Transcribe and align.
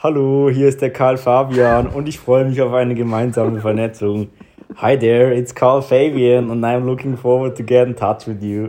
Hallo, 0.00 0.48
hier 0.48 0.68
ist 0.68 0.80
der 0.80 0.92
Karl 0.92 1.16
Fabian 1.16 1.88
und 1.88 2.08
ich 2.08 2.20
freue 2.20 2.44
mich 2.44 2.62
auf 2.62 2.72
eine 2.72 2.94
gemeinsame 2.94 3.60
Vernetzung. 3.60 4.28
Hi 4.76 4.96
there, 4.96 5.34
it's 5.34 5.52
Carl 5.52 5.82
Fabian 5.82 6.52
and 6.52 6.64
I'm 6.64 6.84
looking 6.84 7.16
forward 7.16 7.56
to 7.56 7.64
get 7.64 7.88
in 7.88 7.96
touch 7.96 8.28
with 8.28 8.40
you. 8.40 8.68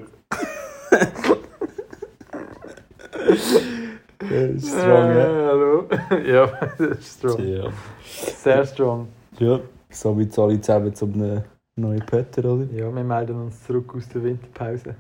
Strong, 4.58 5.10
ja? 5.12 5.28
Äh, 5.28 5.46
hallo. 5.46 5.88
ja, 6.26 6.48
das 6.80 6.98
ist 6.98 7.20
strong. 7.20 7.48
Ja. 7.48 7.70
Sehr 8.04 8.66
strong. 8.66 9.08
ja. 9.38 9.60
So 9.92 10.18
wie 10.18 10.24
jetzt 10.24 10.40
alle 10.40 10.60
zusammen 10.60 10.96
zum 10.96 11.14
einem 11.14 11.44
neuen 11.76 12.04
Pötter, 12.08 12.44
oder? 12.44 12.66
Ja, 12.74 12.92
wir 12.92 13.04
melden 13.04 13.40
uns 13.40 13.64
zurück 13.68 13.94
aus 13.96 14.10
der 14.10 14.24
Winterpause. 14.24 14.96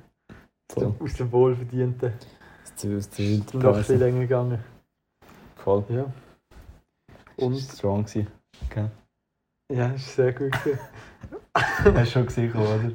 Voll. 0.71 0.93
Aus 0.99 1.13
dem 1.13 1.31
Wohlverdienten. 1.31 2.13
Aus 2.63 2.75
der 2.83 2.91
Ist 2.91 3.13
noch 3.13 3.25
Winterpause. 3.25 3.95
länger 3.95 4.19
gegangen. 4.19 4.59
Voll. 5.63 5.83
Ja. 5.89 6.05
Und? 7.37 7.57
Strong 7.57 8.05
gewesen. 8.05 8.27
Ja, 9.71 9.89
das 9.89 10.01
ist 10.01 10.15
sehr 10.15 10.33
gut. 10.33 10.51
Hast 11.55 11.85
du 11.85 12.05
schon 12.05 12.25
gesehen, 12.25 12.53
oder? 12.53 12.91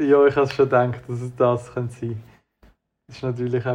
ja, 0.00 0.26
ich 0.26 0.36
habe 0.36 0.48
schon 0.48 0.66
gedacht, 0.66 1.00
dass 1.08 1.20
es 1.20 1.34
das 1.36 1.72
könnte 1.72 1.94
sein 1.94 2.22
Das 3.08 3.16
ist 3.16 3.22
natürlich 3.22 3.64
auch 3.66 3.74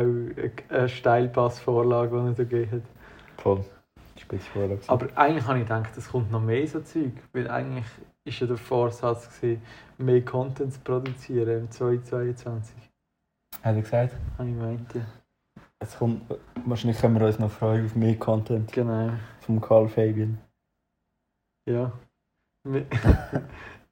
eine- 0.69 0.89
Steilpassvorlage, 0.89 2.09
die 2.09 2.15
er 2.27 2.33
da 2.33 2.43
gegeben 2.43 2.71
hat. 2.71 3.41
Voll. 3.41 3.65
Spitzvorlage. 4.17 4.81
Aber 4.87 5.07
eigentlich 5.15 5.45
habe 5.45 5.59
ich 5.59 5.65
gedacht, 5.65 5.97
es 5.97 6.09
kommt 6.09 6.31
noch 6.31 6.41
mehr 6.41 6.67
so 6.67 6.81
Zeug. 6.81 7.13
Weil 7.33 7.49
eigentlich 7.49 7.85
ist 8.25 8.39
ja 8.39 8.47
der 8.47 8.57
Vorsatz, 8.57 9.29
gewesen, 9.41 9.61
mehr 9.97 10.23
Content 10.23 10.73
zu 10.73 10.79
produzieren 10.81 11.61
im 11.61 11.71
2022. 11.71 12.75
Hat 13.63 13.75
er 13.75 13.81
gesagt? 13.81 14.13
Habe 14.37 14.49
ich 14.49 14.55
gemeint, 14.55 14.93
ja. 14.93 15.01
Es 15.81 15.97
kommt, 15.97 16.23
wahrscheinlich 16.65 16.99
können 16.99 17.19
wir 17.19 17.25
uns 17.25 17.39
noch 17.39 17.49
freuen 17.51 17.85
auf 17.85 17.95
mehr 17.95 18.15
Content 18.17 18.71
Genau. 18.71 19.11
vom 19.41 19.61
Carl 19.61 19.87
Fabian. 19.87 20.37
Ja. 21.65 21.91
Wir, 22.65 22.85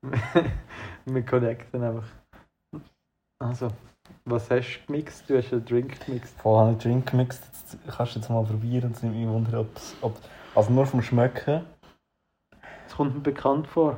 wir 1.06 1.26
connecten 1.26 1.82
einfach. 1.84 2.08
Also, 3.40 3.70
was 4.26 4.50
hast 4.52 4.80
du 4.82 4.86
gemixt? 4.88 5.30
Du 5.30 5.38
hast 5.38 5.54
einen 5.54 5.64
Drink 5.66 6.06
gemixt. 6.06 6.38
Voll 6.42 6.60
habe 6.60 6.72
ich 6.74 6.78
Drink 6.80 7.10
gemixt. 7.10 7.44
Jetzt 7.46 7.78
kannst 7.96 8.16
du 8.16 8.20
jetzt 8.20 8.30
mal 8.30 8.44
probieren. 8.44 8.92
Es 8.92 9.02
nimmt 9.02 9.16
mich 9.16 9.28
wunder, 9.28 9.66
ob 10.02 10.18
Also 10.56 10.72
nur 10.72 10.86
vom 10.86 11.02
Schmecken. 11.02 11.66
Es 12.86 12.96
kommt 12.96 13.16
mir 13.16 13.22
bekannt 13.22 13.68
vor. 13.68 13.98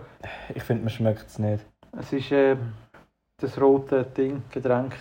Ich 0.54 0.62
finde, 0.64 0.84
man 0.84 0.90
schmeckt 0.92 1.26
es 1.26 1.40
nicht. 1.40 1.66
Es 1.98 2.14
ist 2.14 2.32
ähm, 2.32 2.74
das 3.38 3.60
rote 3.60 4.04
Ding, 4.04 4.44
Getränk. 4.52 4.96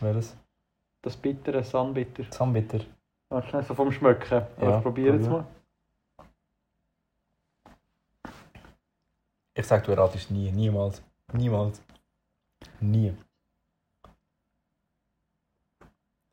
Welches? 0.00 0.36
Das 1.02 1.16
bittere 1.16 1.64
Sunbitter. 1.64 2.30
Zahnbitter. 2.30 2.80
Warte 3.28 3.48
schnell, 3.48 3.62
so 3.64 3.74
vom 3.74 3.90
Schmecken. 3.90 4.42
Ja, 4.60 4.70
Ja, 4.70 4.80
probier 4.80 5.14
jetzt 5.14 5.26
probier. 5.28 5.38
mal. 5.42 5.46
Ich 9.54 9.66
sag, 9.66 9.84
du 9.84 9.90
erratest 9.92 10.30
nie. 10.30 10.50
Niemals. 10.50 11.02
Niemals. 11.32 11.82
Nie. 12.80 13.14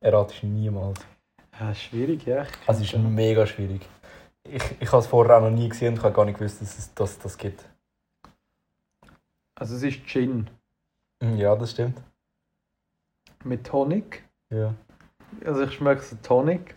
Erratest 0.02 0.44
niemals. 0.44 1.00
Ja, 1.59 1.72
ist 1.72 1.81
schwierig, 1.81 2.25
ja. 2.25 2.45
Also 2.67 2.84
es 2.84 2.94
ist 2.94 2.97
mega 3.00 3.45
schwierig. 3.45 3.81
Ich, 4.44 4.64
ich 4.81 4.88
habe 4.92 5.00
es 5.00 5.08
vorher 5.08 5.38
auch 5.38 5.42
noch 5.42 5.50
nie 5.50 5.67
gesehen 5.67 5.90
und 5.94 5.97
ich 6.00 6.03
habe 6.03 6.14
gar 6.16 6.25
nicht 6.25 6.38
gewusst, 6.38 6.62
dass 6.62 6.78
es 6.78 6.94
dass 6.94 7.20
das 7.20 7.38
gibt. 7.38 7.67
Also 9.56 9.75
es 9.75 9.84
ist 9.84 10.06
Gin 10.06 10.50
Hm, 11.22 11.36
Ja, 11.38 11.56
das 11.56 11.72
stimmt. 11.72 12.02
mit 13.44 13.66
Tonic. 13.67 14.23
Ja. 14.52 14.73
Also 15.45 15.64
ich 15.64 15.73
schmecke 15.73 16.02
so 16.02 16.16
Tonic. 16.23 16.75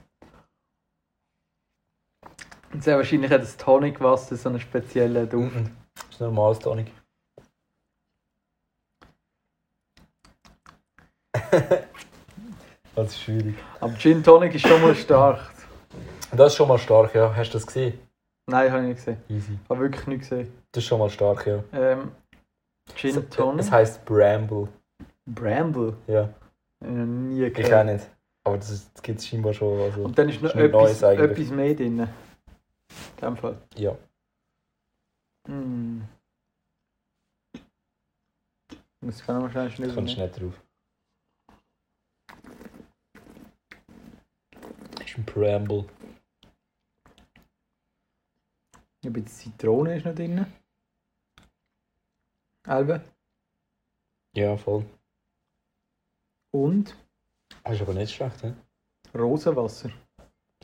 Und 2.73 2.83
sehr 2.83 2.97
wahrscheinlich 2.97 3.31
hat 3.31 3.43
das 3.43 3.57
Tonicwasser 3.57 4.37
so 4.37 4.49
einen 4.49 4.61
speziellen 4.61 5.29
Duft. 5.29 5.55
Mhm. 5.55 5.77
Das 5.95 6.05
ist 6.11 6.21
normales 6.21 6.59
Tonic. 6.59 6.91
das 12.95 13.07
ist 13.09 13.21
schwierig. 13.21 13.57
Aber 13.81 13.95
Gin 13.95 14.23
Tonic 14.23 14.55
ist 14.55 14.67
schon 14.67 14.81
mal 14.81 14.95
stark. 14.95 15.51
Das 16.31 16.53
ist 16.53 16.57
schon 16.57 16.69
mal 16.69 16.79
stark, 16.79 17.15
ja. 17.15 17.35
Hast 17.35 17.51
du 17.51 17.55
das 17.55 17.67
gesehen? 17.67 17.99
Nein, 18.47 18.71
habe 18.73 18.83
ich 18.83 18.89
nicht 18.89 18.97
gesehen. 18.97 19.23
Easy. 19.29 19.59
Habe 19.69 19.81
wirklich 19.81 20.07
nicht 20.07 20.21
gesehen. 20.21 20.53
Das 20.73 20.83
ist 20.83 20.89
schon 20.89 20.99
mal 20.99 21.11
stark, 21.11 21.47
ja. 21.47 21.63
Ähm, 21.73 22.13
Gin 22.95 23.29
Tonic? 23.31 23.61
Es 23.61 23.71
heisst 23.71 24.05
Bramble. 24.05 24.69
Bramble? 25.27 25.97
Ja. 26.07 26.31
Ich 26.83 26.89
habe 26.89 26.97
nie 27.07 27.45
Ich 27.45 27.55
gehört. 27.55 27.75
auch 27.75 27.93
nicht. 27.93 28.11
Aber 28.45 28.57
das, 28.59 28.93
das 28.93 29.03
gibt 29.03 29.21
es 29.21 29.27
scheinbar 29.27 29.53
schon. 29.53 29.81
Also, 29.81 30.05
Und 30.05 30.19
dann 30.19 30.29
ist 30.29 30.43
noch 30.43 30.55
etwas, 30.55 31.03
etwas 31.03 31.49
mehr 31.51 31.75
drin. 31.75 32.01
In 32.01 32.09
dem 33.21 33.37
Fall. 33.37 33.57
ja. 33.77 33.97
Mm. 35.49 36.03
Das 39.01 39.25
kann 39.25 39.37
man 39.37 39.45
wahrscheinlich 39.45 39.75
Ich 39.75 39.79
nicht 39.81 39.95
kann 39.95 40.05
nicht 40.05 40.41
drauf. 40.41 40.63
Das 44.95 45.07
ist 45.07 45.19
ein 45.19 45.25
Bramble. 45.25 45.89
Ein 49.05 49.13
bisschen 49.13 49.53
Zitrone 49.53 49.97
ist 49.97 50.07
noch 50.07 50.15
drin. 50.15 50.47
Elbe. 52.65 53.05
Ja, 54.37 54.57
voll. 54.57 54.87
Und 56.55 56.95
Das 57.65 57.75
ist 57.75 57.83
aber 57.83 57.95
nicht 57.95 58.15
schlecht, 58.15 58.43
ne? 58.45 58.57
Rosenwasser. 59.15 59.91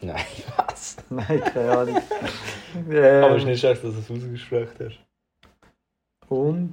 Nein, 0.00 0.24
was? 0.56 0.96
Nein, 1.10 1.40
keine 1.40 1.76
Ahnung. 1.78 1.96
Aber 1.96 3.30
es 3.30 3.36
ist 3.36 3.42
ähm, 3.42 3.48
nicht 3.48 3.60
schlecht, 3.60 3.84
dass 3.84 3.92
du 3.94 3.98
es 3.98 4.10
ausgesprochen 4.10 4.74
hast. 4.80 4.98
und 6.30 6.72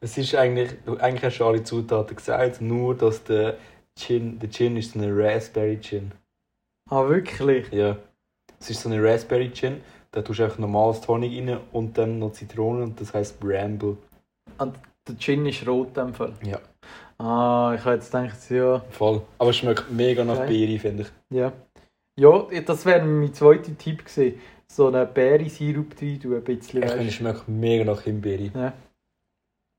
Es 0.00 0.16
ist 0.18 0.34
eigentlich, 0.34 0.72
du, 0.84 0.96
eigentlich 0.98 1.24
hast 1.24 1.38
du 1.38 1.46
alle 1.46 1.64
Zutaten 1.64 2.16
gesagt, 2.16 2.60
nur 2.60 2.96
dass 2.96 3.24
der 3.24 3.56
Gin, 3.98 4.38
der 4.38 4.50
Gin 4.50 4.76
ist 4.76 4.92
so 4.92 5.00
eine 5.00 5.16
Raspberry 5.16 5.78
Gin. 5.80 6.12
Ah, 6.90 7.08
wirklich? 7.08 7.70
Ja. 7.72 7.96
Es 8.60 8.70
ist 8.70 8.82
so 8.82 8.88
eine 8.88 9.02
Raspberry 9.02 9.50
Gin, 9.52 9.82
da 10.10 10.22
tust 10.22 10.38
du 10.38 10.44
einfach 10.44 10.58
normales 10.58 11.00
Tonic 11.00 11.32
rein 11.48 11.58
und 11.72 11.98
dann 11.98 12.18
noch 12.18 12.32
Zitrone 12.32 12.84
und 12.84 13.00
das 13.00 13.14
heisst 13.14 13.40
Bramble. 13.40 13.96
Der 15.06 15.16
Gin 15.18 15.46
ist 15.46 15.66
rot 15.66 15.88
in 15.88 15.94
dem 15.94 16.14
Fall. 16.14 16.34
Ja. 16.42 16.60
Ah, 17.18 17.74
ich 17.76 17.84
habe 17.84 17.94
jetzt 17.96 18.10
gedacht, 18.10 18.50
ja. 18.50 18.80
Voll. 18.90 19.22
Aber 19.38 19.50
es 19.50 19.56
schmeckt 19.56 19.90
mega 19.90 20.24
nach 20.24 20.40
Okay. 20.40 20.66
Beere, 20.66 20.78
finde 20.78 21.02
ich. 21.04 21.36
Ja, 21.36 21.52
ja 22.18 22.60
das 22.60 22.84
wäre 22.84 23.04
mein 23.04 23.32
zweiter 23.32 23.76
Tipp 23.76 24.04
gewesen. 24.04 24.40
So 24.66 24.88
einen 24.88 25.12
Beere-Sirup 25.12 25.94
rein, 26.00 26.18
du 26.20 26.34
ein 26.34 26.42
bisschen, 26.42 26.82
Ich 26.82 26.90
finde, 26.90 27.06
es 27.06 27.14
schmeckt 27.14 27.48
mega 27.48 27.84
nach 27.84 28.00
Himbeere. 28.02 28.72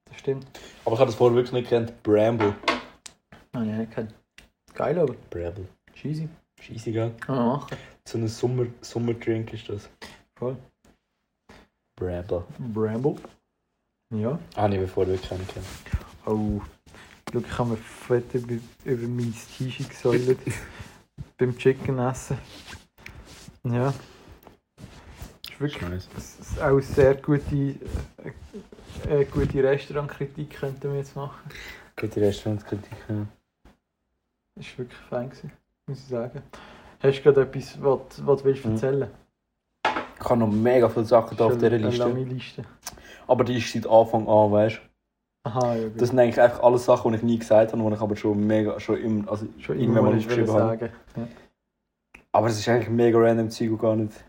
Das 0.09 0.19
stimmt. 0.19 0.47
Aber 0.85 0.94
ich 0.94 1.00
habe 1.00 1.07
das 1.09 1.16
vorher 1.16 1.35
wirklich 1.35 1.53
nicht 1.53 1.69
gekannt. 1.69 2.01
Bramble. 2.03 2.56
Ah, 3.52 3.63
ja, 3.63 3.78
nicht 3.78 3.90
gekannt. 3.90 4.13
Geil, 4.73 4.97
aber. 4.97 5.16
Bramble. 5.29 5.67
Cheesy. 5.94 6.29
Scheisse, 6.62 6.91
gell? 6.91 7.12
Kann 7.19 7.35
man 7.35 7.47
machen. 7.47 7.78
So 8.07 8.17
ein 8.17 8.28
Sommer, 8.28 8.67
Sommerdrink 8.81 9.53
ist 9.53 9.67
das. 9.67 9.90
Voll. 10.35 10.56
Bramble. 12.00 12.46
Bramble. 12.59 13.16
Ja. 14.13 14.40
Ah, 14.56 14.69
ich 14.69 14.75
habe 14.78 14.88
vorher 14.88 15.13
wirklich 15.13 15.31
nicht 15.31 15.47
gekannt. 15.47 15.67
Oh. 16.25 16.62
Schau, 17.35 17.41
ich 17.46 17.57
habe 17.57 17.69
mir 17.72 17.78
fett 17.78 18.34
über, 18.34 18.53
über 18.85 19.07
mein 19.07 19.34
T-Shirt 19.57 19.90
gesäulet. 19.90 20.40
beim 21.38 21.57
Chicken 21.57 22.00
essen. 22.00 22.38
Ja. 23.63 23.94
Ist 25.50 25.59
wirklich 25.59 25.81
nice. 25.81 26.09
ist 26.18 26.62
auch 26.62 26.79
sehr 26.79 27.16
gute, 27.16 27.56
äh, 27.56 29.22
äh, 29.22 29.25
gute 29.25 29.63
Restaurantkritik 29.63 30.50
könnten 30.51 30.91
wir 30.91 31.00
jetzt 31.00 31.16
machen. 31.16 31.50
Gute 32.00 32.22
Restaurantskritik. 32.22 32.97
Ja. 33.09 33.25
Das 34.56 34.66
war 34.72 34.78
wirklich 34.78 35.00
fein, 35.09 35.29
gewesen, 35.29 35.52
muss 35.88 36.00
ich 36.00 36.06
sagen. 36.06 36.41
Hast 37.02 37.17
du 37.19 37.23
gerade 37.23 37.41
etwas, 37.41 37.81
was, 37.81 38.00
was 38.25 38.40
du 38.41 38.46
willst 38.46 38.66
Mhm. 38.66 38.72
erzählen 38.72 39.09
Ich 40.20 40.29
habe 40.29 40.40
noch 40.40 40.47
mega 40.47 40.87
viele 40.87 41.05
Sachen 41.05 41.35
da 41.35 41.46
auf 41.46 41.55
dieser 41.55 41.67
Eine 41.67 41.78
Liste. 41.90 42.09
Liste. 42.11 42.66
Aber 43.28 43.43
die 43.43 43.58
ist 43.58 43.73
seit 43.73 43.87
Anfang 43.87 44.26
an, 44.28 44.52
weißt 44.52 44.78
du? 44.78 44.84
Aha, 45.46 45.76
ja. 45.76 45.90
Das 45.90 46.09
sind 46.09 46.18
eigentlich 46.18 46.42
einfach 46.42 46.64
alles 46.64 46.86
Sachen, 46.86 47.12
die 47.12 47.18
ich 47.18 47.24
nie 47.24 47.38
gesagt 47.38 47.72
habe, 47.72 47.82
die 47.82 47.94
ich 47.94 48.02
aber 48.02 48.16
schon 48.16 48.47
mega, 48.47 48.80
schon 48.80 49.00
im, 49.00 49.30
also 49.30 49.46
schon 49.59 49.80
irgendwann 49.80 50.06
mal 50.06 50.16
aufgeschrieben 50.16 50.52
habe. 50.52 50.59
sagen. 50.59 50.90
Ja. 51.16 51.28
Aber 52.32 52.47
es 52.47 52.58
ist 52.58 52.68
eigentlich 52.68 52.90
mega 52.90 53.20
random 53.20 53.52
Zeug 53.52 53.70
und 53.70 53.80
gar 53.80 53.96
nicht, 53.96 54.26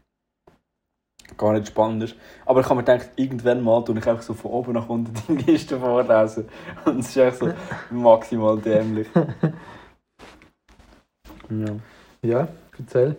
gar 1.38 1.54
nicht 1.54 1.68
spannend 1.68 2.02
ist. 2.02 2.16
Aber 2.44 2.60
ich 2.60 2.66
habe 2.66 2.74
mir 2.74 2.84
gedacht, 2.84 3.10
irgendwann 3.16 3.62
mal 3.62 3.82
tue 3.82 3.98
ich 3.98 4.06
einfach 4.06 4.22
so 4.22 4.34
von 4.34 4.50
oben 4.50 4.74
nach 4.74 4.90
unten 4.90 5.14
die 5.38 5.50
Liste 5.50 5.80
vorlesen. 5.80 6.50
Und 6.84 6.98
es 6.98 7.08
ist 7.08 7.16
echt 7.16 7.38
so 7.38 7.50
maximal 7.90 8.58
dämlich. 8.58 9.08
Ja. 11.48 11.76
ja, 12.22 12.48
erzähl. 12.78 13.16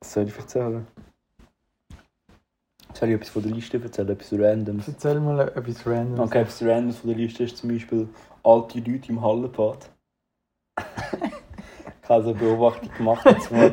Was 0.00 0.12
soll 0.12 0.26
ich 0.26 0.36
erzählen? 0.36 0.86
Soll 2.96 3.10
ich 3.10 3.16
etwas 3.16 3.28
von 3.28 3.42
der 3.42 3.52
Liste 3.52 3.78
erzählen? 3.82 4.08
Etwas 4.08 4.32
Randoms? 4.32 4.88
Erzähl 4.88 5.20
mal 5.20 5.40
etwas 5.40 5.86
random. 5.86 6.20
Okay, 6.20 6.40
etwas 6.40 6.62
Randoms 6.62 6.96
von 6.96 7.10
der 7.10 7.18
Liste 7.18 7.44
ist 7.44 7.58
zum 7.58 7.68
Beispiel 7.68 8.08
alte 8.42 8.78
Leute 8.78 9.08
im 9.10 9.20
Hallenbad. 9.22 9.90
Ich 12.02 12.08
habe 12.08 12.22
so 12.22 12.30
eine 12.30 12.38
Beobachtung 12.38 12.88
gemacht. 12.96 13.26
zwar, 13.42 13.72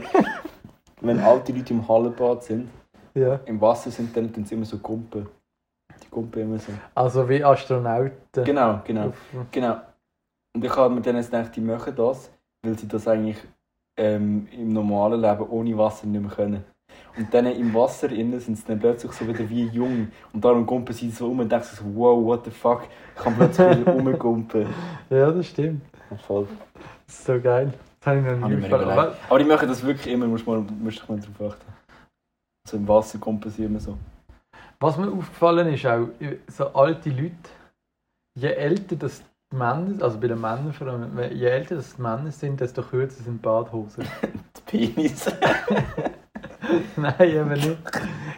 wenn 1.02 1.20
alte 1.20 1.52
Leute 1.54 1.72
im 1.72 1.88
Hallenbad 1.88 2.44
sind, 2.44 2.68
Ja. 3.14 3.36
im 3.46 3.62
Wasser 3.62 3.92
sind, 3.92 4.18
dann 4.18 4.34
tun 4.34 4.44
sie 4.44 4.56
immer 4.56 4.66
so 4.66 4.80
Gumpen. 4.80 5.28
Die 6.04 6.10
Gumpen 6.10 6.42
immer 6.42 6.58
so. 6.58 6.72
Also 6.96 7.30
wie 7.30 7.44
Astronauten. 7.44 8.44
Genau, 8.44 8.82
genau. 8.86 9.14
Genau. 9.52 9.82
Und 10.56 10.66
ich 10.66 10.76
habe 10.76 10.96
mir 10.96 11.02
dann 11.02 11.18
jetzt 11.18 11.30
gedacht, 11.30 11.56
die 11.56 11.62
machen 11.62 11.96
das, 11.96 12.32
weil 12.64 12.76
sie 12.76 12.88
das 12.88 13.08
eigentlich 13.08 13.38
ähm, 14.00 14.48
im 14.52 14.74
normalen 14.74 15.22
Leben 15.22 15.48
ohne 15.48 15.78
Wasser 15.78 16.08
nicht 16.08 16.20
mehr 16.22 16.32
können. 16.32 16.66
Und 17.16 17.32
dann 17.34 17.46
im 17.46 17.74
Wasser 17.74 18.12
innen 18.12 18.40
sind 18.40 18.58
sie 18.58 18.64
dann 18.66 18.80
plötzlich 18.80 19.12
so 19.12 19.28
wieder 19.28 19.48
wie 19.48 19.68
jung. 19.68 20.12
Und 20.34 20.44
darum 20.44 20.66
gumpen 20.66 20.96
sie 20.96 21.12
so 21.12 21.28
um 21.30 21.40
und 21.40 21.52
denken 21.52 21.68
so, 21.72 21.84
wow, 21.94 22.24
what 22.24 22.46
the 22.46 22.52
fuck, 22.52 22.88
ich 23.16 23.24
kann 23.24 23.36
plötzlich 23.36 23.80
wieder 23.80 23.92
rumgumpen. 23.94 24.68
Ja, 25.10 25.32
das 25.32 25.48
stimmt. 25.48 25.82
Voll. 26.26 26.48
Das 27.06 27.20
ist 27.20 27.26
so 27.26 27.40
geil. 27.40 27.74
Das 28.00 28.08
habe 28.08 28.20
ich 28.20 28.26
noch 28.26 28.42
Hab 28.42 28.50
nie 28.50 28.56
ich 28.56 28.70
mir. 28.70 29.16
Aber 29.30 29.40
die 29.40 29.46
machen 29.46 29.68
das 29.68 29.84
wirklich 29.84 30.14
immer, 30.14 30.26
musst 30.26 30.46
du 30.46 30.52
mal, 30.52 30.66
musst 30.80 31.08
mal 31.08 31.20
drauf 31.20 31.54
achten. 31.54 31.74
So 32.68 32.78
im 32.78 32.88
Wasser 32.88 33.20
gumpen 33.20 33.52
sie 33.52 33.66
immer 33.66 33.80
so. 33.80 33.98
Was 34.80 34.98
mir 34.98 35.08
aufgefallen 35.08 35.74
ist, 35.74 35.86
auch 35.86 36.08
so 36.48 36.68
alte 36.74 37.10
Leute, 37.10 37.36
je 38.36 38.50
älter 38.50 38.96
das 38.96 39.22
die 39.52 39.56
Männer, 39.56 40.04
also 40.04 40.20
bei 40.20 40.28
den 40.28 40.42
Männern 40.42 40.74
vor 40.74 40.88
allem, 40.88 41.18
je 41.32 41.46
älter 41.46 41.76
das 41.76 41.96
die 41.96 42.02
Männer 42.02 42.32
sind, 42.32 42.60
desto 42.60 42.82
kürzer 42.82 43.24
sind 43.24 43.36
die 43.36 43.42
Badhosen. 43.42 44.06
Die 44.72 44.94
Penis. 44.94 45.32
Nein, 46.96 47.16
eben 47.20 47.50
nicht. 47.50 47.78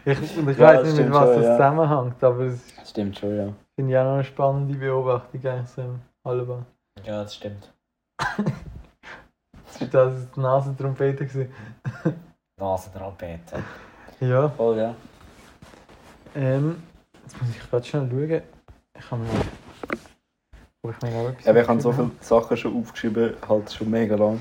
Ich, 0.05 0.37
und 0.37 0.49
ich 0.49 0.57
Ja, 0.57 0.67
weiß 0.67 0.81
das 0.81 0.93
nicht, 0.93 1.05
mit 1.05 1.13
was 1.13 1.23
schon, 1.25 1.35
das 1.35 1.45
ja. 1.45 1.51
zusammenhängt, 1.53 2.23
aber 2.23 2.39
es 2.45 2.73
Stimmt 2.89 3.17
schon, 3.17 3.37
ja. 3.37 3.53
finde 3.75 3.91
ich 3.91 3.97
auch 3.97 4.03
noch 4.03 4.13
eine 4.13 4.23
spannende 4.23 4.75
Beobachtung 4.75 5.45
eigentlich 5.45 5.69
so 5.69 5.81
im 5.81 5.99
Hallenbad. 6.23 6.65
Ja, 7.03 7.23
das 7.23 7.35
stimmt. 7.35 7.71
Das 9.77 9.93
war 9.93 10.05
das 10.09 10.31
die 10.31 10.39
Nasentrompete. 10.39 11.49
Nasentrompete. 12.57 13.61
Ja, 14.21 14.47
Voll, 14.47 14.77
ja. 14.77 14.95
ähm, 16.33 16.81
jetzt 17.23 17.41
muss 17.41 17.49
ich 17.49 17.69
gerade 17.69 17.83
schnell 17.85 18.09
schauen. 18.09 18.41
Ich 18.97 19.11
habe 19.11 19.21
mir... 19.21 19.29
Ob 20.81 20.91
ich 20.91 21.01
mir 21.01 21.19
auch 21.19 21.29
etwas 21.29 21.43
Ja, 21.43 21.51
aber 21.51 21.61
ich 21.61 21.67
habe 21.67 21.81
so 21.81 21.91
viele 21.91 22.11
Sachen 22.21 22.55
schon 22.55 22.81
aufgeschrieben, 22.81 23.33
halt 23.49 23.73
schon 23.73 23.89
mega 23.89 24.15
lang. 24.15 24.39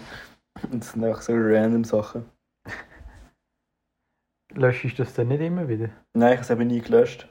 Und 0.70 0.84
das 0.84 0.92
sind 0.92 1.02
einfach 1.02 1.22
so 1.22 1.32
random 1.34 1.82
Sachen. 1.82 2.24
Löschst 4.54 4.84
du 4.98 5.02
das 5.02 5.14
dann 5.14 5.28
nicht 5.28 5.40
immer 5.40 5.68
wieder? 5.68 5.88
Nein, 6.12 6.32
ich 6.32 6.38
habe 6.38 6.42
es 6.42 6.50
eben 6.50 6.66
nie 6.66 6.80
gelöscht. 6.80 7.28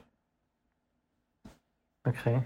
Okay. 2.06 2.42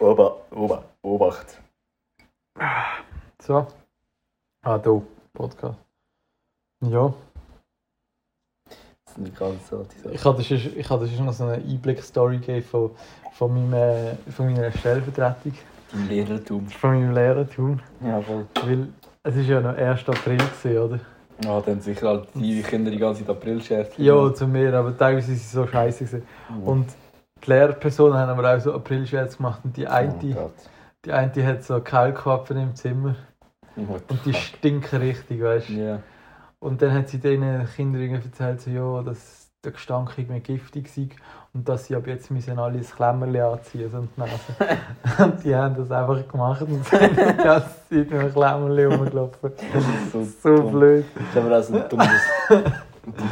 Oba, 0.00 0.36
Oba, 0.50 0.84
Obacht. 1.02 1.60
So. 3.42 3.66
Ah, 4.62 4.78
da. 4.78 5.02
Podcast. 5.32 5.78
Ja. 6.80 7.12
Das 9.04 9.14
sind 9.14 9.34
gerade 9.34 9.58
so 9.68 9.84
die. 9.84 10.14
Ich 10.14 10.24
hatte 10.24 10.42
sonst, 10.42 10.66
ich 10.66 10.88
hatte 10.90 11.06
sonst 11.06 11.20
noch 11.20 11.32
so 11.32 11.44
eine 11.44 11.54
Einblick-Story 11.62 12.38
gegeben 12.38 12.66
von, 12.66 12.90
von, 13.32 13.52
meinem, 13.52 13.72
äh, 13.74 14.16
von 14.30 14.46
meiner 14.46 14.70
Stellvertretung, 14.72 15.54
Im 15.92 16.08
Lehrertum. 16.08 16.66
von 16.68 16.90
meinem 16.90 17.14
Lehrertum. 17.14 17.80
Ja, 18.00 18.20
voll. 18.20 18.46
Weil 18.62 18.88
es 19.24 19.34
war 19.36 19.42
ja 19.42 19.60
noch 19.60 19.76
1. 19.76 20.08
April, 20.08 20.38
gewesen, 20.38 20.78
oder? 20.78 21.00
Ja, 21.44 21.60
dann 21.60 21.80
sicher 21.80 22.08
halt 22.08 22.28
die 22.34 22.62
Kinder 22.62 22.90
die 22.90 22.98
ganze 22.98 23.20
Zeit 23.20 23.30
April-Scherze. 23.30 24.02
Ja, 24.02 24.34
zu 24.34 24.46
mir, 24.46 24.74
aber 24.74 24.96
teilweise 24.96 25.28
waren 25.28 25.36
sie 25.36 25.44
so 25.44 25.66
scheiße. 25.66 26.04
Gewesen. 26.04 26.22
Und 26.64 26.86
die 27.44 27.50
Lehrpersonen 27.50 28.18
haben 28.18 28.38
aber 28.38 28.56
auch 28.56 28.60
so 28.60 28.72
April-Scherz 28.72 29.36
gemacht 29.36 29.60
und 29.64 29.76
die 29.76 29.86
eine, 29.86 30.14
Oh 30.36 30.50
die 31.04 31.12
eine 31.12 31.46
hat 31.46 31.62
so 31.62 31.80
Keilquappen 31.80 32.56
im 32.58 32.74
Zimmer 32.74 33.14
the 33.76 33.82
und 33.82 34.24
die 34.24 34.32
fuck? 34.32 34.42
stinken 34.42 34.98
richtig, 35.00 35.42
weißt 35.42 35.68
du? 35.68 35.72
Ja. 35.74 36.02
Und 36.58 36.82
dann 36.82 36.92
hat 36.92 37.08
sie 37.08 37.18
den 37.18 37.68
Kindern 37.76 38.14
erzählt, 38.14 38.60
so, 38.60 38.70
ja, 38.70 39.02
dass 39.02 39.50
der 39.64 39.72
Gestank 39.72 40.14
irgendwie 40.16 40.40
giftig 40.40 40.88
sei 40.88 41.08
und 41.58 41.68
dass 41.68 41.86
sie 41.86 41.96
ab 41.96 42.06
jetzt 42.06 42.30
müssen 42.30 42.56
alle 42.56 42.78
das 42.78 42.94
Klemmerli 42.94 43.40
anziehen 43.40 43.90
so 43.90 43.98
in 43.98 44.08
die 44.16 44.20
Nase. 44.20 44.32
und 45.24 45.44
die 45.44 45.54
haben 45.56 45.74
das 45.76 45.90
einfach 45.90 46.28
gemacht 46.28 46.62
und 46.62 46.84
sind 46.86 47.10
die 47.10 47.16
ganze 47.42 47.68
Zeit 47.68 47.90
mit 47.90 48.12
dem 48.12 48.32
Klemmerli 48.32 48.84
rumgelaufen. 48.84 49.52
So, 50.12 50.22
So 50.24 50.56
dumm. 50.62 50.70
blöd. 50.72 51.04
Das 51.14 51.24
ist 51.28 51.36
aber 51.36 51.58
auch 51.58 51.62
so 51.62 51.88
dumm, 51.88 51.98
dass 51.98 52.72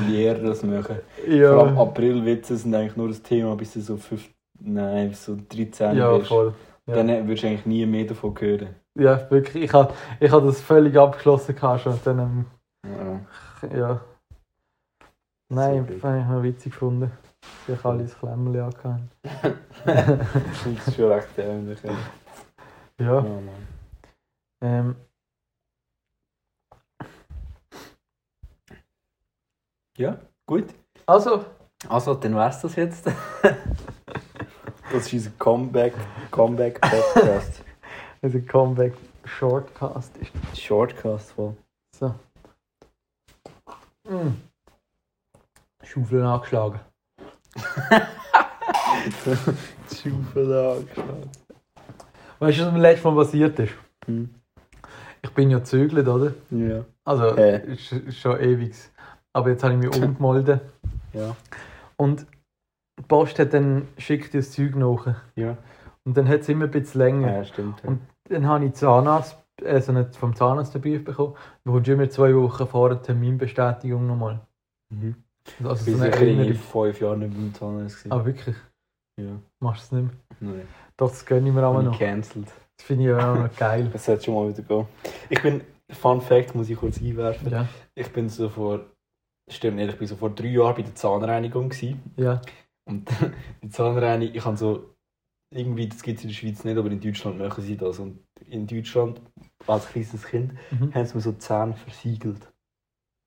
die 0.08 0.12
Lehrer 0.12 0.40
das 0.40 0.62
machen. 0.64 0.96
Vor 1.24 1.24
allem 1.34 1.76
Ja, 1.76 1.82
April-Witze 1.82 2.56
sind 2.56 2.74
eigentlich 2.74 2.96
nur 2.96 3.08
das 3.08 3.22
Thema, 3.22 3.54
bis 3.54 3.74
du 3.74 3.80
so 3.80 3.96
5, 3.96 4.28
nein, 4.60 5.14
so 5.14 5.36
13 5.48 5.96
ja 5.96 6.16
bist. 6.16 6.26
voll. 6.28 6.52
Ja. 6.86 6.96
Dann 6.96 7.08
würdest 7.28 7.44
du 7.44 7.46
eigentlich 7.46 7.66
nie 7.66 7.86
mehr 7.86 8.06
davon 8.06 8.34
hören. 8.40 8.74
Ja, 8.98 9.30
wirklich. 9.30 9.62
Ich 9.64 9.72
habe 9.72 9.92
ich 10.18 10.32
hab 10.32 10.42
das 10.44 10.60
völlig 10.60 10.96
abgeschlossen 10.98 11.54
schon. 11.58 11.92
Und 11.92 12.04
dann, 12.06 12.46
Ja. 12.84 12.90
ähm, 13.62 13.78
ja. 13.78 14.00
Nein, 15.48 15.84
blöd. 15.86 16.02
das 16.02 16.10
habe 16.10 16.20
ich 16.20 16.26
noch 16.26 16.42
witzig 16.42 16.72
gefunden. 16.72 17.12
Ich 17.68 17.84
alle 17.84 18.04
das 18.04 18.16
Klemmerli 18.18 18.60
angehabt 18.60 19.02
das 19.84 20.66
ist 20.66 20.94
schon 20.94 21.10
recht 21.10 21.38
ähnlich. 21.38 21.80
Ja, 22.98 23.20
Mann. 23.20 23.66
Ähm, 24.62 24.96
ja, 29.98 30.18
gut. 30.46 30.72
also, 31.06 31.44
Also, 31.88 32.14
dann 32.14 32.36
wär's 32.36 32.60
das 32.62 32.76
jetzt. 32.76 33.06
das 33.42 35.06
ist 35.06 35.12
unser 35.12 35.30
Comeback, 35.38 35.94
Comeback 36.30 36.80
Podcast. 36.80 37.62
unser 38.22 38.40
Comeback 38.40 38.94
Shortcast 39.24 40.16
ist 40.18 40.32
Shortcast 40.58 41.32
voll. 41.32 41.56
so. 41.94 42.14
Mm. 44.08 44.40
Schaufeln 45.82 46.24
angeschlagen. 46.24 46.80
Schaufel 49.92 50.52
angeschlagen. 50.52 51.30
Weißt 52.38 52.58
du, 52.58 52.66
was 52.66 52.72
mir 52.72 52.80
letztes 52.80 53.04
Mal 53.04 53.14
passiert 53.14 53.58
ist? 53.58 53.74
Hm. 54.06 54.30
Ich 55.22 55.30
bin 55.30 55.50
ja 55.50 55.58
gezögert, 55.58 56.06
oder? 56.06 56.34
Ja. 56.50 56.84
Also, 57.04 57.36
Hä? 57.36 57.72
ist, 57.72 57.92
ist 57.92 58.18
schon 58.18 58.38
ewig. 58.40 58.74
Aber 59.32 59.50
jetzt 59.50 59.64
habe 59.64 59.74
ich 59.74 59.80
mich 59.80 60.02
umgemeldet. 60.02 60.60
Ja. 61.12 61.36
Und 61.96 62.26
die 62.98 63.02
Post 63.02 63.38
hat 63.38 63.52
dann 63.52 63.88
schickt 63.98 64.34
das 64.34 64.52
Zeug 64.52 64.76
nach. 64.76 65.14
Ja. 65.34 65.56
Und 66.04 66.16
dann 66.16 66.28
hat 66.28 66.40
es 66.40 66.48
immer 66.48 66.64
ein 66.64 66.70
bisschen 66.70 67.00
länger. 67.00 67.36
Ja, 67.38 67.44
stimmt. 67.44 67.82
Ja. 67.82 67.88
Und 67.88 68.00
dann 68.28 68.46
habe 68.46 68.66
ich 68.66 68.74
Zahnarzt, 68.74 69.36
also 69.64 69.92
nicht 69.92 70.16
vom 70.16 70.34
Zahnarzt 70.34 70.74
den 70.74 70.82
Brief 70.82 71.04
bekommen. 71.04 71.34
Du 71.64 71.72
bekommst 71.72 71.88
immer 71.88 72.08
zwei 72.10 72.34
Wochen 72.34 72.66
vor 72.66 72.90
der 72.90 73.02
Terminbestätigung 73.02 74.06
nochmal. 74.06 74.40
Mhm. 74.90 75.16
Also 75.64 75.90
Ich 75.90 75.96
so 75.96 75.98
war 76.00 76.06
eine 76.06 76.16
sicher 76.16 76.42
in 76.44 76.54
fünf 76.54 77.00
Jahren 77.00 77.18
nicht 77.20 77.32
beim 77.34 77.54
Zahnarzt. 77.54 77.96
gewesen. 77.98 78.12
Ah, 78.12 78.24
wirklich? 78.24 78.56
Ja. 79.20 79.40
Machst 79.60 79.92
du 79.92 79.96
es 79.96 80.02
nicht 80.02 80.12
mehr? 80.40 80.52
Nein. 80.54 80.68
Doch, 80.96 81.08
das 81.10 81.24
gönne 81.26 81.48
ich 81.48 81.54
mir 81.54 81.72
Bin 81.72 81.84
noch. 81.86 81.98
cancelled. 81.98 82.46
Das 82.76 82.86
finde 82.86 83.04
ich 83.04 83.10
auch 83.12 83.38
noch 83.38 83.56
geil. 83.56 83.88
Das 83.92 84.04
sollte 84.04 84.24
schon 84.24 84.34
mal 84.34 84.48
wieder 84.48 84.62
gehen. 84.62 84.86
Ich 85.30 85.42
bin, 85.42 85.62
Fun 85.90 86.20
Fact 86.20 86.54
muss 86.54 86.68
ich 86.68 86.76
kurz 86.76 86.98
einwerfen. 87.00 87.50
Ja, 87.50 87.68
Ich 87.94 88.08
bin 88.12 88.28
so 88.28 88.48
vor, 88.48 88.80
stimmt 89.50 89.76
nicht, 89.76 89.90
ich 89.90 89.98
bin 89.98 90.06
so 90.08 90.16
vor 90.16 90.30
drei 90.30 90.48
Jahren 90.48 90.74
bei 90.74 90.82
der 90.82 90.94
Zahnreinigung 90.94 91.68
gewesen. 91.68 92.02
ja. 92.16 92.40
Und 92.88 93.08
die 93.62 93.68
Zahnreinigung, 93.68 94.34
ich 94.36 94.44
habe 94.44 94.56
so, 94.56 94.94
irgendwie, 95.52 95.88
das 95.88 96.02
gibt 96.02 96.18
es 96.18 96.24
in 96.24 96.30
der 96.30 96.34
Schweiz 96.36 96.62
nicht, 96.64 96.76
aber 96.76 96.90
in 96.90 97.00
Deutschland 97.00 97.38
machen 97.38 97.62
sie 97.64 97.76
das. 97.76 97.98
Und 97.98 98.18
in 98.46 98.66
Deutschland, 98.66 99.20
als 99.66 99.88
kleines 99.88 100.22
Kind, 100.24 100.52
Mhm. 100.70 100.94
haben 100.94 101.06
sie 101.06 101.14
mir 101.14 101.20
so 101.20 101.32
Zähne 101.32 101.74
versiegelt. 101.74 102.46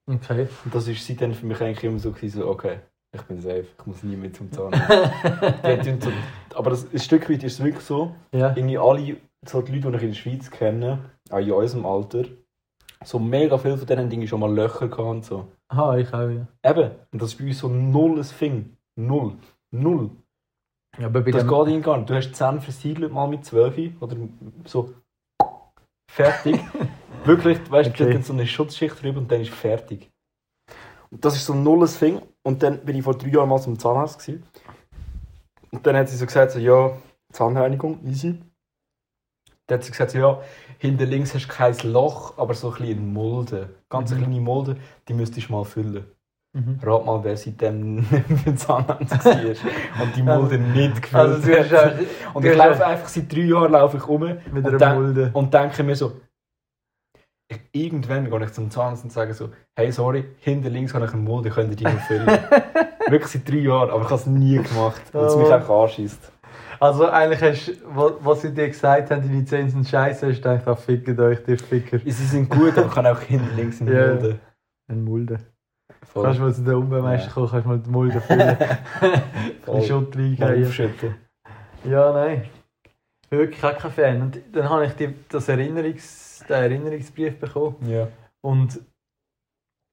Okay. 0.09 0.47
Und 0.65 0.73
das 0.73 0.87
ist 0.87 1.05
seitdem 1.05 1.33
für 1.33 1.45
mich 1.45 1.61
eigentlich 1.61 1.83
immer 1.83 1.99
so, 1.99 2.11
gewesen, 2.11 2.41
so 2.41 2.49
okay, 2.49 2.79
ich 3.15 3.21
bin 3.23 3.39
safe, 3.39 3.65
ich 3.77 3.85
muss 3.85 4.03
nie 4.03 4.15
mehr 4.15 4.33
zum 4.33 4.51
Zahnarzt. 4.51 4.89
So, 6.01 6.57
aber 6.57 6.71
das, 6.71 6.91
ein 6.91 6.99
Stück 6.99 7.29
weit 7.29 7.43
ist 7.43 7.53
es 7.53 7.63
wirklich 7.63 7.83
so, 7.83 8.15
ja. 8.33 8.49
irgendwie 8.55 8.77
alle 8.77 9.17
so 9.45 9.61
die 9.61 9.71
Leute, 9.71 9.91
die 9.91 9.97
ich 9.97 10.03
in 10.03 10.09
der 10.09 10.15
Schweiz 10.15 10.51
kenne, 10.51 11.11
auch 11.29 11.37
in 11.37 11.51
unserem 11.51 11.85
Alter, 11.85 12.25
so 13.03 13.19
mega 13.19 13.57
viele 13.57 13.77
von 13.77 13.87
denen 13.87 14.09
Dinge 14.09 14.27
schon 14.27 14.39
mal 14.39 14.53
Löcher 14.53 14.87
gehabt 14.87 14.99
und 14.99 15.25
so. 15.25 15.47
Ah, 15.69 15.95
ich 15.97 16.11
auch, 16.13 16.29
ja. 16.29 16.47
Eben, 16.63 16.91
und 17.11 17.21
das 17.21 17.33
ist 17.33 17.37
bei 17.37 17.45
uns 17.45 17.59
so 17.59 17.69
null 17.69 18.17
ein 18.17 18.23
Fing. 18.23 18.77
Null. 18.99 19.33
Null. 19.71 20.09
Ja, 20.97 21.05
Aber 21.05 21.21
bei 21.21 21.31
Das 21.31 21.43
dem, 21.43 21.49
geht 21.49 21.67
ihnen 21.67 21.81
gar 21.81 21.97
nicht. 21.97 22.09
Du 22.09 22.15
hast 22.15 22.29
die 22.29 22.33
Zähne 22.33 22.59
versiegelt 22.59 23.13
mal 23.13 23.27
mit 23.27 23.45
12 23.45 24.01
oder 24.01 24.17
so. 24.65 24.93
Fertig. 26.11 26.59
Wirklich, 27.25 27.59
weißt 27.69 27.89
du, 27.99 28.03
Okay. 28.03 28.13
dann 28.13 28.23
so 28.23 28.33
eine 28.33 28.47
Schutzschicht 28.47 29.01
drüber 29.01 29.19
und 29.19 29.31
dann 29.31 29.41
ist 29.41 29.51
fertig. 29.51 30.09
Und 31.11 31.23
das 31.25 31.35
ist 31.35 31.45
so 31.45 31.53
ein 31.53 31.87
Fing. 31.87 32.21
Und 32.43 32.61
dann 32.63 32.83
bin 32.85 32.95
ich 32.95 33.03
vor 33.03 33.17
drei 33.17 33.29
Jahren 33.29 33.49
mal 33.49 33.59
zum 33.59 33.77
Zahnarzt 33.77 34.19
gewesen. 34.19 34.43
Und 35.71 35.85
dann 35.85 35.95
hat 35.95 36.09
sie 36.09 36.17
so 36.17 36.25
gesagt, 36.25 36.51
so, 36.51 36.59
ja, 36.59 36.91
Zahnreinigung, 37.31 37.99
easy. 38.05 38.39
Dann 39.67 39.77
hat 39.79 39.83
sie 39.83 39.91
gesagt, 39.91 40.11
so, 40.11 40.17
ja, 40.17 40.41
hinten 40.79 41.07
links 41.07 41.33
hast 41.35 41.45
du 41.45 41.53
kein 41.53 41.75
Loch, 41.83 42.37
aber 42.37 42.53
so 42.53 42.71
ein 42.71 42.77
bisschen 42.77 43.13
Mulde. 43.13 43.69
Ganz 43.89 44.11
Mhm. 44.11 44.17
kleine 44.17 44.39
Mulde, 44.41 44.77
die 45.07 45.13
müsstest 45.13 45.49
du 45.49 45.53
mal 45.53 45.63
füllen. 45.65 46.05
mhm. 46.53 46.79
Rat 46.81 47.05
mal, 47.05 47.23
wer 47.23 47.37
seitdem 47.37 48.03
beim 48.45 48.57
Zahnarzt 48.57 49.25
war 49.25 49.35
und 50.01 50.15
die 50.15 50.23
Mulde 50.23 50.57
nicht 50.57 51.01
gefüllt 51.03 51.15
Also, 51.23 51.47
du 51.47 51.59
hast 51.59 51.71
hat. 51.71 51.93
auch 52.29 52.35
Und 52.35 52.43
du 52.45 52.51
ich 52.51 52.57
laufe 52.57 52.85
einfach 52.87 53.07
seit 53.07 53.31
drei 53.31 53.41
Jahren 53.41 53.71
laufe 53.71 53.97
ich 53.97 54.07
um 54.07 54.21
mit 54.21 54.65
und 54.65 54.79
Mulde. 54.95 55.29
und 55.33 55.53
denke 55.53 55.83
mir 55.83 55.95
so, 55.95 56.13
irgendwann 57.71 58.29
gehe 58.29 58.43
ich 58.45 58.53
zum 58.53 58.69
Zahnarzt 58.69 59.03
und 59.03 59.11
sage 59.11 59.33
so, 59.33 59.49
hey, 59.75 59.91
sorry, 59.91 60.25
hinter 60.39 60.69
links 60.69 60.93
habe 60.93 61.05
ich 61.05 61.13
einen 61.13 61.23
Mulde, 61.23 61.49
könnt 61.49 61.71
ihr 61.71 61.75
die 61.75 61.83
noch 61.83 61.99
füllen? 62.01 62.27
Wirklich 63.07 63.27
seit 63.31 63.49
drei 63.49 63.57
Jahren, 63.57 63.89
aber 63.89 64.01
ich 64.01 64.09
habe 64.09 64.15
es 64.15 64.25
nie 64.27 64.57
gemacht, 64.57 65.01
weil 65.13 65.25
es 65.25 65.35
mich 65.35 65.47
Oh. 65.47 65.51
einfach 65.51 65.81
anschießt. 65.83 66.31
Also 66.79 67.09
eigentlich 67.09 67.41
hast 67.41 67.67
du, 67.67 67.95
wa- 67.95 68.13
was 68.21 68.41
sie 68.41 68.53
dir 68.53 68.67
gesagt 68.67 69.11
haben, 69.11 69.21
deine 69.21 69.43
Zähne 69.45 69.69
sind 69.69 69.87
scheiße, 69.87 70.27
hast 70.27 70.37
du 70.37 70.41
gedacht, 70.49 70.67
ah, 70.67 70.75
fickt 70.75 71.19
euch, 71.19 71.43
die 71.43 71.57
Ficker. 71.57 71.99
Sie 71.99 72.11
sind 72.11 72.49
gut, 72.49 72.77
aber 72.77 72.87
ich 72.87 72.93
kann 72.93 73.07
auch 73.07 73.19
hinter 73.19 73.53
links 73.55 73.81
einen 73.81 73.93
Ja. 73.95 74.07
Mulde. 74.07 74.39
Ein 74.89 75.03
Mulde. 75.03 75.39
Voll. 76.13 76.23
Kannst 76.23 76.39
du 76.39 76.43
mal 76.43 76.53
zu 76.53 76.61
den 76.63 76.73
Umweltmeister 76.75 77.27
Ja. 77.27 77.33
kommen, 77.33 77.49
kannst 77.49 77.65
du 77.65 77.69
mal 77.69 77.79
die 77.79 77.89
Mulde 77.89 78.21
füllen. 78.21 78.57
Ein 79.67 79.81
Schutt 79.83 80.15
reingehen. 80.15 81.15
Ja, 81.83 82.13
nein. 82.13 82.43
Ich 83.31 83.37
wirklich 83.37 83.63
auch 83.63 83.77
kein 83.77 83.91
Fan. 83.91 84.21
Und 84.21 84.39
dann 84.53 84.69
habe 84.69 84.85
ich 84.85 84.93
die, 84.93 85.13
das 85.29 85.49
Erinnerungs, 85.49 86.28
den 86.47 86.55
Erinnerungsbrief 86.55 87.39
bekommen. 87.39 87.75
Ja. 87.87 88.07
Und 88.41 88.79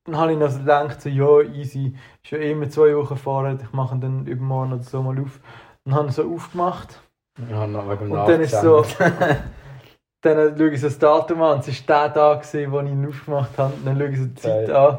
dann 0.07 0.17
habe 0.17 0.33
ich 0.33 0.39
noch 0.39 0.51
so 0.51 0.61
gedacht, 0.61 1.01
so, 1.01 1.09
ja, 1.09 1.41
easy, 1.41 1.97
ja 2.27 2.39
immer 2.39 2.69
zwei 2.71 2.97
Wochen 2.97 3.17
fahren, 3.17 3.59
ich 3.61 3.73
mache 3.73 3.97
ihn 3.97 4.01
dann 4.01 4.27
übermorgen 4.27 4.75
oder 4.75 4.83
so 4.83 5.03
mal 5.03 5.19
auf. 5.21 5.41
Dann 5.85 5.95
habe 5.95 6.09
ich 6.09 6.15
so 6.15 6.33
aufgemacht. 6.33 7.01
Ja, 7.51 7.65
Und 7.65 8.11
dann 8.13 8.41
ist 8.41 8.61
so, 8.61 8.85
dann 10.23 10.57
schaue 10.57 10.71
ich 10.71 10.81
so 10.81 10.87
das 10.87 10.99
Datum 10.99 11.43
an, 11.43 11.59
es 11.59 11.89
war 11.89 12.09
der 12.09 12.15
Tag, 12.15 12.43
gewesen, 12.43 12.73
wo 12.73 12.81
ich 12.81 12.91
ihn 12.91 13.07
aufgemacht 13.07 13.59
habe. 13.59 13.75
Dann 13.85 13.99
schaue 13.99 14.09
ich 14.09 14.19
so 14.19 14.25
die 14.27 14.35
Zeit 14.35 14.69
Geil. 14.69 14.77
an, 14.77 14.99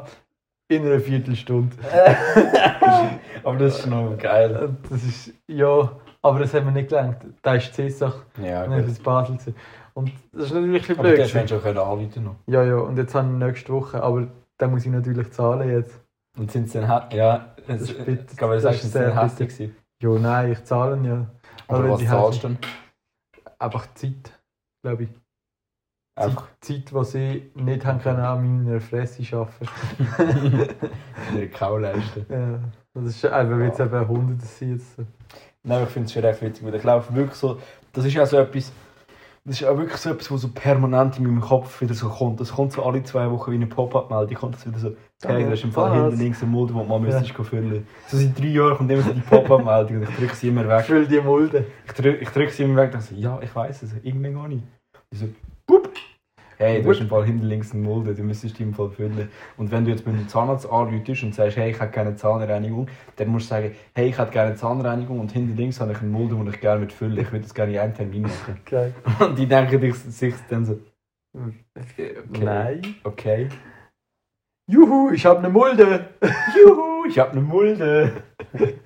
in 0.70 0.86
einer 0.86 1.00
Viertelstunde. 1.00 1.76
aber 3.44 3.58
das 3.58 3.80
ist 3.80 3.88
noch 3.88 4.18
geil. 4.18 4.76
Das 4.90 5.04
ist, 5.04 5.34
ja, 5.48 5.92
aber 6.22 6.40
das 6.40 6.54
hat 6.54 6.66
mir 6.66 6.72
nicht 6.74 6.90
gelangt. 6.90 7.26
Da 7.42 7.56
ist 7.56 7.74
Zesach, 7.74 8.26
Ja, 8.42 8.68
dann 8.68 8.82
gut. 8.82 8.92
ist 8.92 9.02
Basel. 9.04 9.38
Und 9.98 10.12
das 10.32 10.44
ist 10.44 10.54
natürlich 10.54 10.68
ein 10.68 10.80
bisschen 10.80 11.00
Aber 11.00 11.10
blöd. 11.10 11.20
das 11.22 11.34
hättest 11.34 11.52
du 11.54 11.58
auch 11.58 11.64
können 11.64 11.78
anrufen 11.80 12.24
noch. 12.24 12.36
Ja, 12.46 12.64
ja, 12.64 12.76
und 12.76 12.98
jetzt 12.98 13.16
habe 13.16 13.28
ich 13.30 13.34
nächste 13.34 13.74
Woche, 13.74 14.04
aber 14.04 14.28
dann 14.60 14.70
muss 14.70 14.86
ich 14.86 14.92
natürlich 14.92 15.32
zahlen 15.32 15.72
jetzt. 15.72 16.00
Und 16.38 16.52
sind 16.52 16.70
sie 16.70 16.80
dann 16.82 17.10
ja, 17.12 17.56
Das 17.66 17.82
es, 17.82 17.90
ist 17.90 18.06
bitter. 18.06 18.36
kann 18.36 18.50
man 18.50 18.60
sagen, 18.60 18.76
ist 18.76 18.82
sie 18.84 18.90
sind 18.90 19.02
sehr 19.02 19.24
hässlich 19.24 19.50
gewesen. 19.50 19.76
Ja, 20.04 20.10
nein, 20.20 20.52
ich 20.52 20.64
zahle 20.66 21.08
ja. 21.08 21.26
Aber 21.68 21.84
wenn 21.84 21.92
was 21.94 22.06
zahlst 22.06 22.44
du 22.44 22.48
denn? 22.50 22.58
Einfach 23.58 23.92
Zeit, 23.96 24.40
glaube 24.84 25.04
ich. 25.06 25.10
Einfach 26.16 26.48
Zeit, 26.62 26.92
die 26.92 27.04
sie 27.04 27.52
nicht 27.56 27.84
haben 27.84 28.00
können 28.00 28.20
an 28.20 28.66
meiner 28.66 28.80
Fresse 28.80 29.24
arbeiten. 29.36 30.76
ihre 31.36 31.48
Kauleiste. 31.50 32.24
ja, 32.30 32.60
das 32.94 33.16
ist 33.16 33.26
einfach 33.26 33.60
jetzt 33.62 33.80
eben 33.80 34.08
Hunderte 34.08 34.46
sein 34.46 34.74
jetzt. 34.74 35.00
Nein, 35.64 35.84
ich 35.84 35.90
finde 35.90 36.06
es 36.06 36.14
schon 36.14 36.24
recht 36.24 36.42
witzig, 36.44 36.64
weil 36.64 36.76
ich 36.76 36.82
glaube 36.82 37.16
wirklich 37.16 37.36
so, 37.36 37.60
das 37.94 38.06
ist 38.06 38.20
auch 38.20 38.28
so 38.28 38.38
etwas, 38.38 38.72
das 39.48 39.62
ist 39.62 39.68
auch 39.68 39.78
wirklich 39.78 39.98
so 39.98 40.10
etwas, 40.10 40.30
was 40.30 40.42
so 40.42 40.50
permanent 40.50 41.18
in 41.18 41.24
meinem 41.24 41.40
Kopf 41.40 41.80
wieder 41.80 41.94
so 41.94 42.10
kommt. 42.10 42.40
Das 42.42 42.52
kommt 42.52 42.74
so 42.74 42.84
alle 42.84 43.02
zwei 43.04 43.32
Wochen 43.32 43.52
wie 43.52 43.56
eine 43.56 43.66
Pop-Up-Meldung, 43.68 44.36
kommt 44.36 44.56
das 44.56 44.68
wieder 44.68 44.78
so, 44.78 44.96
hey, 45.26 45.46
da 45.46 45.54
ist 45.54 45.64
im 45.64 45.72
Fall 45.72 45.94
hinten 45.94 46.20
links 46.20 46.44
ein 46.44 46.50
Mulde, 46.50 46.74
wo 46.74 46.84
man 46.84 47.08
Ja. 47.08 47.18
müsstest 47.20 47.48
füllen. 47.48 47.88
So 48.08 48.18
seit 48.18 48.38
drei 48.38 48.48
Jahren 48.48 48.76
kommt 48.76 48.92
immer 48.92 49.02
so 49.04 49.14
die 49.14 49.22
Pop-Up-Meldung 49.22 49.98
und 49.98 50.04
ich 50.10 50.16
drücke 50.18 50.36
sie 50.36 50.50
immer 50.50 50.64
Ich 50.64 50.68
weg. 50.68 50.86
fülle 50.86 51.08
die 51.08 51.22
Mulde. 51.22 51.66
Ich 51.86 51.94
drücke 51.94 52.18
ich 52.18 52.30
drück 52.30 52.50
sie 52.50 52.64
immer 52.64 52.76
weg 52.82 52.94
und 52.94 53.02
so, 53.02 53.16
ja, 53.16 53.40
ich 53.42 53.56
weiß 53.56 53.84
es, 53.84 53.94
irgendwann 54.04 54.34
gar 54.36 54.48
nicht. 54.50 54.64
Ich 55.12 55.20
so. 55.20 55.28
Hey, 56.60 56.82
du 56.82 56.90
hast 56.90 57.00
im 57.02 57.08
Fall 57.08 57.24
hinten 57.26 57.46
links 57.46 57.72
einen 57.72 57.84
Mulde, 57.84 58.16
du 58.16 58.24
müsstest 58.24 58.58
die 58.58 58.64
im 58.64 58.74
Fall 58.74 58.90
füllen. 58.90 59.30
Und 59.58 59.70
wenn 59.72 59.86
du 59.86 59.92
jetzt 59.92 60.08
mit 60.08 60.16
dem 60.16 60.28
Zahnarzt 60.28 60.68
anrufst 60.68 61.22
und 61.24 61.36
sagst, 61.36 61.56
hey, 61.58 61.70
ich 61.70 61.80
hätte 61.80 61.92
gerne 61.92 62.10
eine 62.10 62.18
Zahnreinigung, 62.18 62.88
dann 63.16 63.28
musst 63.28 63.46
du 63.46 63.50
sagen, 63.50 63.76
hey, 63.94 64.08
ich 64.10 64.18
hätte 64.18 64.32
gerne 64.32 64.56
Zahnreinigung 64.56 65.20
und 65.20 65.32
hinten 65.32 65.56
links 65.56 65.80
habe 65.80 65.92
ich 65.92 66.00
einen 66.02 66.12
Mulde, 66.12 66.36
den 66.36 66.48
ich 66.48 66.60
gerne 66.60 66.82
mit 66.82 66.92
füllen. 66.92 67.18
Ich 67.18 67.32
würde 67.32 67.44
das 67.44 67.54
gerne 67.54 67.74
in 67.74 67.80
einem 67.80 67.94
Termin 67.94 68.24
machen. 68.24 68.60
Geil. 68.66 68.94
Und 69.20 69.38
die 69.38 69.46
denken 69.46 69.80
sich- 69.80 69.96
sich 69.96 70.34
dann 70.50 70.66
so, 70.66 70.80
okay, 71.80 72.16
Nein. 72.40 72.82
okay. 73.04 73.50
Juhu, 74.70 75.12
ich 75.12 75.26
habe 75.26 75.40
eine 75.40 75.50
Mulde. 75.50 76.10
Juhu, 76.58 77.06
ich 77.08 77.20
habe 77.20 77.32
eine 77.32 77.42
Mulde. 77.42 78.12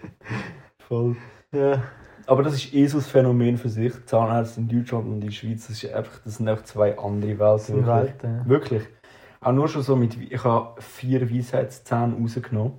Voll. 0.88 1.16
Ja. 1.54 1.82
Aber 2.28 2.44
das 2.44 2.56
ist 2.56 2.74
eh 2.74 2.88
so 2.88 2.98
ein 2.98 3.04
Phänomen 3.04 3.58
für 3.58 3.70
sich. 3.70 3.94
Zahnärzte 4.06 4.62
in 4.62 4.68
Deutschland 4.68 5.06
und 5.06 5.14
in 5.16 5.22
der 5.22 5.32
Schweiz, 5.32 5.68
das, 5.68 5.84
ist 5.84 5.94
einfach, 5.94 6.20
das 6.24 6.38
sind 6.38 6.48
einfach 6.48 6.64
zwei 6.66 6.98
andere 6.98 7.40
Welten. 7.40 7.76
wirklich. 7.76 7.86
Welten. 7.86 8.38
Ja. 8.38 8.48
Wirklich. 8.48 8.84
Auch 9.42 9.52
nur 9.52 9.68
schon 9.68 9.82
so 9.82 9.96
mit, 9.96 10.16
ich 10.22 10.44
habe 10.44 10.80
vier 10.82 11.30
Weisheitszähne 11.30 12.16
rausgenommen. 12.16 12.74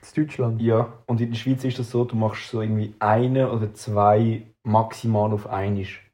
In 0.00 0.24
Deutschland. 0.24 0.62
Ja. 0.62 0.92
Und 1.06 1.20
in 1.20 1.30
der 1.30 1.36
Schweiz 1.36 1.64
ist 1.64 1.78
das 1.78 1.90
so, 1.90 2.04
du 2.04 2.16
machst 2.16 2.50
so 2.50 2.62
irgendwie 2.62 2.94
eine 3.00 3.50
oder 3.50 3.74
zwei 3.74 4.46
maximal 4.64 5.32
auf 5.32 5.46
einisch. 5.48 6.08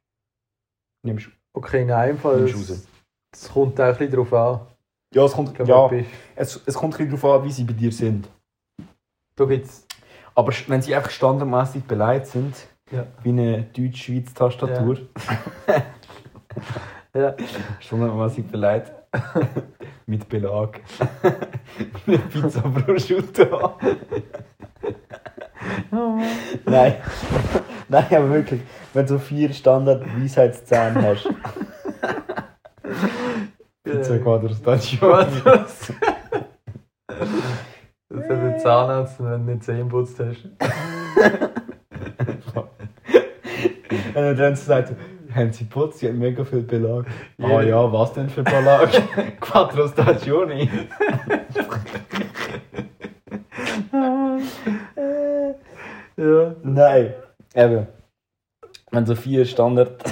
Nimmst 1.04 1.28
Okay, 1.56 1.82
in 1.82 1.90
einem 1.90 2.18
Fall. 2.18 2.40
Es, 2.44 2.86
es 3.32 3.48
kommt 3.48 3.80
auch 3.80 3.84
ein 3.84 3.96
bisschen 3.96 4.12
drauf 4.12 4.32
an. 4.32 4.60
Ja, 5.14 5.24
es 5.24 5.32
kommt, 5.32 5.56
ja, 5.58 5.90
es, 6.34 6.60
es 6.66 6.74
kommt 6.74 6.94
ein 6.94 7.06
bisschen 7.06 7.20
darauf 7.20 7.40
an, 7.40 7.46
wie 7.46 7.52
sie 7.52 7.62
bei 7.62 7.72
dir 7.72 7.92
sind. 7.92 8.28
Da 9.36 9.44
gibt's. 9.44 9.86
Aber 10.34 10.52
wenn 10.68 10.82
sie 10.82 10.94
einfach 10.94 11.10
standardmäßig 11.10 11.84
beleidigt 11.84 12.26
sind, 12.28 12.54
Ja. 12.90 13.06
wie 13.22 13.30
eine 13.30 13.62
Deutsch-Schweiz-Tastatur, 13.76 14.98
Ja. 17.14 17.34
standardmäßig 17.80 18.46
beleidigt, 18.48 18.92
mit 20.06 20.28
Belag, 20.28 20.80
eine 22.06 22.18
Pizza 22.18 22.60
prosciutto. 22.62 23.76
Nein, 26.66 26.96
nein, 27.88 28.06
aber 28.10 28.30
wirklich, 28.30 28.60
wenn 28.92 29.06
du 29.06 29.14
so 29.14 29.18
vier 29.18 29.52
Standard-Weisheitszähne 29.52 31.02
hast, 31.02 31.28
Pizza 33.84 34.14
Äh, 34.16 34.18
Quadro 34.18 34.50
Was? 34.64 35.92
Das 38.08 38.24
hat 38.28 38.30
ein 38.30 38.53
Zahnarzt, 38.64 39.22
wenn 39.22 39.46
du 39.46 39.52
nicht 39.52 39.64
Zähne 39.64 39.84
putzt 39.84 40.18
hast. 40.18 40.48
Er 44.14 44.34
dann 44.34 44.56
so 44.56 44.64
sagt, 44.66 44.94
haben 45.34 45.52
Sie 45.52 45.64
putzt, 45.64 45.98
sie 45.98 46.08
haben 46.08 46.18
mega 46.18 46.44
viel 46.44 46.62
Belag. 46.62 47.06
Ah 47.42 47.48
Ja. 47.48 47.62
ja, 47.62 47.92
was 47.92 48.12
denn 48.12 48.28
für 48.28 48.42
Belag? 48.42 48.90
Quattro 49.40 49.88
Stagioni. 49.88 50.70
Ja. 56.16 56.54
Nein. 56.62 57.14
Eben. 57.54 57.86
Wenn 58.90 59.06
so 59.06 59.14
vier 59.16 59.44
Standard. 59.44 60.02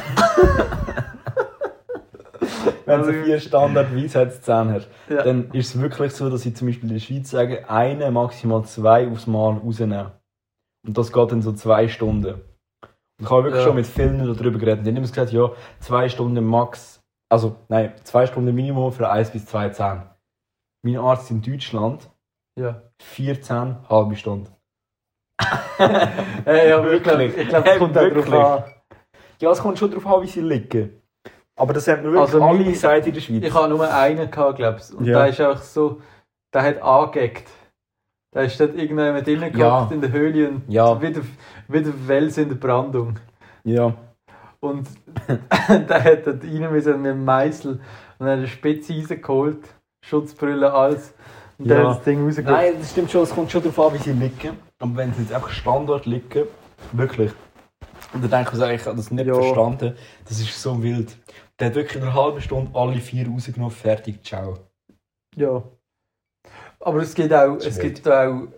Wenn 3.01 3.03
du 3.07 3.25
vier 3.25 3.41
Standard 3.41 3.95
Weisheitszähne 3.97 4.75
hast, 4.75 4.89
Ja. 5.09 5.23
dann 5.23 5.51
ist 5.53 5.75
es 5.75 5.81
wirklich 5.81 6.13
so, 6.13 6.29
dass 6.31 6.45
ich 6.47 6.55
zum 6.57 6.69
Beispiel 6.69 6.89
in 6.89 6.95
der 6.97 7.01
Schweiz 7.01 7.31
sage, 7.31 7.69
eine, 7.69 8.11
maximal 8.11 8.65
zwei 8.65 9.09
aufs 9.09 9.27
Mal 9.27 9.57
rausnehmen. 9.59 10.13
Und 10.87 10.99
das 10.99 11.13
geht 11.13 11.33
dann 11.33 11.43
so 11.43 11.53
zwei 11.53 11.89
Stunden. 11.89 12.35
Und 12.35 12.43
ich 13.27 13.31
habe 13.31 13.45
wirklich 13.45 13.61
Ja. 13.63 13.67
schon 13.69 13.77
mit 13.77 13.87
vielen 13.87 14.19
darüber 14.19 14.59
geredet. 14.59 14.85
Die 14.85 14.91
haben 14.91 14.97
immer 14.97 15.07
gesagt, 15.07 15.33
ja, 15.33 15.51
zwei 15.81 16.09
Stunden 16.09 16.45
max. 16.45 17.01
Also, 17.31 17.57
nein, 17.69 17.95
zwei 18.05 18.27
Stunden 18.27 18.55
Minimum 18.55 18.93
für 18.93 19.09
eins 19.09 19.31
bis 19.31 19.47
zwei 19.47 19.69
Zähne. 19.71 20.11
Mein 20.85 20.97
Arzt 20.99 21.31
in 21.31 21.41
Deutschland, 21.41 22.11
Ja. 22.59 22.83
14 23.01 23.89
halbe 23.89 24.17
Stunde. 24.17 24.51
Hey, 26.45 26.69
ja, 26.71 26.83
wirklich. 26.85 27.37
Ich 27.37 27.49
glaube, 27.49 27.69
es 27.71 27.79
kommt 27.79 27.97
auch 27.99 28.09
drauf 28.09 28.33
an. 28.33 28.65
Ja, 29.41 29.51
es 29.51 29.59
kommt 29.61 29.79
schon 29.79 29.91
darauf 29.91 30.07
an, 30.07 30.23
wie 30.23 30.27
sie 30.29 30.41
liegen. 30.41 31.02
Aber 31.59 31.73
das 31.75 31.87
haben 31.89 32.03
mir 32.03 32.13
wirklich 32.13 32.21
Also 32.35 32.43
alle 32.43 32.65
gesagt 32.65 33.07
in 33.07 33.15
der 33.15 33.21
Schweiz. 33.21 33.45
Ich 33.45 33.55
habe 33.55 33.69
nur 33.69 33.93
einen 33.93 34.31
gehabt, 34.31 34.57
glaube 34.57 34.81
ich. 34.81 34.95
Und 34.97 35.05
Ja. 35.05 35.19
der 35.21 35.29
ist 35.29 35.41
einfach 35.41 35.63
so, 35.63 36.01
der 36.55 36.63
hat 36.63 36.83
angegeckt. 36.83 37.49
Der 38.35 38.45
ist 38.45 38.59
dort 38.59 38.75
irgendjemand 38.75 39.27
drinnen 39.27 39.57
Ja. 39.57 39.89
in 39.93 40.01
der 40.01 40.11
Höhle 40.13 40.49
und 40.49 40.63
Ja. 40.69 41.01
wie, 41.03 41.13
der, 41.13 41.23
wie 41.69 41.83
der 41.83 42.09
Wels 42.09 42.39
in 42.39 42.49
der 42.49 42.57
Brandung. 42.57 43.19
Ja. 43.65 43.93
Und 44.61 44.89
der 45.69 46.05
hat 46.05 46.27
dort 46.27 46.43
rein 46.43 46.73
müssen 46.73 47.03
mit 47.03 47.11
dem 47.13 47.25
Meißel 47.25 47.73
und 47.73 47.81
dann 48.27 48.39
hat 48.39 48.41
er 48.41 48.47
Spitze 48.47 48.95
rausgeholt, 48.95 49.59
Schutzbrille, 50.05 50.73
alles. 50.73 51.13
Und 51.59 51.69
dann 51.69 51.79
Ja. 51.83 51.89
hat 51.91 51.97
das 51.99 52.05
Ding 52.05 52.25
rausgeholt. 52.25 52.57
Nein, 52.57 52.73
das 52.79 52.91
stimmt 52.93 53.11
schon, 53.11 53.23
es 53.25 53.31
kommt 53.35 53.51
schon 53.51 53.63
darauf 53.63 53.79
an, 53.93 53.95
wie 53.99 54.03
sie 54.03 54.13
liegen. 54.13 54.57
Aber 54.79 54.97
wenn 54.97 55.13
sie 55.13 55.23
jetzt 55.23 55.33
einfach 55.35 55.51
Standard 55.51 56.07
liegen, 56.07 56.45
wirklich. 56.93 57.33
Und 58.13 58.23
dann 58.23 58.31
denke 58.31 58.51
ich, 58.53 58.59
mir, 58.59 58.75
ich 58.75 58.85
habe 58.87 58.97
das 58.97 59.11
nicht 59.11 59.27
Ja. 59.27 59.35
verstanden. 59.35 59.97
Das 60.29 60.39
ist 60.41 60.61
so 60.61 60.83
wild. 60.83 61.17
Der 61.59 61.69
hat 61.69 61.75
wirklich 61.75 61.97
in 61.97 62.03
einer 62.03 62.15
halben 62.15 62.41
Stunde 62.41 62.71
alle 62.75 63.01
vier 63.01 63.27
rausgenommen, 63.29 63.71
fertig, 63.71 64.23
ciao. 64.25 64.59
Ja. 65.37 65.63
Aber 66.81 66.99
es 67.01 67.15
gibt 67.15 67.33
auch, 67.33 67.57
es 67.57 67.79
gibt 67.79 68.07
auch 68.09 68.49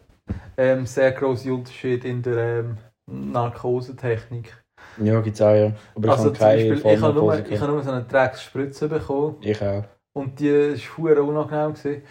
ähm, 0.56 0.86
sehr 0.86 1.12
grosse 1.12 1.52
Unterschiede 1.52 2.08
in 2.08 2.22
der 2.22 2.60
ähm, 2.60 2.78
Narkosetechnik. 3.06 4.64
Ja, 5.02 5.20
gibt 5.20 5.36
es 5.36 5.42
auch, 5.42 5.54
ja. 5.54 5.72
Aber 5.94 6.10
Also 6.12 6.30
zum 6.30 6.38
Beispiel, 6.38 6.78
ich 6.78 7.00
habe 7.00 7.14
nur, 7.14 7.38
ich 7.38 7.50
ich 7.50 7.60
habe 7.60 7.72
nur 7.72 7.82
so 7.82 7.90
eine 7.90 8.04
Drecksspritze 8.04 8.88
bekommen 8.88 9.36
ich 9.40 9.60
auch. 9.62 9.84
und 10.14 10.40
die 10.40 10.76
war 10.96 11.18
unangenehm. 11.22 11.74
Gewesen. 11.74 12.02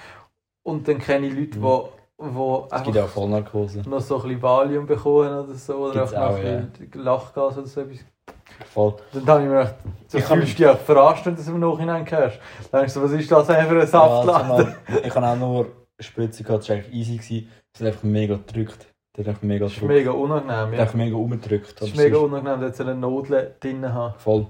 Und 0.65 0.87
dann 0.87 0.99
kenne 0.99 1.27
ich 1.27 1.33
Leute, 1.33 1.59
die 1.59 2.02
wo, 2.17 2.67
Es 2.71 2.83
gibt 2.83 2.95
ja 2.95 3.03
auch 3.05 3.09
Vollnarkose. 3.09 3.81
noch 3.89 3.99
so 3.99 4.17
ein 4.17 4.23
bisschen 4.23 4.41
Valium 4.41 4.85
bekommen 4.85 5.33
oder 5.39 5.53
so. 5.55 5.75
Oder 5.75 5.93
Gibt's 6.01 6.13
auch 6.13 6.31
noch 6.31 6.37
auch, 6.37 6.43
ein 6.43 6.71
bisschen 6.71 7.03
Lachgas 7.03 7.57
oder 7.57 7.67
so 7.67 7.81
etwas. 7.81 7.99
Voll. 8.71 8.95
Dann 9.13 9.27
habe 9.27 9.41
ich 9.41 9.47
mir 9.49 9.55
gedacht, 9.57 9.75
so 10.07 10.17
Ich 10.17 10.23
fühlst 10.25 10.59
dich 10.59 10.67
auch 10.67 10.77
verarscht, 10.77 11.25
wenn 11.25 11.35
du 11.35 11.41
es 11.41 11.47
im 11.47 11.59
Nachhinein 11.59 12.09
hörst. 12.09 12.39
Dann 12.71 12.81
denkst 12.81 12.93
du, 12.93 13.01
was 13.03 13.11
ist 13.11 13.31
das 13.31 13.47
für 13.47 13.57
ein 13.57 13.87
Saftladen? 13.87 14.75
Ja, 14.89 14.97
ich 15.03 15.15
habe 15.15 15.27
auch 15.27 15.35
nur 15.35 15.67
Spitze 15.99 16.43
gehabt, 16.43 16.61
das 16.63 16.69
war 16.69 16.75
eigentlich 16.77 16.93
easy. 16.93 17.17
Gewesen. 17.17 17.49
Es 17.73 17.81
hat 17.81 17.87
einfach 17.87 18.03
mega 18.03 18.35
gedrückt. 18.35 18.87
Hat 19.17 19.27
einfach 19.27 19.41
mega 19.43 19.65
Das 19.65 19.73
ist 19.73 19.81
mega 19.83 20.11
unangenehm. 20.11 20.73
Ja. 20.73 20.79
einfach 20.81 20.93
mega 20.95 21.15
umgedrückt. 21.15 21.81
Das 21.81 21.89
ist 21.89 21.97
mega 21.97 22.17
unangenehm, 22.17 22.61
dass 22.61 22.77
du 22.77 22.83
eine 22.83 22.95
Nadel 22.95 23.55
drin 23.59 23.91
haben. 23.93 24.17
Voll. 24.19 24.47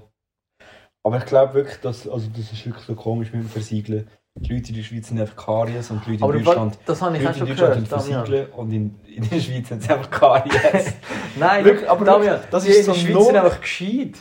Aber 1.06 1.18
ich 1.18 1.26
glaube 1.26 1.54
wirklich, 1.54 1.80
dass, 1.80 2.08
also 2.08 2.28
das 2.34 2.52
ist 2.52 2.64
wirklich 2.64 2.84
so 2.84 2.94
komisch 2.94 3.32
mit 3.32 3.42
dem 3.42 3.48
Versiegeln. 3.48 4.08
Die 4.36 4.52
Leute 4.52 4.70
in 4.70 4.74
der 4.76 4.82
Schweiz 4.82 5.08
sind 5.08 5.20
einfach 5.20 5.36
Karies 5.36 5.90
und 5.92 6.04
die 6.06 6.12
Leute 6.12 6.24
Aber 6.24 6.34
in 6.34 6.44
Deutschland, 6.44 6.78
das 6.86 7.00
habe 7.00 7.16
die 7.16 7.22
ich 7.22 7.28
auch 7.28 7.36
Leute 7.38 7.40
in 7.52 7.56
schon 7.56 7.66
Deutschland 7.68 7.88
gehört, 7.88 8.02
sind 8.02 8.14
versiegeln 8.16 8.50
und 8.52 8.72
in, 8.72 9.00
in 9.06 9.28
der 9.30 9.40
Schweiz 9.40 9.68
sind 9.68 9.82
sie 9.82 9.90
einfach 9.90 10.10
Karies. 10.10 10.92
Nein, 11.36 11.64
Wirklich, 11.64 11.88
aber 11.88 12.04
Damian, 12.04 12.40
das 12.50 12.64
die 12.64 12.70
ist 12.70 12.78
in 12.80 12.84
der 12.86 12.94
so 12.94 13.00
Schweiz 13.00 13.14
Not- 13.14 13.26
sind 13.26 13.36
einfach 13.36 13.60
gescheit. 13.60 14.14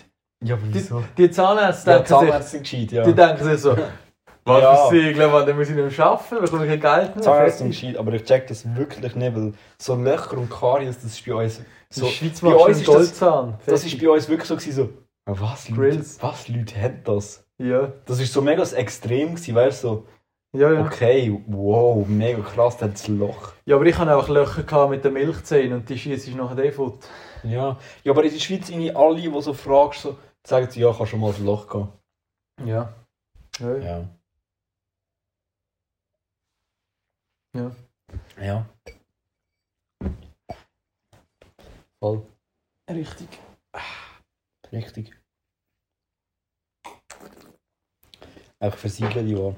ja, 0.43 0.55
aber 0.55 0.67
Die, 0.67 0.84
die 1.17 1.32
Zahnärzte 1.32 1.89
Ja, 1.89 1.96
denken, 1.98 2.10
Zahnärzte 2.10 2.51
sind 2.51 2.62
gescheit, 2.63 2.91
ja. 2.91 3.03
sich, 3.03 3.13
die 3.13 3.20
denken 3.20 3.43
sich 3.43 3.58
so, 3.60 3.75
was 4.46 4.62
Ja. 4.62 4.75
für 4.88 4.96
Siegeln, 5.01 5.32
man, 5.32 5.48
dann 5.48 5.58
muss 5.58 5.70
ich 5.70 5.75
nicht 5.75 6.00
arbeiten, 6.00 6.41
bekomme 6.41 6.65
ich 6.75 6.79
kein 6.82 7.00
Geld 7.00 7.15
mehr. 7.15 7.24
Zahnärzte 7.24 7.58
sind 7.63 7.70
gescheit, 7.72 7.98
aber 7.98 8.13
ich 8.13 8.24
check 8.24 8.46
das 8.48 8.75
wirklich 8.75 9.15
nicht, 9.15 9.36
weil 9.36 9.53
so 9.79 9.96
Löcher 9.96 10.38
und 10.38 10.50
Karies, 10.51 10.96
das 11.01 11.05
ist 11.05 11.25
bei 11.25 11.34
uns 11.34 11.58
In 11.58 11.65
so... 11.89 12.05
der 12.05 12.12
Schweiz 12.12 12.39
bei 12.39 12.53
uns 12.53 12.77
ist 12.77 12.88
das- 12.88 12.96
Goldzahn. 12.96 13.58
Das 13.65 13.84
ist 13.84 14.00
bei 14.00 14.10
uns 14.10 14.29
wirklich 14.29 14.48
so 14.48 14.58
so... 14.60 14.89
"Ah, 15.25 15.34
Was, 15.39 15.70
Leute, 15.70 16.05
was, 16.22 16.48
Leute 16.50 16.79
haben 16.79 17.01
das? 17.03 17.42
Ja, 17.63 17.93
Das 18.05 18.20
ist 18.20 18.34
so 18.34 18.41
mega 18.41 18.60
das 18.60 18.74
extrem 18.74 19.36
gewesen, 19.36 19.55
weißt 19.55 19.86
du, 19.86 19.88
so... 19.88 20.08
ja, 20.51 20.70
ja. 20.74 20.86
Okay, 20.86 21.41
wow, 21.48 22.05
mega 22.05 22.41
krass, 22.41 22.75
der 22.75 22.89
hat 22.89 22.96
das 22.96 23.08
Loch. 23.08 23.53
Ja, 23.65 23.77
aber 23.77 23.86
ich 23.86 23.98
hatte 23.98 24.12
einfach 24.12 24.27
Löcher 24.27 24.63
gehabt 24.63 24.89
mit 24.89 25.05
den 25.05 25.13
Milchzähnen 25.13 25.79
und 25.79 25.88
die 25.88 25.98
schießt 25.98 26.27
ich 26.27 26.36
nachher 26.36 26.58
eh 26.58 26.74
fort. 26.74 27.08
Ja. 27.41 27.79
ja, 28.03 28.12
aber 28.12 28.25
in 28.25 28.34
der 28.34 28.39
Schweiz 28.39 28.67
irgendwie 28.70 28.93
alle, 28.93 29.22
die 29.22 29.41
so 29.41 29.53
fragst, 29.53 30.01
so, 30.01 30.17
sagen 30.46 30.70
sie, 30.70 30.82
ja, 30.82 30.91
kannst 30.91 31.12
schon 31.12 31.22
mal 31.22 31.34
ein 31.34 31.46
Loch 31.46 31.70
gehen. 31.70 31.88
Ja. 32.65 32.93
ja. 33.60 33.77
ja. 33.77 34.10
Ja. 37.55 37.72
Ja. 38.38 38.43
Ja. 38.43 38.65
Voll. 42.01 42.25
Richtig. 42.89 43.29
Richtig. 44.74 45.22
Auch 48.63 48.75
versiegeln 48.75 49.27
die 49.27 49.38
war. 49.38 49.53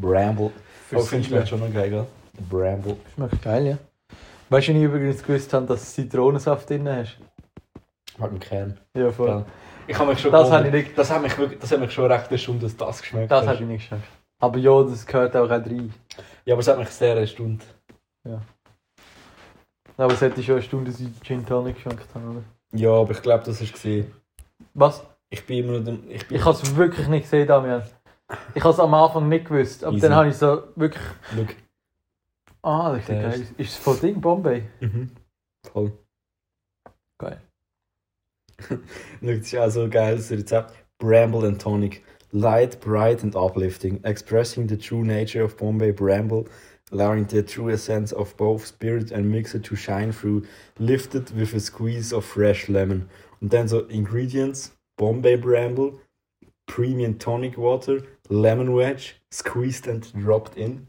Bramble. 0.00 0.50
Oh, 0.94 1.00
findest 1.00 1.30
du 1.30 1.34
das 1.34 1.48
schon 1.50 1.60
noch 1.60 1.72
geil, 1.72 1.90
gell? 1.90 2.06
Bramble. 2.48 2.96
Schmeckt 3.14 3.42
geil, 3.42 3.66
ja. 3.66 3.78
Weißt 4.48 4.68
du, 4.68 4.72
wenn 4.72 4.78
ich 4.80 4.84
übrigens 4.84 5.22
gewusst 5.22 5.52
habe, 5.52 5.66
dass 5.66 5.94
du 5.94 6.02
Zitronensaft 6.02 6.70
drin 6.70 6.88
hast? 6.88 7.18
Hat 8.18 8.30
einen 8.30 8.40
Kern. 8.40 8.80
Ja, 8.96 9.12
voll. 9.12 9.28
Ja. 9.28 9.44
Ich 9.86 9.98
habe 9.98 10.10
mich 10.10 10.20
schon 10.20 10.32
Das 10.32 10.50
habe 10.50 10.66
ich 10.68 10.72
nicht, 10.72 10.96
Das 10.98 11.10
hat 11.10 11.20
mich 11.20 11.36
wirklich, 11.36 11.60
das 11.60 11.70
hat 11.70 11.80
mich 11.80 11.92
schon 11.92 12.10
recht 12.10 12.32
erstaunt, 12.32 12.62
dass 12.62 12.76
das 12.76 13.02
geschmeckt 13.02 13.30
das 13.30 13.42
hat. 13.42 13.48
habe 13.54 13.62
ich 13.62 13.68
nicht 13.68 13.80
geschmeckt. 13.82 14.08
Aber 14.40 14.58
ja, 14.58 14.82
das 14.82 15.04
gehört 15.04 15.36
auch 15.36 15.50
rein. 15.50 15.92
Ja, 16.46 16.54
aber 16.54 16.60
es 16.60 16.68
hat 16.68 16.78
mich 16.78 16.88
sehr 16.88 17.16
erstaunt. 17.16 17.62
Aber 19.98 20.12
es 20.14 20.20
hätte 20.22 20.42
schon 20.42 20.54
eine 20.54 20.62
Stunde 20.62 20.92
Gin 21.22 21.44
Tonic 21.44 21.74
geschmeckt 21.76 22.14
haben, 22.14 22.30
oder? 22.30 22.42
Ja, 22.72 22.90
aber 22.90 23.10
ich 23.12 23.20
glaube, 23.20 23.44
das 23.44 23.58
gesehen. 23.58 24.10
Was? 24.72 25.04
Ich 25.34 25.44
bin 25.46 25.64
immer 25.64 25.80
noch... 25.80 25.98
Ich 26.08 26.28
bin... 26.28 26.36
Ich 26.36 26.44
habe 26.44 26.56
es 26.56 26.76
wirklich 26.76 27.08
nicht 27.08 27.24
gesehen, 27.24 27.48
Damian. 27.48 27.82
Ich 28.54 28.62
habe 28.62 28.72
es 28.72 28.78
am 28.78 28.94
Anfang 28.94 29.28
nicht 29.28 29.46
gewusst. 29.46 29.82
Aber 29.82 29.96
Easy. 29.96 30.06
dann 30.06 30.14
habe 30.14 30.28
ich 30.28 30.36
so 30.36 30.62
wirklich... 30.76 31.02
Schau. 31.34 31.46
Ah, 32.62 32.92
das 32.92 33.00
ist 33.00 33.08
geil. 33.08 33.46
Ist 33.58 33.70
es 33.70 33.76
von 33.76 34.00
Ding, 34.00 34.20
Bombay? 34.20 34.62
Mhm. 34.80 35.10
Voll. 35.72 35.92
Geil. 37.18 37.40
Schau, 38.68 38.76
das 39.20 39.38
ist 39.38 39.56
auch 39.56 39.70
so 39.70 39.82
ein 39.82 39.90
geiles 39.90 40.30
Rezept. 40.30 40.72
Bramble 40.98 41.48
and 41.48 41.60
Tonic. 41.60 42.04
Light, 42.30 42.80
bright 42.80 43.24
and 43.24 43.34
uplifting. 43.34 44.02
Expressing 44.04 44.68
the 44.68 44.78
true 44.78 45.04
nature 45.04 45.42
of 45.42 45.56
Bombay 45.56 45.90
Bramble. 45.90 46.44
Allowing 46.92 47.26
the 47.26 47.42
true 47.42 47.70
essence 47.70 48.14
of 48.14 48.36
both 48.36 48.64
spirit 48.66 49.10
and 49.10 49.28
mixer 49.28 49.60
to 49.60 49.74
shine 49.74 50.12
through. 50.12 50.46
Lifted 50.78 51.36
with 51.36 51.52
a 51.54 51.60
squeeze 51.60 52.12
of 52.12 52.24
fresh 52.24 52.68
lemon. 52.68 53.08
Und 53.40 53.52
dann 53.52 53.66
so 53.66 53.80
Ingredients. 53.88 54.73
Bombay 54.96 55.36
Bramble. 55.36 56.00
Premium 56.66 57.18
Tonic 57.18 57.56
Water. 57.56 58.02
Lemon 58.28 58.74
Wedge. 58.74 59.20
Squeezed 59.30 59.86
and 59.86 60.12
dropped 60.12 60.56
in. 60.56 60.88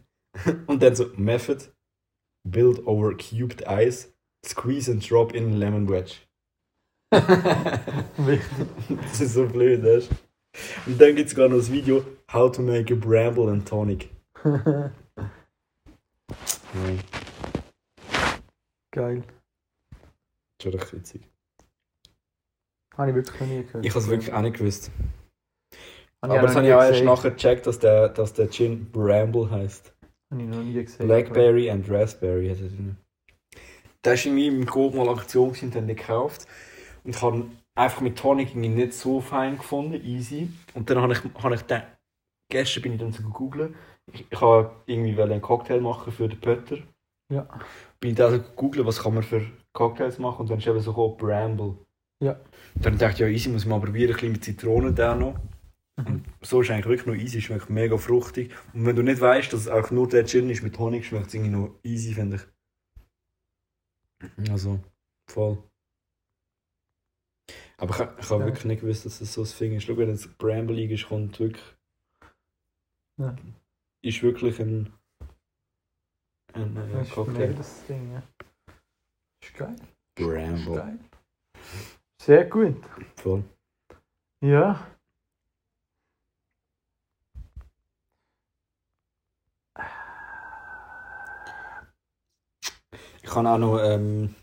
Und 0.68 0.82
dann 0.82 0.96
so 0.96 1.12
Method. 1.18 1.70
Build 2.44 2.86
over 2.86 3.14
cubed 3.14 3.68
ice. 3.68 4.10
Squeeze 4.46 4.88
and 4.88 5.02
drop 5.02 5.34
in 5.34 5.60
lemon 5.60 5.90
wedge. 5.90 6.20
Das 7.10 7.42
ist 9.22 9.34
so 9.34 9.48
blöd, 9.48 9.84
weißt? 9.84 10.12
Und 10.86 11.02
dann 11.02 11.16
gibt 11.16 11.30
es 11.30 11.36
gar 11.36 11.50
noch 11.50 11.58
das 11.58 11.72
Video 11.72 12.06
How 12.32 12.52
to 12.52 12.62
make 12.62 12.94
a 12.94 12.96
Bramble 12.96 13.50
and 13.50 13.68
Tonic. 13.68 14.12
Geil. 18.92 19.24
schon 20.62 20.74
recht 20.74 20.94
witzig. 20.94 21.22
Habe 22.98 23.10
ich 23.10 23.16
wirklich 23.16 23.40
noch 23.42 23.48
nie 23.48 23.64
gehört. 23.64 23.86
Ich 23.86 23.92
habe 23.92 24.00
es 24.00 24.10
wirklich 24.10 24.34
auch 24.34 24.42
nicht 24.42 24.58
gewusst. 24.58 24.92
Habe 26.22 26.34
Aber 26.34 26.48
das 26.48 26.56
habe 26.56 26.68
ich 26.68 26.74
auch 26.74 26.82
erst 26.82 27.04
nachher 27.04 27.32
gecheckt, 27.32 27.68
dass 27.68 27.80
der, 27.80 28.10
dass 28.10 28.34
der 28.34 28.50
Gin 28.50 28.90
Bramble 28.92 29.50
heißt. 29.50 29.94
Habe 30.32 30.42
ich 30.42 30.48
noch 30.48 30.64
nie 30.64 30.74
gesehen. 30.74 31.08
Blackberry 31.08 31.70
and 31.70 31.90
Raspberry 31.90 32.50
hat 32.50 32.62
er 32.62 32.68
drin. 32.68 32.98
Der 34.04 34.14
war 34.14 34.26
in 34.26 34.36
meinem 34.36 34.66
Coop 34.66 34.94
mal 34.94 35.10
Aktion 35.10 35.50
und 35.50 35.76
dann 35.76 35.88
gekauft. 35.88 36.48
Und 37.04 37.16
ich 37.16 37.22
habe 37.22 37.38
ihn 37.38 37.58
einfach 37.76 38.02
mit 38.02 38.18
Tonic 38.18 38.50
irgendwie 38.50 38.70
nicht 38.70 38.94
so 38.94 39.20
fein 39.20 39.58
gefunden, 39.58 40.04
easy. 40.04 40.50
Und 40.74 40.90
dann 40.90 41.02
habe 41.02 41.14
ich, 41.14 41.20
habe 41.44 41.56
ich 41.56 41.62
den, 41.64 41.84
gestern 42.50 42.84
bin 42.84 42.94
ich 42.94 43.00
dann 43.00 43.12
so 43.12 43.24
gegoogelt. 43.24 43.76
Ich, 44.14 44.26
ich 44.30 44.42
habe 44.42 44.72
irgendwie 44.86 45.18
wollte 45.18 45.34
einen 45.34 45.42
Cocktail 45.42 45.82
machen 45.82 46.12
für 46.12 46.28
den 46.28 46.40
Pötter. 46.40 46.78
Ja. 47.32 47.48
Bin 48.00 48.12
ich 48.12 48.16
dann 48.16 48.32
so 48.32 48.40
gegoogelt, 48.40 48.86
was 48.86 49.02
kann 49.02 49.16
man 49.16 49.24
für 49.24 49.46
Cocktails 49.74 50.20
machen 50.20 50.42
und 50.42 50.50
dann 50.50 50.60
ist 50.60 50.68
eben 50.68 50.80
so 50.80 50.92
gekommen, 50.92 51.18
Bramble. 51.18 51.76
Ja. 52.24 52.40
Dann 52.76 52.98
dachte 52.98 53.14
ich, 53.14 53.20
ja 53.20 53.28
easy, 53.28 53.50
muss 53.50 53.66
man 53.66 53.80
mal 53.80 53.86
probieren, 53.86 54.12
ein 54.12 54.14
bisschen 54.14 54.32
mit 54.32 54.44
Zitronen 54.44 54.96
da 54.96 55.16
noch. 55.16 55.36
Mhm. 55.98 56.06
Und 56.08 56.26
so 56.42 56.62
ist 56.62 56.72
eigentlich 56.72 56.86
wirklich 56.88 57.06
noch 57.08 57.16
easy, 57.16 57.42
schmeckt 57.42 57.70
mega 57.70 57.98
fruchtig. 57.98 58.54
Und 58.74 58.86
wenn 58.86 58.96
du 58.96 59.02
nicht 59.02 59.22
weißt, 59.22 59.52
dass 59.54 59.62
es 59.62 59.68
auch 59.68 59.92
nur 59.92 60.08
der 60.08 60.26
Gin 60.26 60.50
ist 60.50 60.64
mit 60.64 60.78
Honig, 60.80 61.06
schmeckt 61.06 61.28
es 61.28 61.34
irgendwie 61.34 61.52
noch 61.52 61.76
easy, 61.84 62.14
finde 62.14 62.38
ich. 62.38 64.50
Also, 64.52 64.80
voll. 65.30 65.62
Aber 67.78 67.94
ich, 67.94 68.24
ich 68.24 68.30
habe 68.30 68.42
Ja. 68.42 68.46
wirklich 68.48 68.66
nicht 68.66 68.82
gewusst, 68.82 69.06
dass 69.06 69.20
es 69.22 69.34
so 69.34 69.44
ein 69.44 69.50
Ding 69.60 69.76
ist. 69.76 69.84
Schau, 69.84 69.98
wenn 69.98 70.10
es 70.10 70.28
Bramble 70.38 70.82
ist, 70.82 71.08
kommt 71.08 71.40
wirklich. 71.40 71.64
Ja. 73.20 73.36
Ist 74.02 74.24
wirklich 74.24 74.60
ein. 74.60 74.94
ein 76.54 76.74
Das 76.76 76.86
ist 76.86 76.94
mega 76.94 77.04
Cocktail. 77.14 77.54
das 77.54 77.86
Ding, 77.88 78.14
ja. 78.14 78.24
Ist 79.44 79.54
geil. 79.56 79.76
Ist 79.76 80.16
Bramble. 80.16 80.76
geil. 80.76 81.00
Sehr 82.26 82.46
gut. 82.46 82.76
Voll. 83.18 83.44
Ja. 84.42 84.88
Ich 93.22 93.30
kann 93.30 93.46
auch 93.46 93.60
noch. 93.60 93.78
Ähm, 93.78 94.34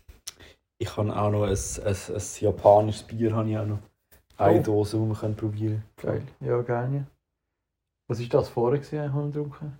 ich 0.77 0.87
kann 0.87 1.11
auch 1.11 1.29
noch 1.29 1.43
ein, 1.43 1.49
ein, 1.49 2.15
ein 2.15 2.21
japanisches 2.39 3.03
Bier 3.03 3.35
habe 3.35 3.49
ich 3.49 3.57
auch 3.57 3.65
noch. 3.65 3.79
Eine 4.37 4.59
Oh. 4.59 4.63
Dose, 4.63 4.97
die 4.97 5.05
wir 5.05 5.15
können 5.15 5.35
probieren 5.35 5.83
Geil. 5.97 6.25
Ja, 6.39 6.61
gerne. 6.61 7.05
Was 8.07 8.21
war 8.21 8.27
das 8.27 8.47
vorher, 8.47 8.81
ich 8.81 8.93
habe 8.93 9.27
getrunken? 9.27 9.77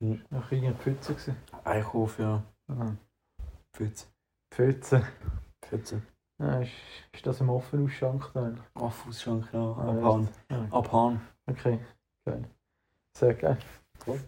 Hm. 0.00 0.24
Nach 0.30 0.52
irgendeiner 0.52 0.78
Pfütze. 0.78 1.34
Eichhof, 1.64 2.20
ja. 2.20 2.44
Aha. 2.68 2.96
Pfütze. 3.74 4.06
Pfütze. 4.54 5.04
Pfütze. 5.60 6.02
Ja, 6.40 6.58
ist, 6.60 6.72
ist 7.12 7.26
das 7.26 7.40
im 7.42 7.50
offenen 7.50 7.84
Ausschank 7.84 8.30
da? 8.32 8.54
Affussschank, 8.74 9.52
ja. 9.52 9.60
Ah, 9.60 9.90
Abhahn. 9.90 10.28
Ja. 10.50 10.68
Abhahn. 10.70 11.20
Okay, 11.46 11.78
geil. 12.24 12.44
Sehr 13.14 13.34
geil. 13.34 13.58
Cool. 14.06 14.20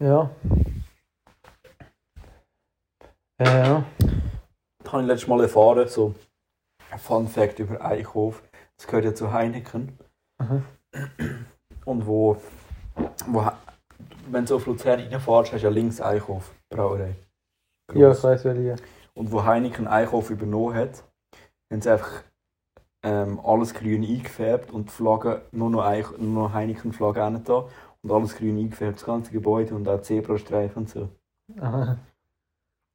Ja. 0.00 0.30
Ja, 3.40 3.58
ja. 3.66 3.84
Das 4.84 4.92
habe 4.92 5.02
ich 5.02 5.08
letztes 5.08 5.28
Mal 5.28 5.40
erfahren, 5.40 5.88
so 5.88 6.14
ein 6.92 6.98
Fun 7.00 7.26
Fact 7.26 7.58
über 7.58 7.84
Eichhof. 7.84 8.40
Das 8.76 8.86
gehört 8.86 9.04
ja 9.06 9.14
zu 9.14 9.32
Heineken. 9.32 9.98
Aha. 10.38 10.62
Und 11.84 12.06
wo, 12.06 12.40
wo 13.26 13.50
wenn 14.28 14.46
du 14.46 14.54
auf 14.54 14.66
Luzern 14.66 15.00
reinfährst, 15.00 15.52
hast 15.52 15.62
du 15.62 15.66
ja 15.66 15.70
links 15.70 16.00
Eichhof, 16.00 16.54
Brauerei. 16.68 17.16
Ja, 17.92 18.12
ich 18.12 18.22
weiß 18.22 18.44
welche. 18.44 18.76
Und 19.20 19.32
wo 19.32 19.44
Heineken 19.44 19.86
Eichhof 19.86 20.30
übernommen 20.30 20.74
hat, 20.74 21.04
haben 21.70 21.82
sie 21.82 21.92
einfach 21.92 22.22
ähm, 23.02 23.38
alles 23.44 23.74
grün 23.74 24.02
eingefärbt 24.02 24.70
und 24.70 24.88
die 24.88 24.92
Flagge, 24.92 25.42
nur 25.52 25.68
noch, 25.68 25.84
Eich, 25.84 26.06
nur 26.16 26.44
noch 26.44 26.54
Heineken-Flagge 26.54 27.22
hinten 27.22 27.44
da 27.44 27.68
und 28.00 28.10
alles 28.10 28.34
grün 28.34 28.56
eingefärbt, 28.56 28.96
das 28.96 29.04
ganze 29.04 29.30
Gebäude 29.30 29.74
und 29.74 29.86
auch 29.86 30.00
Zebrastreifen 30.00 30.84
und 30.84 30.88
so. 30.88 31.10
Aha. 31.60 31.98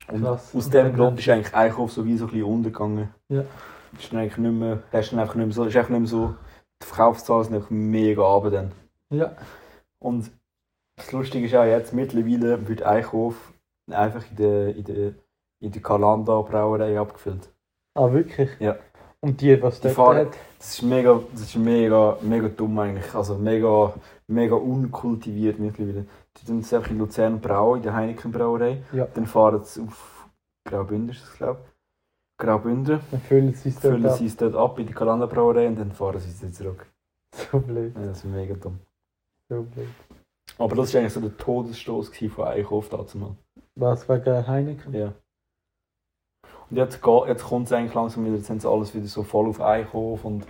Und 0.08 0.24
Krass. 0.24 0.56
aus 0.56 0.68
dem 0.72 0.96
Grund 0.96 1.20
ist 1.20 1.30
eigentlich 1.30 1.54
Eichhof 1.54 1.92
so 1.92 2.02
ein 2.02 2.08
bisschen 2.08 2.44
untergegangen. 2.44 3.10
Ja. 3.30 3.46
ist 3.96 4.12
eigentlich 4.12 4.38
nicht 4.38 4.52
mehr, 4.52 4.82
ist 4.94 5.12
dann 5.12 5.20
einfach 5.20 5.36
nicht 5.36 5.46
mehr 5.46 5.54
so, 5.54 5.66
ist 5.66 5.78
einfach 5.78 5.92
nicht 5.92 6.00
mehr 6.00 6.10
so, 6.10 6.34
die 6.82 6.88
Verkaufszahlen 6.88 7.44
sind 7.44 7.54
einfach 7.54 7.70
mega 7.70 8.24
runter 8.24 8.50
dann. 8.50 8.72
Ja. 9.12 9.38
Und 10.00 10.32
das 10.96 11.12
Lustige 11.12 11.46
ist 11.46 11.54
auch 11.54 11.66
jetzt, 11.66 11.94
mittlerweile 11.94 12.68
wird 12.68 12.84
Eichhof 12.84 13.54
einfach 13.92 14.24
in 14.32 14.36
der, 14.38 14.76
in 14.76 14.84
der, 14.86 15.14
in 15.66 15.72
der 15.72 15.82
Kalanda 15.82 16.42
Brauerei 16.42 17.00
abgefüllt. 17.00 17.50
Ah, 17.96 18.12
wirklich? 18.12 18.50
Ja. 18.60 18.76
Und 19.22 19.42
die, 19.42 19.62
was 19.62 19.78
Die 19.82 19.88
dort 19.88 19.96
fahren- 19.96 20.18
hat? 20.28 20.38
Das 20.60 20.76
ist 20.76 20.82
mega, 20.84 21.20
das 21.32 21.42
ist 21.42 21.56
mega, 21.56 22.18
mega 22.22 22.48
dumm 22.48 22.78
eigentlich. 22.80 23.14
Also 23.16 23.36
mega, 23.36 23.94
mega 24.28 24.56
unkultiviert 24.56 25.60
mittlerweile. 25.60 26.06
Die 26.38 26.46
tun 26.46 26.60
es 26.60 26.74
einfach 26.74 26.92
in 26.92 26.98
Luzern 27.00 27.40
brauen, 27.40 27.78
in 27.78 27.84
der 27.84 27.94
Heineken 27.96 28.32
Brauerei. 28.32 28.84
Ja. 28.94 29.08
Dann 29.14 29.26
fahren 29.26 29.64
sie 29.64 29.82
auf 29.82 30.28
Graubünden, 30.68 31.10
ist 31.10 31.24
das 31.24 31.34
glaube 31.38 31.60
ich. 31.64 32.46
Graubünden. 32.46 33.00
Dann 33.12 33.22
füllen 33.22 33.54
sie 33.54 33.70
es 33.70 33.76
dort 33.80 33.94
Füllen 33.96 34.06
ab. 34.08 34.18
sie 34.18 34.26
es 34.26 34.36
dort 34.38 34.56
ab 34.56 34.78
in 34.80 34.88
die 34.88 34.94
Kalanda 34.94 35.26
Brauerei 35.26 35.68
und 35.68 35.78
dann 35.80 35.92
fahren 35.92 36.20
sie 36.20 36.30
es 36.46 36.54
zurück. 36.54 36.86
So 37.52 37.60
blöd, 37.60 37.94
Ja, 37.96 38.06
das 38.08 38.18
ist 38.20 38.26
mega 38.26 38.54
dumm. 38.56 38.80
so 39.50 39.64
blöd. 39.64 39.88
Aber 40.58 40.76
das 40.76 40.94
war 40.94 41.02
eigentlich 41.02 41.14
so 41.14 41.20
der 41.20 41.36
Todesstoß 41.36 42.12
von 42.34 42.46
Eichhof 42.48 42.90
dazu 42.90 43.18
mal. 43.18 43.36
Was, 43.76 44.08
wegen 44.08 44.48
Heineken? 44.48 44.94
Ja. 44.94 45.14
Und 46.70 46.78
jetzt, 46.78 47.00
jetzt 47.28 47.44
kommt 47.44 47.68
es 47.68 47.74
eigentlich 47.74 47.94
langsam 47.94 48.26
wieder, 48.26 48.36
jetzt 48.36 48.50
haben 48.50 48.60
sie 48.60 48.70
alles 48.70 48.94
wieder 48.96 49.06
so 49.08 49.24
voll 49.24 49.48
auf 49.48 49.62
Eichhof 49.62 50.26
und 50.26 50.46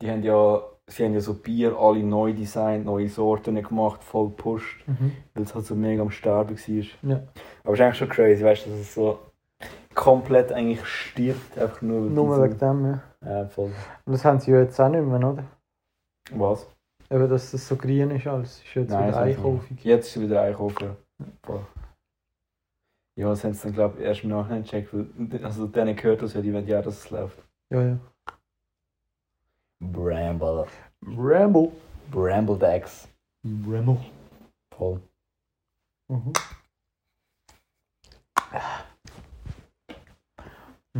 die 0.00 0.10
haben 0.10 0.22
ja, 0.22 0.62
sie 0.86 1.04
haben 1.04 1.14
ja 1.14 1.20
so 1.20 1.34
Bier 1.34 1.76
alle 1.78 2.02
neu 2.02 2.32
designt, 2.32 2.84
neue 2.84 3.08
Sorten 3.08 3.60
gemacht, 3.62 4.04
voll 4.04 4.28
gepusht, 4.28 4.84
Mhm. 4.86 5.12
weil 5.34 5.42
es 5.44 5.54
halt 5.54 5.66
so 5.66 5.74
mega 5.74 6.02
am 6.02 6.10
Sterben 6.10 6.56
war. 6.56 7.10
Ja. 7.10 7.22
Aber 7.64 7.72
es 7.72 7.80
ist 7.80 7.84
eigentlich 7.84 7.96
schon 7.98 8.08
crazy, 8.08 8.44
weißt 8.44 8.66
du, 8.66 8.70
dass 8.70 8.80
es 8.80 8.94
so 8.94 9.18
komplett 9.94 10.52
eigentlich 10.52 10.84
stirbt, 10.84 11.58
einfach 11.58 11.80
nur 11.82 12.02
Nur 12.02 12.42
wegen 12.42 12.58
dem, 12.58 12.84
ja. 12.84 13.02
Ja, 13.24 13.46
voll. 13.48 13.72
Und 14.04 14.12
das 14.12 14.24
haben 14.24 14.38
sie 14.38 14.52
ja 14.52 14.60
jetzt 14.60 14.78
auch 14.80 14.88
nicht 14.88 15.04
mehr, 15.04 15.16
oder? 15.18 15.44
Was? 16.32 16.68
Eben, 17.10 17.28
dass 17.30 17.52
das 17.52 17.66
so 17.66 17.76
grün 17.76 18.10
ist 18.10 18.26
alles. 18.26 18.58
Ist 18.64 18.74
jetzt 18.74 18.90
Nein, 18.90 19.08
wieder 19.08 19.20
einkaufig. 19.20 19.84
Jetzt 19.84 20.08
ist 20.08 20.16
es 20.16 20.22
wieder 20.22 20.42
Eichhof, 20.42 20.74
ja. 20.80 20.94
Voll. 21.44 21.60
Ja, 23.18 23.30
das 23.30 23.44
haben 23.44 23.54
sie 23.54 23.62
dann, 23.62 23.72
glaube 23.72 23.98
ich, 23.98 24.04
erst 24.04 24.24
im 24.24 24.30
Nachhinein 24.30 24.62
gecheckt, 24.62 24.92
also 25.42 25.66
denen 25.66 25.96
gehört 25.96 26.20
das 26.20 26.34
ja, 26.34 26.42
die 26.42 26.52
wollen 26.52 26.66
ja, 26.68 26.82
dass 26.82 26.98
es 26.98 27.10
läuft. 27.10 27.42
Ja, 27.70 27.82
ja. 27.82 27.98
Bramble. 29.80 30.66
Ramble. 31.02 31.72
Bramble 32.10 32.58
Decks. 32.58 33.08
Ramble. 33.42 33.98
Voll. 34.70 35.00
Mhm. 36.08 36.32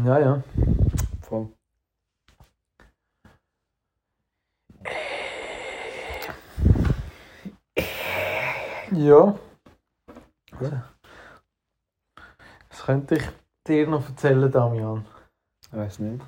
Ja, 0.05 0.19
ja. 0.19 0.43
Voll. 1.21 1.49
Ja. 8.93 9.39
Was 10.59 10.96
könnte 12.87 13.17
ich 13.17 13.25
dir 13.67 13.89
noch 13.89 14.09
erzählen, 14.09 14.51
Damian? 14.51 15.05
Ich 15.61 15.77
weiß 15.77 15.99
nicht. 15.99 16.25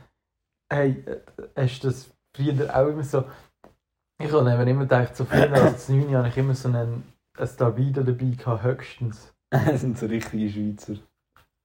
Hey, 0.70 1.04
äh, 1.06 1.20
hast 1.56 1.84
du 1.84 1.88
das 1.88 2.10
früher 2.34 2.76
auch 2.76 2.88
immer 2.88 3.04
so... 3.04 3.24
Ich 4.20 4.32
habe 4.32 4.52
eben 4.52 4.66
immer 4.66 4.82
gedacht, 4.82 5.14
so 5.14 5.24
früher 5.24 5.52
als 5.52 5.88
9 5.88 6.16
habe 6.16 6.28
ich 6.28 6.36
immer 6.36 6.54
so 6.54 6.68
einen, 6.68 7.04
ein 7.38 7.48
Davido 7.56 8.02
dabei 8.02 8.34
gehabt, 8.36 8.64
höchstens. 8.64 9.32
Das 9.50 9.80
sind 9.80 9.96
so 9.96 10.06
richtige 10.06 10.50
Schweizer. 10.50 11.00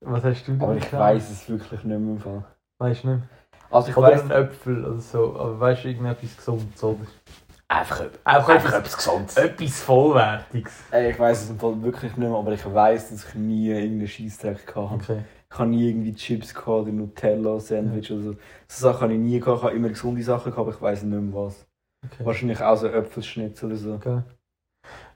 Was 0.05 0.23
hast 0.23 0.47
du 0.47 0.53
Aber 0.53 0.75
dabei 0.75 0.77
ich 0.77 0.93
weiß 0.93 1.31
es 1.31 1.49
wirklich 1.49 1.83
nicht 1.83 1.99
mehr 1.99 2.13
im 2.13 2.19
Fall. 2.19 2.45
Weißt 2.79 3.03
du 3.03 3.15
nicht? 3.15 3.23
Also 3.71 3.89
ich 3.89 3.97
Oder 3.97 4.07
weiß 4.07 4.21
ein 4.21 4.31
Äpfel 4.31 4.85
oder 4.85 5.01
so. 5.01 5.35
Aber 5.35 5.59
weißt 5.59 5.83
du, 5.83 5.87
irgendetwas 5.89 6.37
Gesundes, 6.37 6.83
oder? 6.83 7.05
Einfach, 7.79 8.01
Auch 8.23 8.49
etwas 8.49 8.95
Gesundes. 8.97 9.37
Etwas 9.37 9.81
Vollwertiges. 9.81 10.73
Ey, 10.91 11.11
ich 11.11 11.19
weiß 11.19 11.43
es 11.43 11.49
im 11.49 11.59
Fall 11.59 11.81
wirklich 11.81 12.15
nicht 12.15 12.29
mehr, 12.29 12.37
aber 12.37 12.51
ich 12.51 12.65
weiß, 12.73 13.09
dass 13.09 13.27
ich 13.29 13.35
nie 13.35 13.69
irgendeinen 13.69 14.07
Scheissdreck 14.07 14.67
hatte. 14.75 14.93
Okay. 14.95 15.17
Ich 15.51 15.59
habe 15.59 15.69
nie 15.69 15.89
irgendwie 15.89 16.13
Chips 16.15 16.53
gehabt 16.53 16.67
oder 16.67 16.91
Nutella, 16.91 17.59
Sandwich 17.59 18.11
oder 18.11 18.21
so. 18.21 18.31
So 18.67 18.87
Sachen 18.87 19.01
habe 19.03 19.13
ich 19.13 19.19
nie 19.19 19.39
gehabt. 19.39 19.59
Ich 19.59 19.63
habe 19.65 19.75
immer 19.75 19.89
gesunde 19.89 20.23
Sachen 20.23 20.51
gehabt, 20.51 20.59
aber 20.59 20.71
ich 20.71 20.81
weiß 20.81 21.03
nicht 21.03 21.21
mehr 21.21 21.33
was. 21.43 21.65
okay. 22.05 22.25
Wahrscheinlich 22.25 22.61
auch 22.61 22.75
so 22.75 22.87
Äpfelschnitz 22.87 23.63
oder 23.63 23.75
so. 23.75 23.93
okay. 23.93 24.21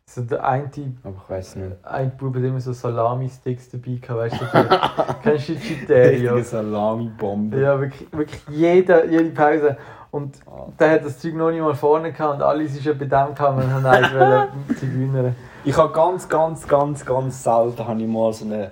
So 0.10 0.22
der 0.22 0.42
eine, 0.48 0.70
Aber 1.04 1.22
ich 1.22 1.30
weiß 1.30 1.48
es 1.50 1.56
nicht. 1.58 1.76
ein 1.86 2.16
Bub 2.16 2.34
hat 2.36 2.42
immer 2.44 2.62
so 2.62 2.72
Salami-Sticks 2.72 3.72
dabei 3.72 3.96
gehabt, 4.00 4.10
weißt 4.10 4.36
du? 4.42 4.46
die- 4.46 5.14
Kennst 5.24 5.50
du 5.50 5.54
die 5.56 5.60
Chiterio? 5.60 6.34
Richtige 6.36 6.44
Salami-Bombe. 6.46 7.60
Ja, 7.60 7.78
wirklich, 7.78 8.08
wirklich 8.14 8.42
jede, 8.50 9.06
jede 9.10 9.32
Pause. 9.32 9.76
Und 10.12 10.40
der 10.80 10.92
hat 10.92 11.06
das 11.06 11.20
Zeug 11.20 11.36
noch 11.36 11.52
nicht 11.52 11.62
mal 11.62 11.76
vorne 11.76 12.12
gehabt 12.12 12.36
und 12.36 12.42
alle 12.42 12.68
sind 12.68 12.84
schon 12.84 12.98
bei 12.98 13.06
dem 13.06 13.36
gekommen 13.36 13.64
und 13.64 13.74
haben 13.74 13.86
eigentlich 13.86 14.14
wollen 14.14 14.78
Zigeuner. 14.80 15.36
Ich 15.64 15.76
habe 15.76 15.92
ganz, 15.94 16.30
ganz, 16.30 16.68
ganz, 16.68 17.06
ganz 17.06 17.44
selten 17.44 17.88
habe 17.88 18.02
ich 18.02 18.08
mal 18.08 18.32
so 18.32 18.46
einen 18.46 18.72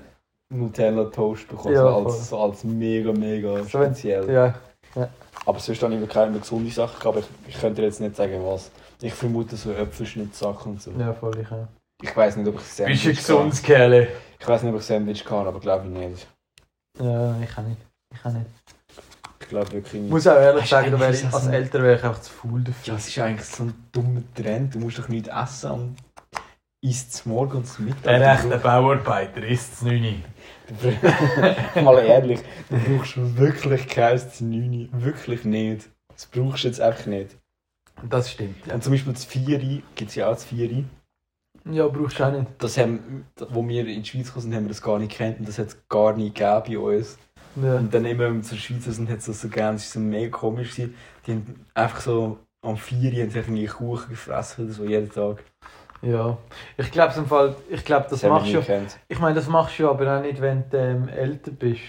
Nutella-Toast 0.49 1.47
bekommen. 1.47 1.75
Ja, 1.75 1.81
so, 1.81 2.05
als, 2.05 2.29
so 2.29 2.39
als 2.39 2.63
mega, 2.63 3.11
mega 3.11 3.57
So 3.63 3.65
speziell. 3.65 4.31
Ja, 4.31 4.53
Aber 5.45 5.59
sonst 5.59 5.83
habe 5.83 5.93
ich 5.93 5.99
mir 5.99 6.07
keine 6.07 6.39
gesunde 6.39 6.71
Sachen 6.71 6.99
gehabt. 6.99 7.05
Aber 7.05 7.19
ich, 7.19 7.27
ich 7.47 7.59
könnte 7.59 7.81
dir 7.81 7.87
jetzt 7.87 7.99
nicht 7.99 8.15
sagen, 8.15 8.41
was. 8.45 8.71
Ich 9.01 9.13
vermute 9.13 9.55
so 9.57 9.71
Äpfelschnittsachen 9.71 10.73
und 10.73 10.81
so. 10.81 10.91
ja, 10.91 11.13
voll 11.13 11.37
ich 11.37 11.51
auch. 11.51 11.67
Ich 12.01 12.15
weiß 12.15 12.37
nicht, 12.37 12.47
ob 12.47 12.55
ich 12.55 12.61
Sandwich 12.61 13.25
kann. 13.25 13.51
Kerle? 13.51 14.07
Ich 14.39 14.47
weiß 14.47 14.63
nicht, 14.63 14.73
ob 14.73 14.79
ich 14.79 14.85
Sandwich 14.85 15.25
kann, 15.25 15.47
aber 15.47 15.59
glaube 15.59 15.85
ich 15.87 15.91
nicht. 15.91 16.27
Ja, 16.99 17.35
ich 17.41 17.49
kann 17.49 17.67
nicht. 17.67 17.81
Ich 18.13 18.21
kann 18.21 18.33
nicht. 18.33 18.45
Ich 19.39 19.47
glaube 19.49 19.71
wirklich 19.73 19.93
Ich 19.95 20.01
nicht. 20.01 20.11
muss 20.11 20.27
auch 20.27 20.35
ehrlich 20.35 20.65
sagen, 20.65 20.91
da 20.91 20.99
wäre 20.99 21.13
ich, 21.13 21.25
als 21.25 21.47
Älter 21.47 21.83
wäre 21.83 21.97
ich 21.97 22.03
einfach 22.03 22.21
zu 22.21 22.31
faul 22.31 22.61
dafür. 22.63 22.93
Ja, 22.93 22.95
es 22.99 23.07
ist 23.07 23.19
eigentlich 23.19 23.45
so 23.47 23.63
ein 23.63 23.73
dummer 23.91 24.21
Trend. 24.33 24.75
Du 24.75 24.79
musst 24.79 24.97
doch 24.97 25.07
nichts 25.07 25.29
essen 25.29 25.71
und 25.71 25.95
isst 26.81 27.13
es 27.13 27.25
morgen 27.25 27.57
und 27.57 27.67
zum 27.67 27.85
Mittag. 27.85 28.03
Der 28.03 28.21
rechte 28.21 28.57
Bauarbeiter 28.57 29.43
isst 29.45 29.73
es 29.73 29.81
nicht. 29.81 30.23
Mal 31.83 31.99
ehrlich, 31.99 32.39
du 32.69 32.77
brauchst 32.77 33.17
wirklich 33.37 33.87
kein 33.87 34.19
9. 34.39 34.89
Wirklich 34.93 35.43
nicht. 35.45 35.89
Das 36.09 36.25
brauchst 36.25 36.63
du 36.63 36.67
jetzt 36.69 36.81
einfach 36.81 37.05
nicht. 37.07 37.37
Das 38.09 38.31
stimmt, 38.31 38.65
ja. 38.67 38.73
Und 38.75 38.83
zum 38.83 38.93
Beispiel 38.93 39.13
das 39.13 39.25
Vieri, 39.25 39.83
gibt 39.95 40.09
es 40.09 40.15
ja 40.15 40.27
auch 40.27 40.33
das 40.33 40.45
Vieri. 40.45 40.85
Ja, 41.69 41.87
brauchst 41.87 42.19
du 42.19 42.23
auch 42.23 42.31
nicht. 42.31 42.47
Das 42.59 42.77
haben, 42.77 43.25
wo 43.49 43.67
wir 43.67 43.87
in 43.87 44.03
die 44.03 44.09
Schweiz 44.09 44.27
gekommen 44.27 44.43
sind, 44.43 44.55
haben 44.55 44.63
wir 44.65 44.69
das 44.69 44.81
gar 44.81 44.99
nicht 44.99 45.11
gekannt 45.17 45.39
und 45.39 45.47
das 45.47 45.57
hat 45.57 45.67
es 45.67 45.87
gar 45.87 46.15
nicht 46.15 46.35
gegeben 46.35 46.63
bei 46.67 46.97
uns. 46.97 47.17
Ja. 47.55 47.77
Und 47.77 47.93
dann 47.93 48.03
wir 48.03 48.41
zur 48.41 48.57
Schweiz 48.57 48.85
sind, 48.85 49.09
hat 49.09 49.19
es 49.19 49.25
das 49.25 49.41
so 49.41 49.47
gegeben, 49.47 49.75
es 49.75 49.95
war 49.95 50.01
so 50.01 50.07
mega 50.07 50.37
komisch. 50.37 50.75
Die 50.75 50.91
haben 51.27 51.65
einfach 51.73 52.01
so 52.01 52.39
am 52.65 52.77
Vieri 52.77 53.17
haben 53.17 53.29
sie 53.29 53.39
irgendwie 53.39 53.67
Kuchen 53.67 54.09
gefressen 54.09 54.65
oder 54.65 54.73
so 54.73 54.85
jeden 54.85 55.11
Tag. 55.11 55.43
ja. 56.01 56.37
Ich 56.77 56.91
glaube 56.91 57.13
im 57.17 57.25
Fall, 57.27 57.55
ich 57.69 57.85
glaube, 57.85 58.07
das, 58.09 58.23
wir 58.23 58.29
machst 58.29 58.53
du. 58.53 58.63
Ich 59.07 59.19
meine, 59.19 59.35
das 59.35 59.47
machst 59.47 59.79
du 59.79 59.89
aber 59.89 60.17
auch 60.17 60.21
nicht, 60.21 60.41
wenn 60.41 60.69
du 60.69 60.77
ähm, 60.77 61.07
älter 61.07 61.51
bist. 61.51 61.81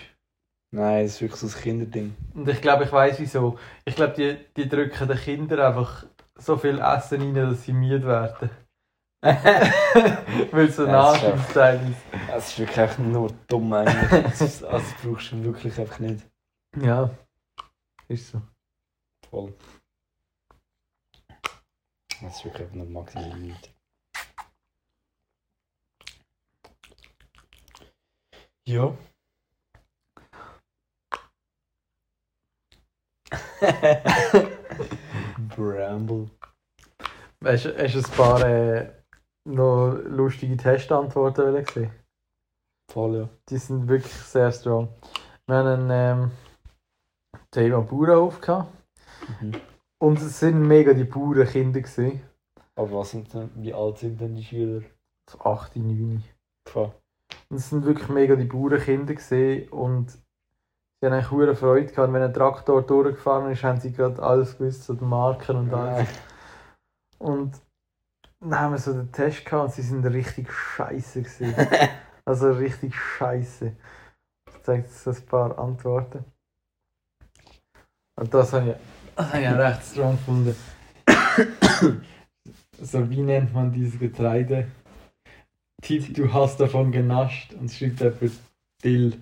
Nein, 0.73 1.05
das 1.05 1.15
ist 1.15 1.21
wirklich 1.23 1.41
so 1.41 1.47
ein 1.47 1.63
Kinderding. 1.63 2.15
Und 2.35 2.49
ich 2.49 2.61
glaube, 2.61 2.85
ich 2.85 2.93
weiß 2.93 3.19
wieso. 3.21 3.59
Ich 3.85 3.97
glaube, 3.97 4.15
die, 4.15 4.37
die 4.57 4.69
drücken 4.69 5.09
den 5.09 5.17
Kindern 5.17 5.61
einfach 5.61 6.05
so 6.35 6.57
viel 6.57 6.79
Essen 6.79 7.23
rein, 7.23 7.35
dass 7.35 7.63
sie 7.65 7.73
müde 7.73 8.07
werden. 8.07 8.51
Weil 10.53 10.71
so 10.71 10.87
das 10.87 11.23
ist. 11.23 11.57
Es 11.57 12.49
ist 12.49 12.59
wirklich 12.59 12.81
einfach 12.81 12.99
nur 12.99 13.33
dumm 13.49 13.73
eigentlich. 13.73 14.13
Also 14.13 14.67
das 14.67 14.95
brauchst 15.03 15.33
du 15.33 15.43
wirklich 15.43 15.79
einfach 15.81 15.99
nicht. 15.99 16.25
Ja, 16.81 17.11
ist 18.09 18.31
so. 18.31 18.43
Voll. 19.31 19.55
Das 22.21 22.37
ist 22.37 22.45
wirklich 22.45 22.63
einfach 22.63 22.77
nur 22.77 22.87
maximal 22.87 23.39
nicht. 23.39 23.73
Ja. 28.69 28.97
Bramble. 35.57 36.31
Hast, 37.45 37.67
hast 37.67 37.95
du 37.95 37.99
ein 37.99 38.17
paar 38.17 38.41
äh, 38.43 38.96
noch 39.47 39.97
lustige 40.05 40.57
Testantworten 40.57 41.65
gesehen? 41.65 41.91
Voll, 42.91 43.17
ja. 43.17 43.29
Die 43.49 43.59
sind 43.59 43.89
wirklich 43.89 44.13
sehr 44.13 44.53
strong. 44.53 44.89
Wir 45.47 45.57
hatten 45.57 45.89
ähm, 45.91 46.31
Thema 47.51 47.81
Bauernhof 47.81 48.41
gehabt. 48.41 48.73
Mhm. 49.41 49.53
Und 49.99 50.19
es 50.19 50.41
sind 50.41 50.61
mega 50.61 50.93
die 50.93 51.05
Bauernkinder 51.05 51.81
gewesen. 51.81 52.21
Aber 52.75 52.93
was 52.93 53.11
sind 53.11 53.33
denn, 53.33 53.51
wie 53.57 53.73
alt 53.73 53.99
sind 53.99 54.21
denn 54.21 54.35
die 54.35 54.45
Schüler? 54.45 54.83
So 55.31 55.41
8, 55.41 55.77
9. 55.77 56.23
Voll. 56.69 56.93
Und 57.49 57.57
es 57.57 57.71
sind 57.71 57.85
wirklich 57.85 58.09
mega 58.09 58.37
die 58.37 58.45
Bauernkinder 58.45 59.15
gesehen 59.15 59.69
und 59.71 60.11
sie 60.11 61.07
haben 61.07 61.15
eigentlich 61.15 61.31
hohe 61.31 61.57
Freude 61.57 61.87
gehabt. 61.87 62.13
Wenn 62.13 62.23
ein 62.23 62.35
Traktor 62.35 62.83
durchgefahren 62.83 63.51
ist, 63.51 63.65
haben 63.65 63.81
sie 63.81 63.93
gerade 63.93 64.23
alles 64.23 64.59
gewusst, 64.59 64.85
so 64.85 64.95
die 64.95 65.05
Marken 65.05 65.57
und 65.57 65.75
alles. 65.75 66.09
Und 67.19 67.61
dann 68.51 68.61
haben 68.61 68.73
wir 68.73 68.79
so 68.79 68.93
den 68.93 69.13
Test 69.13 69.45
gehabt 69.45 69.65
und 69.65 69.73
sie 69.73 69.83
sind 69.83 70.05
richtig 70.07 70.53
scheiße 70.53 71.23
gewesen. 71.23 71.55
also 72.25 72.53
richtig 72.53 72.95
scheiße. 72.95 73.73
Ich 74.49 74.63
zeige 74.63 74.83
jetzt 74.83 75.07
ein 75.07 75.27
paar 75.27 75.59
Antworten. 75.59 76.25
Und 78.17 78.33
das 78.33 78.53
habe 78.53 78.71
ich, 78.71 78.77
das 79.15 79.33
habe 79.33 79.43
ich 79.43 79.49
auch 79.49 79.59
recht 79.59 79.83
strong 79.83 80.13
gefunden. 80.13 80.57
so, 82.81 83.11
wie 83.11 83.23
nennt 83.23 83.53
man 83.53 83.73
dieses 83.73 83.99
Getreide? 83.99 84.69
Tipp, 85.83 86.15
du 86.15 86.33
hast 86.33 86.59
davon 86.59 86.91
genascht 86.91 87.53
und 87.55 87.71
schreibt 87.71 88.03
einfach 88.03 88.29
Dill. 88.83 89.19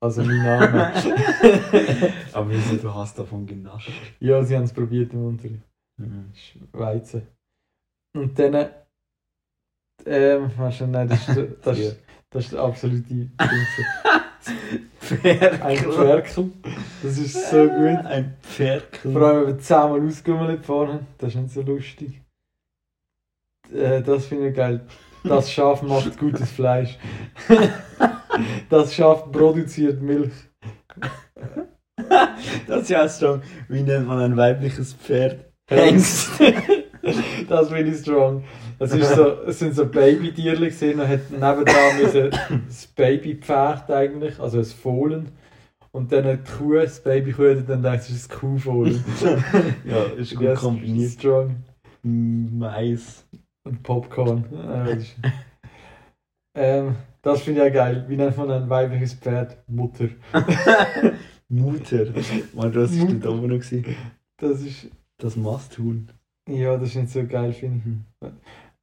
Also 0.00 0.24
mein 0.24 0.42
Name. 0.42 0.92
Aber 2.32 2.50
wieso, 2.50 2.76
du 2.76 2.92
hast 2.92 3.18
davon 3.18 3.46
genascht? 3.46 3.92
ja, 4.18 4.42
sie 4.42 4.56
haben 4.56 4.64
es 4.64 4.72
probiert 4.72 5.12
im 5.12 5.26
Unterricht. 5.26 5.62
Mhm. 5.96 6.32
Weizen. 6.72 7.22
Und 8.14 8.38
dann. 8.38 8.70
Ähm, 10.04 10.50
weißt 10.56 10.80
du, 10.80 10.86
nein, 10.86 11.08
das 11.08 11.28
ist, 11.28 11.38
das 11.62 11.78
ist, 11.78 12.00
das 12.30 12.44
ist 12.44 12.52
der 12.52 12.60
absolute 12.60 13.02
Ding. 13.02 13.32
Ein 13.38 13.48
Ferkel. 15.76 16.50
Das 17.02 17.18
ist 17.18 17.50
so 17.50 17.68
gut. 17.68 18.04
Ein 18.04 18.36
Ferkel. 18.40 19.12
Vor 19.12 19.22
allem, 19.22 19.40
wenn 19.40 19.46
wir 19.46 19.58
zehnmal 19.60 20.06
ausgegummelt 20.06 20.64
vorne, 20.64 21.06
das 21.18 21.34
ist 21.34 21.40
nicht 21.40 21.54
so 21.54 21.62
lustig. 21.62 22.20
Äh, 23.72 24.02
das 24.02 24.26
finde 24.26 24.48
ich 24.48 24.56
geil. 24.56 24.86
Das 25.24 25.52
Schaf 25.52 25.82
macht 25.82 26.18
gutes 26.18 26.50
Fleisch. 26.50 26.98
das 28.68 28.94
Schaf 28.94 29.30
produziert 29.30 30.02
Milch. 30.02 30.32
Das 32.66 32.82
ist 32.82 32.90
ja 32.90 33.08
strong. 33.08 33.42
Wie 33.68 33.82
nennt 33.82 34.08
man 34.08 34.18
ein 34.18 34.36
weibliches 34.36 34.94
Pferd? 34.94 35.52
Hengst. 35.68 36.30
das 37.48 37.68
finde 37.68 37.90
ich 37.92 37.98
strong. 37.98 38.44
Es, 38.78 38.92
ist 38.92 39.14
so, 39.14 39.42
es 39.46 39.58
sind 39.58 39.74
so 39.74 39.86
Babytierchen 39.86 40.64
gesehen 40.64 41.00
und 41.00 41.08
hat 41.08 41.30
nebendran 41.30 41.98
müssen 42.02 42.30
das 42.66 42.86
Babypferd 42.88 43.90
eigentlich, 43.90 44.38
also 44.38 44.58
ein 44.58 44.64
Fohlen. 44.64 45.28
Und 45.92 46.10
dann 46.10 46.24
die 46.24 46.50
Kuh, 46.58 46.74
das 46.74 47.00
Babykuh, 47.02 47.50
und 47.50 47.68
dann 47.68 47.82
denkst 47.82 48.06
du, 48.08 48.12
es 48.14 48.20
ist 48.20 48.32
ein 48.32 48.38
Kuhfohlen. 48.38 49.04
Ja, 49.84 50.04
ist 50.16 50.34
gut 50.34 50.44
Ja, 50.44 50.54
kombiniert. 50.54 51.12
Strong. 51.12 51.56
Mais. 52.02 53.26
Und 53.64 53.82
Popcorn. 53.82 54.44
Das 54.50 54.98
ist- 54.98 55.16
ähm, 56.54 56.96
das 57.22 57.42
finde 57.42 57.60
ich 57.60 57.66
ja 57.66 57.72
geil. 57.72 58.04
Wie 58.08 58.16
nennt 58.16 58.36
man 58.36 58.50
ein 58.50 58.68
weibliches 58.68 59.14
Pferd? 59.14 59.56
Mutter. 59.68 60.08
Mutter. 61.48 62.06
Mann, 62.54 62.72
das 62.72 62.98
war 62.98 63.04
Mutter. 63.06 63.14
da 63.20 63.28
oben 63.30 63.48
noch. 63.48 63.62
Das 64.38 64.60
ist. 64.62 64.88
Das 65.18 65.36
Masthuhn. 65.36 66.08
Ja, 66.48 66.76
das 66.76 66.90
ist 66.90 66.96
nicht 66.96 67.10
so 67.10 67.26
geil, 67.26 67.52
finde 67.52 67.82
ich. 68.20 68.30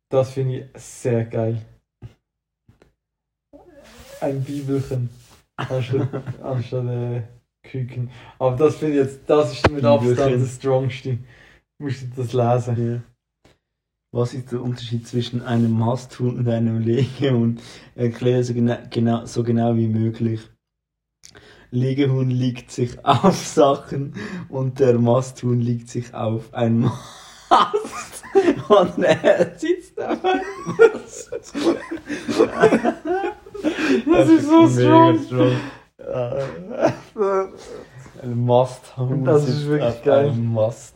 Das 0.10 0.32
finde 0.32 0.72
ich 0.74 0.82
sehr 0.82 1.26
geil. 1.26 1.62
Ein 4.22 4.43
Bibelchen. 4.43 5.10
Anstatt, 5.58 6.10
anstatt 6.41 6.86
äh, 6.86 7.24
Küken. 7.63 8.10
Aber 8.39 8.56
das 8.56 8.78
finde 8.78 9.00
ich 9.00 9.06
jetzt, 9.06 9.22
das 9.28 9.54
ist 9.54 9.69
mit 9.69 9.84
Abstand 9.84 10.41
das 10.41 10.56
Strongste. 10.56 11.17
Du 11.78 11.86
musst 11.86 12.06
das 12.15 12.34
lesen. 12.34 12.93
Ja. 12.93 13.02
Was 14.12 14.34
ist 14.34 14.52
der 14.52 14.62
Unterschied 14.62 15.08
zwischen 15.08 15.43
einem 15.43 15.72
Masthuhn 15.72 16.38
und 16.38 16.48
einem 16.48 16.80
Legehuhn? 16.80 17.60
Erkläre 17.95 18.43
so 18.43 18.54
genau, 18.54 18.78
genau, 18.89 19.26
so 19.26 19.43
genau 19.43 19.76
wie 19.76 19.88
möglich. 19.88 20.41
Legehuhn 21.72 22.32
liegt 22.32 22.72
sich 22.72 23.06
auf 23.06 23.38
Sachen 23.45 24.15
und 24.48 24.80
der 24.80 24.98
Masthuhn 24.98 25.60
liegt 25.60 25.89
sich 25.89 26.13
auf 26.15 26.54
ein 26.54 26.80
Mast. 26.80 27.28
Und 28.69 29.03
er 29.03 29.51
sitzt 29.57 29.99
einem 29.99 30.19
Mast. 30.21 31.31
Das 34.05 34.29
ist 34.29 34.45
so 34.47 34.62
mega 34.67 35.15
strong. 35.17 35.51
Ein 38.21 38.45
Masthuhn 38.45 39.23
Das 39.25 39.47
ist 39.47 39.67
wirklich 39.67 40.03
geil. 40.03 40.29
einem 40.29 40.53
Mast. 40.53 40.95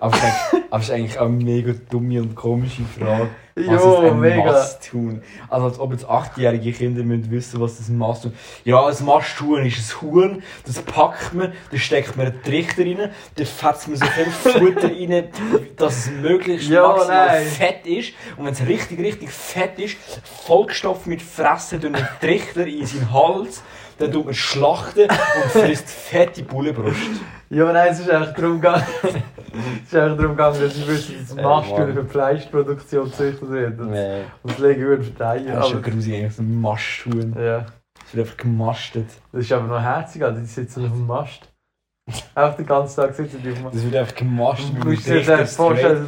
Aber 0.00 0.14
es 0.14 0.22
ist 0.22 0.24
eigentlich- 0.24 0.64
aber 0.70 0.80
es 0.80 0.84
ist 0.88 0.90
eigentlich 0.94 1.18
auch 1.18 1.26
eine 1.26 1.44
mega 1.44 1.72
dumme 1.90 2.20
und 2.20 2.34
komische 2.34 2.82
Frage. 2.84 3.30
Was 3.56 3.66
Jo, 3.66 4.02
ist 4.02 4.10
ein 4.10 4.18
mega. 4.20 4.44
Masthuhn? 4.50 5.22
Also 5.48 5.66
als 5.66 5.78
ob 5.78 5.92
jetzt 5.92 6.08
achtjährige 6.08 6.72
Kinder 6.72 7.04
müssen 7.04 7.30
wissen, 7.30 7.60
was 7.60 7.76
das 7.78 7.88
Masthuhn 7.88 8.34
Ja, 8.64 8.84
ein 8.84 9.04
Masthuhn 9.04 9.64
ist 9.64 9.78
ein 9.78 10.00
Huhn, 10.02 10.42
das 10.66 10.80
packt 10.82 11.34
man, 11.34 11.52
da 11.70 11.78
steckt 11.78 12.16
man 12.16 12.26
einen 12.26 12.42
Trichter 12.42 12.82
rein, 12.82 13.10
da 13.36 13.44
fetzt 13.44 13.86
man 13.86 13.96
so 13.96 14.06
viel 14.06 14.24
Futter 14.52 14.88
rein, 14.90 15.28
dass 15.76 15.98
es 15.98 16.10
möglichst 16.10 16.68
Ja, 16.68 16.88
maximal 16.88 17.26
nein. 17.28 17.46
fett 17.46 17.86
ist. 17.86 18.12
Und 18.36 18.46
wenn 18.46 18.54
es 18.54 18.66
richtig, 18.66 18.98
richtig 18.98 19.30
fett 19.30 19.78
ist, 19.78 19.96
Vollstoff 20.46 21.06
mit 21.06 21.22
Fressen 21.22 21.80
durch 21.80 21.94
einen 21.94 22.08
Trichter 22.20 22.66
in 22.66 22.84
seinen 22.84 23.12
Hals, 23.12 23.62
dann 23.98 24.10
tut 24.10 24.24
man 24.24 24.34
schlachten 24.34 25.02
und 25.08 25.50
frisst 25.52 25.88
fette 25.88 26.42
Bullenbrust. 26.42 26.96
Ja, 27.50 27.72
nein, 27.72 27.92
es 27.92 28.00
ist 28.00 28.10
eigentlich 28.10 28.34
darum 28.34 28.60
gegangen, 28.60 28.82
es 29.84 29.92
ist 29.92 29.94
eigentlich 29.98 30.16
darum 30.18 30.32
gegangen, 30.36 30.60
dass 30.60 30.76
ich 30.76 30.86
wüsste, 30.88 31.12
dass 31.14 31.36
Äh, 31.36 31.42
Mann. 31.42 31.64
für 31.94 32.04
Fleischproduktion 32.06 33.04
gezüchtet 33.10 33.50
werden. 33.50 33.90
Nee. 33.90 34.20
Und 34.42 34.50
das 34.52 34.58
legen 34.58 34.88
wir 34.90 35.02
verteilen. 35.02 35.46
Das 35.46 35.66
ist 35.66 35.70
schon 35.72 35.84
eigentlich 35.84 36.34
so 36.34 36.42
ein 36.42 36.60
Masthuhn. 36.60 37.34
ja, 37.38 37.66
Es 38.06 38.14
wird 38.14 38.26
einfach 38.26 38.36
gemastet. 38.38 39.06
das 39.32 39.40
ist 39.42 39.52
aber 39.52 39.66
noch 39.66 39.80
herzig, 39.80 40.22
also 40.24 40.40
die 40.40 40.46
sitzen 40.46 40.84
auf 40.86 40.92
dem 40.92 41.06
Mast. 41.06 41.48
Auch 42.34 42.54
den 42.54 42.66
ganzen 42.66 42.96
Tag 42.96 43.14
sitzen 43.14 43.40
die 43.42 43.48
auf 43.50 43.54
dem 43.56 43.64
Mast. 43.64 43.76
Das 43.76 43.84
wird 43.84 43.96
einfach 43.96 44.14
gemastet 44.14 44.70
Du 44.82 44.88
musst 44.88 45.06
dir 45.06 45.18
das 45.20 45.28
einfach 45.30 45.52
vorstellen, 45.54 46.06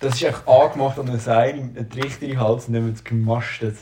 Das 0.00 0.14
ist 0.14 0.24
einfach 0.24 0.46
angemacht 0.46 0.98
an 0.98 1.08
einem 1.08 1.18
Seil, 1.18 1.54
ein 1.54 1.88
Trichter 1.90 2.22
in 2.24 2.30
den 2.30 2.40
Hals 2.40 2.68
und 2.68 2.74
dann 2.74 2.86
wird 2.86 2.96
es 2.96 3.04
gemastet. 3.04 3.76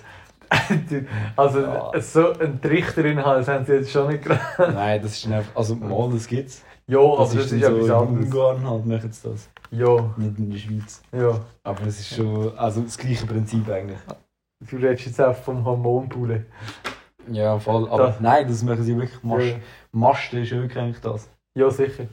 also 1.37 1.61
Ja. 1.61 1.92
so 2.01 2.33
ein 2.38 2.61
Trichter 2.61 3.05
in 3.05 3.16
den 3.16 3.25
Hals 3.27 3.49
haben 3.49 3.64
sie 3.64 3.75
jetzt 3.75 3.90
schon 3.90 4.09
nicht 4.09 4.25
gerade. 4.25 4.40
Nein, 4.73 5.01
das 5.03 5.12
ist 5.12 5.27
einfach, 5.31 5.55
also 5.57 5.75
mal, 5.77 6.11
das 6.12 6.27
gibt's. 6.27 6.62
Ja, 6.88 6.98
aber 7.01 7.18
das, 7.18 7.35
ist, 7.35 7.53
dann 7.53 7.59
etwas 7.77 7.87
in 7.87 7.90
anderes. 7.92 8.24
Ungarn 8.27 8.66
halt 8.68 8.87
machen 8.87 9.12
sie 9.12 9.29
das. 9.29 9.51
Ja, 9.70 10.14
Nicht 10.16 10.38
in 10.38 10.51
der 10.51 10.59
Schweiz. 10.59 11.03
ja. 11.12 11.40
Aber 11.62 11.83
es 11.87 12.01
ist 12.01 12.16
schon, 12.16 12.57
also 12.59 12.81
das 12.81 12.96
gleiche 12.96 13.27
Prinzip 13.27 13.68
eigentlich. 13.68 13.98
Du 14.61 14.77
redest 14.77 15.07
jetzt 15.07 15.20
auch 15.20 15.37
vom 15.37 15.64
Hormonpullen. 15.64 16.46
Ja, 17.31 17.59
voll. 17.59 17.87
Aber 17.90 18.07
Das- 18.09 18.20
nein, 18.20 18.48
das 18.48 18.62
machen 18.62 18.83
sie 18.83 18.96
wirklich. 18.96 19.22
Mas 19.22 19.44
Ja, 19.44 19.57
Masten 19.92 20.42
ist 20.42 20.51
wirklich 20.51 20.79
eigentlich 20.79 21.01
das. 21.01 21.29
ja, 21.55 21.70
sicher. 21.70 22.07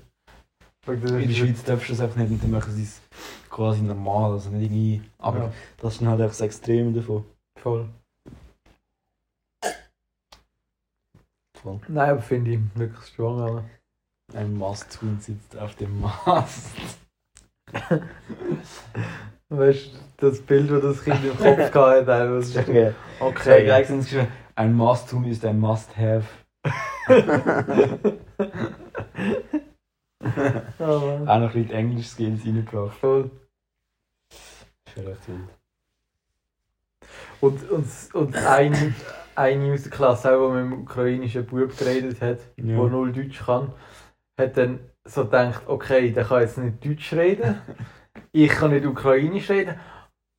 In 0.87 1.01
der 1.01 1.19
ist- 1.19 1.37
Schweiz 1.37 1.63
darfst 1.63 1.87
du 1.89 1.93
das 1.93 2.01
einfach 2.01 2.17
nicht 2.17 2.29
und 2.31 2.43
dann 2.43 2.51
machen 2.51 2.71
sie 2.73 2.83
es 2.83 3.01
quasi 3.49 3.81
normal, 3.81 4.33
also 4.33 4.49
nicht 4.49 4.65
irgendwie. 4.65 5.01
Aber 5.17 5.39
Ja, 5.39 5.51
das 5.79 5.93
ist 5.93 6.01
dann 6.01 6.09
halt 6.09 6.19
einfach 6.21 6.33
das 6.35 6.41
Extreme 6.41 6.91
davon. 6.91 7.23
voll. 7.57 7.87
Voll. 11.61 11.79
Nein, 11.87 12.09
aber 12.11 12.21
finde 12.21 12.51
ich 12.51 12.59
wirklich 12.75 13.19
aber. 13.19 13.63
Ein 14.35 14.57
Masthuhn 14.57 15.17
sitzt 15.21 15.57
auf 15.57 15.75
dem 15.75 16.01
Mast. 16.01 16.75
Weißt 19.49 19.93
du, 20.17 20.29
das 20.29 20.41
Bild, 20.41 20.69
das 20.71 20.81
das 20.81 21.03
Kind 21.03 21.23
im 21.23 21.37
Kopf 21.37 21.73
hatte, 21.73 22.05
das 22.05 22.49
ist 22.49 22.57
Okay. 22.67 22.91
okay. 23.19 23.63
Gleich 23.63 23.87
sind 23.87 23.99
geschrieben, 24.01 24.27
ein 24.55 24.73
Masthuhn 24.73 25.23
ist 25.25 25.45
ein 25.45 25.59
Must-Have. 25.59 26.25
Oh. 26.65 26.73
Auch 30.83 31.25
noch 31.25 31.27
ein 31.27 31.51
bisschen 31.53 31.71
Englisch-Skills 31.71 32.45
reingebracht. 32.45 32.97
Voll. 32.97 33.29
Recht 34.97 35.27
wild. 35.27 35.49
Und, 37.41 37.69
und, 37.69 37.85
und 38.13 38.35
eine, 38.37 38.93
eine 39.35 39.73
aus 39.73 39.83
der 39.83 39.91
Klasse, 39.91 40.31
auch, 40.35 40.49
die 40.49 40.61
mit 40.63 40.71
dem 40.71 40.81
ukrainischen 40.81 41.45
Bub 41.45 41.77
geredet 41.77 42.21
hat, 42.21 42.39
der 42.57 42.65
Ja. 42.65 42.77
null 42.87 43.11
Deutsch 43.13 43.43
kann, 43.45 43.71
hat 44.39 44.57
dann 44.57 44.79
so 45.05 45.25
gedacht, 45.25 45.61
okay, 45.67 46.11
der 46.11 46.25
kann 46.25 46.41
jetzt 46.41 46.57
nicht 46.57 46.83
Deutsch 46.85 47.13
reden, 47.13 47.61
ich 48.31 48.49
kann 48.49 48.71
nicht 48.71 48.85
Ukrainisch 48.85 49.49
reden, 49.49 49.75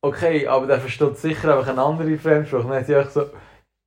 okay, 0.01 0.47
aber 0.47 0.67
der 0.67 0.79
versteht 0.79 1.17
sicher 1.17 1.55
einfach 1.57 1.69
eine 1.71 1.81
andere 1.81 2.17
Fremdsprache. 2.17 2.63
Dann 2.67 2.77
hat 2.77 2.85
sie 2.85 2.95
auch 2.95 3.09
so, 3.09 3.25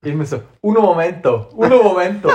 immer 0.03 0.25
so, 0.25 0.41
uno 0.61 0.81
momento, 0.81 1.47
uno 1.55 1.83
momento. 1.83 2.29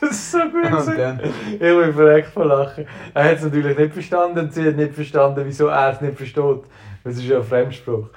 das 0.00 0.10
ist 0.10 0.32
so 0.32 0.38
gut 0.38 0.64
Und 0.64 0.70
gewesen. 0.70 0.96
dann, 0.96 1.20
Ich 1.52 1.58
bin 1.58 1.94
verreckt 1.94 2.28
von 2.32 2.48
Lachen. 2.48 2.86
Er 3.14 3.24
hat 3.24 3.36
es 3.36 3.44
natürlich 3.44 3.76
nicht 3.78 3.92
verstanden 3.92 4.38
und 4.40 4.54
sie 4.54 4.66
hat 4.66 4.76
nicht 4.76 4.94
verstanden, 4.94 5.42
wieso 5.44 5.66
er 5.68 5.92
es 5.92 6.00
nicht 6.00 6.16
versteht. 6.16 6.62
Das 7.04 7.16
ist 7.16 7.24
ja 7.24 7.38
ein 7.38 7.44
Fremdspruch. 7.44 8.08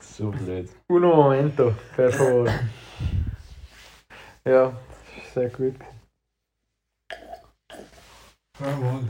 so 0.00 0.30
blöd. 0.30 0.68
Uno 0.88 1.14
momento, 1.16 1.72
per 1.96 2.10
favor. 2.10 2.46
ja, 4.46 4.72
sehr 5.34 5.48
gut. 5.50 5.74
Jawohl. 8.60 9.08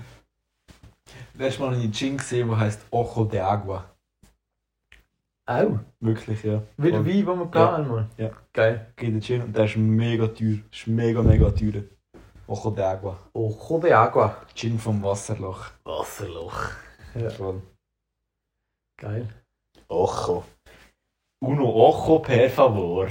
Letztes 1.35 1.59
Mal 1.61 1.75
einen 1.75 1.93
Gin 1.93 2.17
gesehen, 2.17 2.49
der 2.49 2.59
heisst 2.59 2.87
Ojo 2.91 3.25
de 3.25 3.41
Agua. 3.41 3.85
Auch? 5.47 5.79
Wirklich, 6.01 6.43
ja. 6.43 6.63
Wie 6.79 6.91
der. 6.91 7.05
Wein, 7.05 7.27
den 7.27 7.27
wir 7.27 7.51
Ja. 7.55 7.73
hatten, 7.73 7.89
Mann. 7.89 8.11
Ja. 8.17 8.31
Geil. 8.53 8.93
Geht 8.97 9.15
der 9.15 9.21
Gin 9.21 9.43
und 9.43 9.57
der 9.57 9.65
ist 9.67 9.77
mega 9.77 10.27
teuer. 10.29 10.59
Ist 10.73 10.87
mega, 10.87 11.23
mega 11.23 11.51
teuer. 11.51 11.83
Ojo 12.47 12.71
de 12.71 12.85
Agua. 12.85 13.19
Ojo 13.35 13.79
de 13.81 13.93
agua. 13.93 14.37
Gin 14.55 14.79
vom 14.79 15.03
Wasserloch. 15.03 15.71
Wasserloch. 15.85 16.71
Ja, 17.15 17.31
Voll. 17.31 17.63
geil. 18.99 19.29
Ojo. 19.89 20.45
Uno 21.43 21.65
Ojo 21.69 22.19
per 22.21 22.49
favor. 22.51 23.09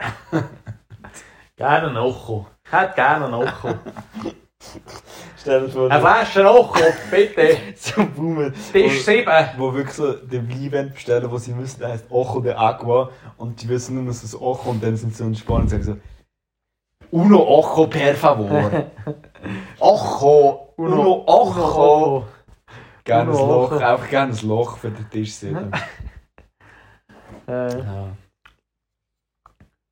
Gerne 1.56 1.88
ein 1.88 1.96
Ojo. 1.96 2.46
Ich 2.64 2.72
hätte 2.72 2.94
gerne 2.94 3.26
ein 3.26 3.34
Ojo. 3.34 3.74
Stell 5.38 5.62
dir 5.62 5.68
vor, 5.68 5.90
Eine 5.90 6.00
Flasche 6.00 6.44
Rocho, 6.44 6.84
bitte. 7.10 7.56
so 7.76 8.04
Boomen. 8.04 8.54
Tisch 8.72 9.04
7. 9.04 9.30
wo 9.58 9.72
wirklich 9.72 9.94
so 9.94 10.12
den 10.12 10.48
Wein 10.48 10.90
bestellen 10.92 11.30
wo 11.30 11.38
sie 11.38 11.52
müssen, 11.52 11.80
der 11.80 11.90
heißt 11.90 12.06
Ojo 12.10 12.40
de 12.40 12.54
Agua 12.54 13.10
und 13.36 13.60
die 13.62 13.68
wissen 13.68 13.96
nur, 13.96 14.06
dass 14.06 14.22
es 14.22 14.34
Ojo 14.34 14.70
und 14.70 14.82
dann 14.82 14.96
sind 14.96 15.10
sie 15.10 15.22
so 15.22 15.24
entspannt 15.24 15.64
und 15.64 15.68
sagen 15.68 15.82
so 15.82 15.96
Uno 17.10 17.38
Ojo 17.38 17.86
per 17.86 18.14
favor. 18.14 18.70
Ojo, 19.78 20.72
Uno 20.76 21.24
Ojo. 21.26 22.26
Gerne 23.04 23.30
ein 23.30 23.36
Uno 23.36 23.46
Loch, 23.46 23.72
einfach 23.72 24.08
gerne 24.08 24.32
ein 24.32 24.48
Loch 24.48 24.78
für 24.78 24.90
den 24.90 25.08
Tisch 25.10 25.34
sitzen. 25.34 25.70
Äh, 27.46 27.78
ja. 27.78 28.16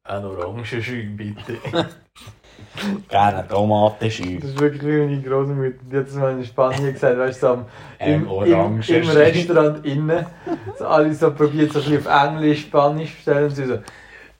ein 0.04 0.24
Orangenschein, 0.24 1.16
bitte. 1.16 1.58
Gerne 3.08 3.46
Tomatenschü. 3.48 4.38
Das 4.40 4.50
ist 4.50 4.60
wirklich 4.60 4.82
wie 4.82 4.98
meine 4.98 5.22
Großmutter. 5.22 5.70
Die 5.90 5.96
hat 5.96 6.06
das 6.06 6.14
mal 6.14 6.32
in 6.32 6.44
Spanien 6.44 6.92
gesagt, 6.92 7.18
weißt 7.18 7.42
du, 7.42 7.46
so 7.46 7.52
am- 7.52 7.66
Ein 7.98 8.12
im, 8.24 8.28
im, 8.28 8.80
im 8.80 9.08
Restaurant 9.08 9.86
innen. 9.86 10.26
So 10.78 10.86
alle 10.86 11.14
so 11.14 11.32
probiert, 11.32 11.72
so 11.72 11.78
ein 11.80 11.84
bisschen 11.90 12.06
auf 12.06 12.24
Englisch, 12.28 12.60
Spanisch 12.62 13.14
bestellen 13.14 13.44
und 13.44 13.50
sie 13.54 13.66
so, 13.66 13.78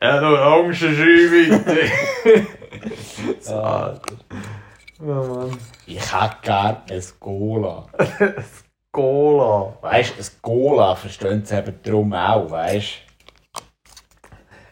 ein 0.01 0.25
Orangenschein, 0.25 0.95
bitte. 1.31 2.47
so, 3.41 3.55
Alter. 3.55 4.15
Oh 5.01 5.05
Mann. 5.05 5.59
Ich 5.87 5.99
hätte 6.01 6.37
gerne 6.43 6.79
ein 6.91 7.03
Cola. 7.21 7.87
Cola. 8.93 9.73
Weißt 9.81 10.15
du, 10.19 10.23
ein 10.23 10.29
Cola 10.43 10.95
verstehen 10.97 11.45
sie 11.45 11.57
eben 11.57 11.75
drum 11.83 12.13
auch, 12.13 12.51
weißt 12.51 12.99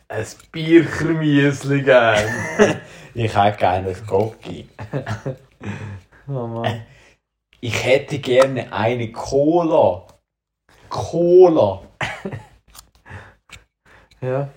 Ein 0.08 0.26
Bierchermiesli 0.52 1.82
gern. 1.82 2.24
Ich 3.14 3.36
hätte 3.36 3.58
gerne 3.58 3.88
ein 3.88 4.06
Gocki. 4.06 4.68
Oh 6.28 6.46
Mann. 6.46 6.86
Ich 7.60 7.84
hätte 7.84 8.20
gerne 8.20 8.72
eine 8.72 9.10
Cola. 9.10 10.06
Cola. 10.88 11.82
Ja. 14.22 14.50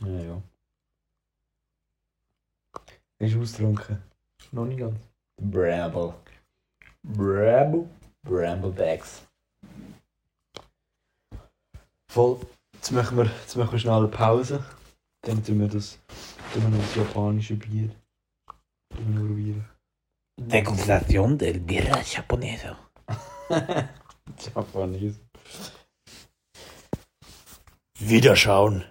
Ja, 0.00 0.06
ja. 0.06 0.42
Ist 3.18 3.36
austrunken. 3.36 4.00
Noch 4.52 4.64
nicht 4.64 4.78
ganz. 4.78 4.96
Bramble. 5.40 6.14
Bramble? 7.02 7.88
Bramblebacks. 8.22 9.22
Voll. 12.08 12.38
Jetzt 12.74 12.92
machen 12.92 13.16
wir, 13.16 13.24
jetzt 13.24 13.56
machen 13.56 13.72
wir 13.72 13.78
schnell 13.80 13.94
eine 13.94 14.08
Pause. 14.08 14.64
Dann 15.22 15.44
tun 15.44 15.60
wir 15.60 15.68
das, 15.68 15.98
tun 16.52 16.62
wir 16.62 16.68
noch 16.70 16.78
das 16.78 16.96
japanische 16.96 17.54
Bier. 17.54 17.90
Noch 18.94 19.26
probieren. 19.26 19.68
Degustación 20.38 21.36
del 21.36 21.60
birra 21.60 22.00
japonesa. 22.02 22.78
Japanes. 24.38 25.20
Wiederschauen 27.98 28.84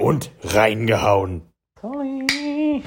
und 0.00 0.32
reingehauen. 0.42 1.42
Sorry. 1.80 2.82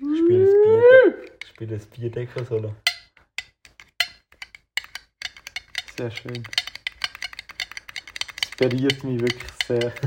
Ich 0.00 0.18
spiele 0.18 0.46
das 0.46 0.54
Bier. 0.62 1.28
Ich 1.42 1.48
spiele 1.48 1.76
das 1.76 1.86
Bierdeckel 1.86 2.46
solo. 2.46 2.74
Sehr 5.96 6.10
schön. 6.10 6.42
Es 8.62 8.68
berührt 8.68 9.04
mich 9.04 9.20
wirklich 9.20 9.52
sehr. 9.66 9.92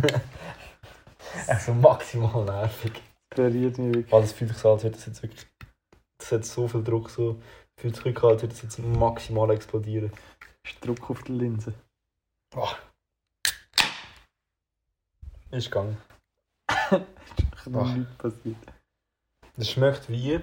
Also 1.47 1.73
maximal 1.73 2.45
nervig. 2.45 2.93
Es 3.29 3.35
berührt 3.35 3.77
mich 3.77 3.93
wirklich. 3.93 4.11
Weil 4.11 4.23
es 4.23 4.31
fühlt 4.31 4.51
sich 4.51 4.59
so, 4.59 4.71
als 4.71 4.83
würde 4.83 4.95
das 4.95 5.05
jetzt 5.05 5.21
wirklich. 5.21 5.45
Das 6.17 6.31
hat 6.31 6.45
so 6.45 6.67
viel 6.67 6.83
Druck, 6.83 7.09
so. 7.09 7.41
Fühlt 7.77 7.97
sich 7.97 8.05
an, 8.05 8.29
als 8.29 8.41
würde 8.41 8.47
das 8.47 8.61
jetzt 8.61 8.79
maximal 8.79 9.49
explodieren. 9.51 10.13
Ist 10.63 10.85
Druck 10.85 11.09
auf 11.09 11.23
der 11.23 11.35
Linse. 11.35 11.73
Ist 15.51 15.65
gegangen. 15.65 15.97
Kann 16.67 17.05
Ach. 17.75 17.93
nichts 17.93 18.15
passiert. 18.17 18.57
Das 19.57 19.69
schmeckt 19.69 20.09
wie. 20.09 20.39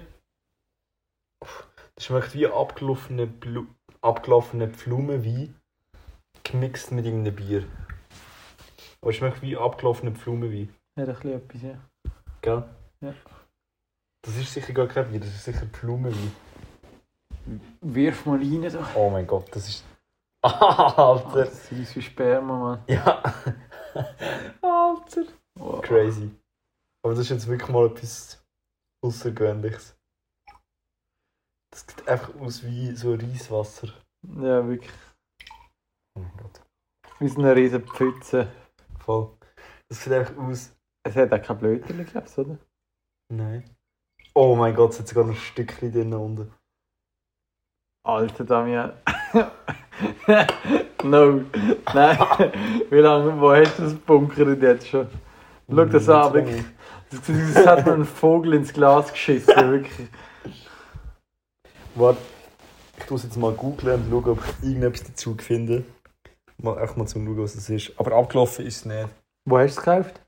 Das 1.95 2.05
schmeckt 2.05 2.35
wie 2.35 2.45
abgelaufene, 2.45 3.25
Blu 3.25 3.65
abgelaufene 4.01 4.69
Pflaumenwein 4.69 5.55
gemixt 6.43 6.91
mit 6.91 7.05
irgendeinem 7.05 7.35
Bier. 7.35 7.67
Aber 9.03 9.09
es 9.09 9.17
schmeckt 9.17 9.41
wie 9.41 9.57
abgelaufene 9.57 10.13
Pflaumenwein. 10.13 10.73
Hat 10.97 11.09
ein 11.09 11.13
bisschen 11.13 11.33
etwas, 11.33 11.61
ja. 11.61 11.77
Gell? 12.39 12.63
Ja. 13.01 13.13
Das 14.21 14.37
ist 14.37 14.53
sicher 14.53 14.71
gar 14.71 14.87
kein 14.87 15.11
Bier, 15.11 15.19
das 15.19 15.27
ist 15.27 15.43
sicher 15.43 15.65
Pflaumenwein. 15.65 16.31
Wirf 17.81 18.25
mal 18.25 18.37
rein 18.37 18.61
da. 18.61 18.89
Oh 18.95 19.09
mein 19.09 19.27
Gott, 19.27 19.53
das 19.53 19.67
ist. 19.67 19.83
Alter! 20.41 21.43
Das 21.43 21.69
ist 21.69 21.95
wie 21.97 22.01
Sperma, 22.01 22.57
Mann. 22.57 22.83
Ja! 22.87 23.21
Alter! 24.61 25.25
Wow. 25.55 25.81
Crazy. 25.81 26.31
Aber 27.03 27.13
das 27.13 27.23
ist 27.25 27.29
jetzt 27.29 27.47
wirklich 27.47 27.69
mal 27.69 27.87
etwas 27.87 28.41
Außergewöhnliches. 29.03 29.97
Das 31.71 31.81
sieht 31.81 32.07
einfach 32.07 32.33
aus 32.39 32.63
wie 32.63 32.95
so 32.95 33.15
Reiswasser. 33.15 33.89
Ja, 34.37 34.65
wirklich. 34.65 34.93
Oh 36.15 36.21
mein 36.21 36.37
Gott. 36.37 36.61
Wie 37.19 37.27
so 37.27 37.41
eine 37.41 37.53
riesen 37.53 37.85
Pfütze. 37.85 38.62
Voll. 39.03 39.31
Das 39.89 40.03
sieht 40.03 40.13
einfach 40.13 40.37
aus. 40.37 40.75
Es 41.05 41.15
hat 41.15 41.33
auch 41.33 41.41
kein 41.41 41.57
Blöterchen, 41.57 42.05
glaubst 42.05 42.37
du, 42.37 42.41
oder? 42.41 42.57
Nein. 43.29 43.63
Oh 44.33 44.55
mein 44.55 44.73
Gott, 44.73 44.91
es 44.91 44.99
hat 44.99 45.07
sogar 45.07 45.25
noch 45.25 45.33
ein 45.33 45.37
Stückchen 45.37 45.91
drin 45.91 46.13
unten. 46.13 46.51
Alter 48.05 48.45
Damian. 48.45 48.93
no. 51.03 51.41
Nein. 51.93 52.17
Wie 52.89 52.97
lange, 52.97 53.39
wo 53.39 53.51
hast 53.53 53.77
du 53.79 53.83
das 53.83 53.95
bunkert 53.95 54.61
jetzt 54.61 54.87
schon? 54.87 55.07
Schau 55.69 55.85
das 55.85 56.09
an, 56.09 56.33
wirklich. 56.33 56.65
Das 57.11 57.29
als 57.29 57.67
hat 57.67 57.85
man 57.85 57.95
einen 57.95 58.05
Vogel 58.05 58.53
ins 58.53 58.73
Glas 58.73 59.11
geschissen, 59.11 59.55
wirklich. 59.55 60.09
Warte, 61.95 62.19
ich 62.97 63.09
muss 63.09 63.23
jetzt 63.23 63.37
mal 63.37 63.53
googlen 63.53 64.03
und 64.03 64.09
schauen, 64.09 64.29
ob 64.31 64.39
ich 64.43 64.67
irgendetwas 64.67 65.03
dazu 65.03 65.35
finde. 65.35 65.83
Mal, 66.63 66.77
einfach 66.79 66.95
mal 66.95 67.05
zum 67.07 67.25
schauen, 67.25 67.43
was 67.43 67.55
es 67.55 67.69
ist. 67.69 67.99
Aber 67.99 68.13
abgelaufen 68.15 68.65
ist 68.65 68.77
es 68.77 68.85
nicht. 68.85 69.09
Wo 69.45 69.57
hast 69.57 69.75
du 69.75 69.79
es 69.79 69.85
gekauft? 69.85 70.21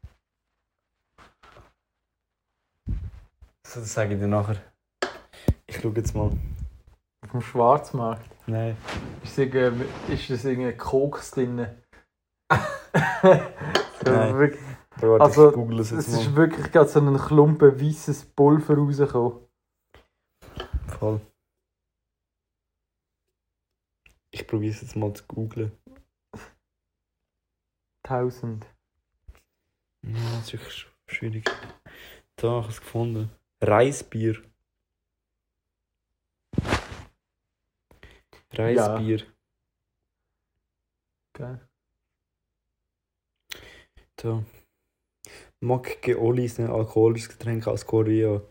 So, 3.65 3.79
das 3.79 3.93
sage 3.93 4.13
ich 4.13 4.19
dir 4.19 4.27
nachher. 4.27 4.57
Ich 5.65 5.77
schaue 5.79 5.93
jetzt 5.95 6.13
mal. 6.13 6.31
Auf 7.23 7.31
dem 7.31 7.41
Schwarzmarkt. 7.41 8.29
Nein. 8.47 8.77
Ist, 9.23 9.37
ist 9.39 10.29
das 10.29 10.45
irgendwie 10.45 10.73
Koks 10.73 11.31
drin? 11.31 11.67
so, 12.51 12.57
Nein. 14.03 14.37
wirklich, 14.37 14.61
warte, 14.97 15.23
Also, 15.23 15.49
ich 15.49 15.55
google 15.55 15.79
es 15.79 15.91
es 15.91 16.05
jetzt 16.07 16.19
ist 16.19 16.27
mal. 16.31 16.35
wirklich 16.35 16.71
gerade 16.71 16.89
so 16.89 16.99
ein 16.99 17.17
Klumpen 17.17 17.81
weißes 17.81 18.25
Pulver 18.25 18.75
rausgekommen. 18.75 19.39
Voll. 20.99 21.21
Ich 24.31 24.45
probiere 24.45 24.73
es 24.73 24.81
jetzt 24.81 24.95
mal 24.95 25.13
zu 25.13 25.23
googlen. 25.25 25.71
1000. 28.05 28.65
Ja, 30.03 30.13
das 30.37 30.45
ist 30.45 30.53
wirklich 30.53 30.73
sch- 30.73 30.87
schwierig. 31.07 31.49
Da 32.35 32.49
habe 32.51 32.67
ich 32.67 32.75
es 32.75 32.81
gefunden. 32.81 33.31
Reisbier. 33.61 34.41
Reisbier. 38.53 39.25
Gell? 41.33 41.59
Da. 44.17 44.43
Makgeolli 45.59 46.45
ist 46.45 46.59
ein 46.59 46.69
alkoholisches 46.69 47.29
Getränk 47.29 47.67
aus 47.67 47.85
Korea. 47.85 48.41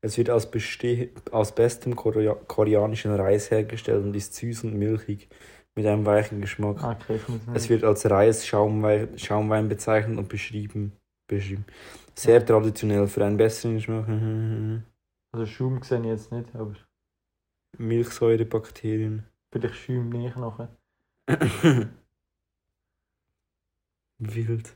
Es 0.00 0.16
wird 0.18 0.30
aus, 0.30 0.50
beste 0.50 1.10
aus 1.30 1.54
bestem 1.54 1.94
Korea 1.94 2.34
koreanischen 2.34 3.14
Reis 3.14 3.50
hergestellt 3.50 4.04
und 4.04 4.16
ist 4.16 4.34
süß 4.34 4.64
und 4.64 4.74
milchig 4.74 5.28
mit 5.74 5.86
einem 5.86 6.04
weichen 6.04 6.40
Geschmack. 6.40 6.82
Ah, 6.82 6.92
okay, 7.00 7.18
Es 7.54 7.68
wird 7.68 7.84
als 7.84 8.08
Reis-Schaumwein 8.08 9.18
Schaumwein 9.18 9.68
bezeichnet 9.68 10.18
und 10.18 10.28
beschrieben. 10.28 10.92
beschrieben. 11.28 11.64
Sehr 12.14 12.44
traditionell 12.44 13.06
für 13.08 13.24
einen 13.24 13.36
besseren 13.36 13.76
Geschmack. 13.76 14.06
Also 15.34 15.46
Schaum 15.46 15.82
sehe 15.82 16.00
ich 16.00 16.04
jetzt 16.04 16.30
nicht, 16.30 16.54
aber 16.54 16.74
Milchsäurebakterien. 17.78 19.24
vielleicht 19.50 19.76
schäume 19.76 20.28
ich 20.28 20.36
nachher. 20.36 20.68
Wild. 24.18 24.74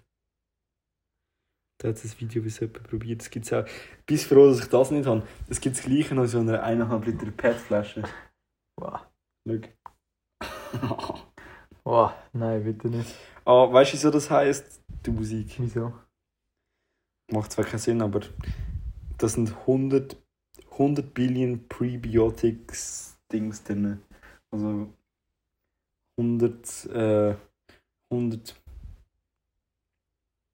Da 1.79 1.89
hat 1.89 2.03
das 2.03 2.19
Video 2.19 2.43
bis 2.43 2.59
jemand 2.61 2.85
probiert. 2.85 3.21
Das 3.21 3.29
gibt's 3.29 3.53
auch. 3.53 3.67
Bis 4.07 4.25
froh, 4.25 4.47
dass 4.49 4.61
ich 4.61 4.69
das 4.69 4.91
nicht 4.91 5.07
habe. 5.07 5.27
Das 5.47 5.61
gibt 5.61 5.77
es 5.77 5.83
gleich 5.83 6.11
noch 6.13 6.23
in 6.23 6.29
so 6.29 6.39
einer 6.41 6.65
1,5 6.67 7.05
Liter 7.05 7.31
PET-Flasche. 7.33 8.03
Wow. 8.81 9.01
Schau. 9.47 9.59
Wow, 11.85 12.11
nein, 12.33 12.65
bitte 12.65 12.89
nicht. 12.89 13.15
ah, 13.45 13.73
weißt 13.73 13.93
du, 13.93 13.95
wieso 13.95 14.11
das 14.11 14.29
heisst? 14.29 14.81
Die 15.05 15.11
Musik. 15.11 15.55
Wieso? 15.59 15.93
Macht 17.31 17.53
zwar 17.53 17.65
keinen 17.65 17.79
Sinn, 17.79 18.03
aber 18.03 18.23
das 19.19 19.35
sind 19.35 19.51
100 19.51 20.17
100 20.79 21.15
Billion 21.15 21.67
Prebiotics 21.69 23.19
Dings 23.33 23.63
drin. 23.65 24.03
Also 24.51 24.93
100, 26.19 26.87
äh, 26.87 27.35
100 28.11 28.55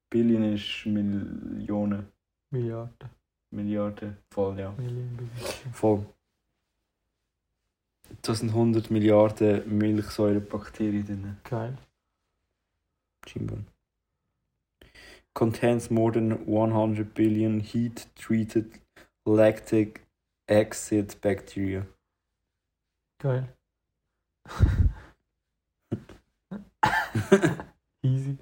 Billion 0.09 0.53
ist 0.53 0.85
Millionen, 0.85 2.07
Milliarden. 2.51 3.09
Milliarden, 3.51 4.17
voll, 4.31 4.59
ja. 4.59 4.71
Millionen. 4.71 5.29
Voll. 5.73 6.05
Da 8.21 8.33
sind 8.33 8.49
100 8.49 8.91
Milliarden 8.91 9.77
Milchsäurebakterien 9.77 11.05
drin. 11.05 11.37
Geil. 11.43 11.77
Scheinbar. 13.27 13.59
Contains 15.33 15.89
more 15.89 16.13
than 16.13 16.47
100 16.47 17.13
billion 17.13 17.59
heat-treated 17.59 18.79
lactic 19.25 20.05
acid 20.47 21.19
bacteria. 21.21 21.85
Geil. 23.19 23.47
Easy. 28.03 28.37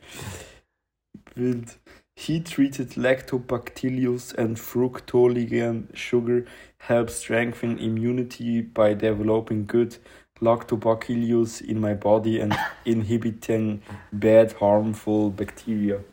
Wild. 1.36 1.80
Heat-treated 2.22 2.97
lactobacillus 2.97 4.32
and 4.36 4.55
fructoligan 4.55 5.88
sugar 5.95 6.45
help 6.78 7.09
strengthen 7.09 7.80
immunity 7.80 8.61
by 8.61 8.93
developing 8.93 9.65
good 9.65 9.97
lactobacillus 10.39 11.61
in 11.61 11.82
my 11.82 11.95
body 11.95 12.39
and 12.39 12.55
inhibiting 12.86 13.82
bad 14.13 14.53
harmful 14.53 15.32
bacteria. 15.32 16.03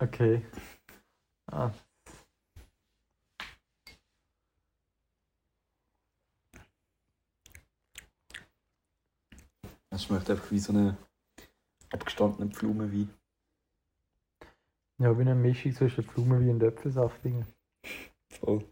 Okay. 0.00 0.42
Ah. 1.50 1.72
Es 9.90 10.04
schmeckt 10.04 10.30
einfach 10.30 10.52
wie 10.52 10.60
so 10.60 10.72
eine 10.72 10.96
abgestandene 11.90 12.50
Pflumenwein. 12.52 13.10
Ja, 14.98 15.16
wie 15.16 15.22
eine 15.22 15.34
Mischung 15.34 15.72
zwischen 15.72 16.04
Blumenwein 16.04 16.50
und 16.50 16.64
Apfelsaft. 16.64 17.20
irgendwie. 17.24 17.44
Voll. 18.32 18.64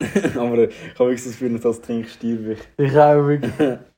Aber 0.36 0.68
ich 0.68 0.94
habe 0.94 1.10
wirklich 1.10 1.24
das 1.24 1.32
Gefühl, 1.32 1.58
das 1.58 1.80
trinkst 1.80 2.22
du 2.22 2.52
ich. 2.52 2.60
Ich 2.76 2.96
auch 2.98 3.26
wirklich. 3.26 3.78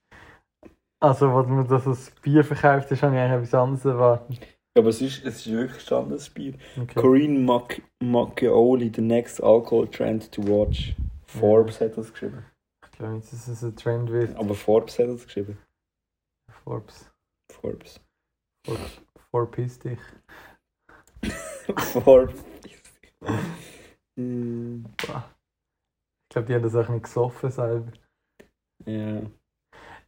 Also, 0.99 1.33
was 1.33 1.47
man 1.47 1.69
das 1.69 1.87
als 1.87 2.11
Bier 2.23 2.43
verkauft, 2.43 2.91
ist 2.91 3.03
habe 3.03 3.15
ich 3.15 3.21
eigentlich 3.21 3.37
etwas 3.37 3.55
anderes 3.55 3.85
erwartet. 3.85 4.41
Ja, 4.41 4.81
aber 4.83 4.89
es 4.89 5.03
ist, 5.03 5.25
es 5.27 5.37
ist 5.47 5.51
wirklich 5.53 5.83
Standesbier. 5.83 6.55
Okay. 6.81 7.01
Corinne 7.01 7.39
Mac 7.39 7.83
Macchioli, 8.03 8.91
the 8.95 9.03
next 9.03 9.43
alcohol 9.43 9.87
trend 9.87 10.33
to 10.33 10.43
watch. 10.43 10.95
Forbes 11.27 11.83
hat 11.83 11.99
das 11.99 12.11
geschrieben. 12.11 12.45
Ich 12.85 12.93
glaube 12.93 13.15
nicht, 13.15 13.31
dass 13.31 13.47
es 13.47 13.63
ein 13.63 13.77
Trend 13.77 14.11
wird. 14.11 14.35
Aber 14.37 14.55
Forbes 14.55 14.99
hat 14.99 15.09
das 15.09 15.25
geschrieben. 15.27 15.59
Forbes. 16.65 17.11
Forbes. 17.53 18.01
Forbes. 18.67 19.01
Verpiss 19.31 19.79
dich. 19.79 19.99
Forbes. 21.77 22.45
Hm, 24.19 24.85
Ich 25.01 25.07
glaube, 26.31 26.47
die 26.49 26.55
haben 26.55 26.63
das 26.63 26.75
auch 26.77 26.89
nicht 26.89 27.05
gesoffen 27.05 27.51
selber. 27.51 27.93
ja. 28.87 29.23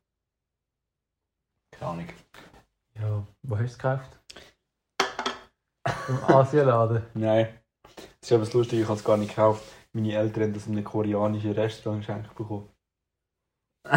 Keine 1.71 1.91
Ahnung. 1.91 2.09
ja, 2.95 3.27
wo 3.43 3.55
hast 3.55 3.61
du 3.61 3.65
es 3.65 3.77
gekauft? 3.77 4.24
Im 6.07 6.35
Asialaden. 6.35 7.03
Nein. 7.13 7.47
Das 8.21 8.29
ist 8.29 8.31
aber 8.31 8.43
das 8.45 8.53
Lustige, 8.53 8.81
ich 8.81 8.87
habe 8.87 8.97
es 8.97 9.03
gar 9.03 9.17
nicht 9.17 9.29
gekauft. 9.35 9.63
Meine 9.93 10.13
Eltern 10.13 10.43
haben 10.43 10.53
das 10.53 10.67
in 10.67 10.73
einem 10.73 10.83
koreanischen 10.83 11.51
Restaurant 11.51 12.01
geschenkt 12.01 12.35
bekommen. 12.35 12.69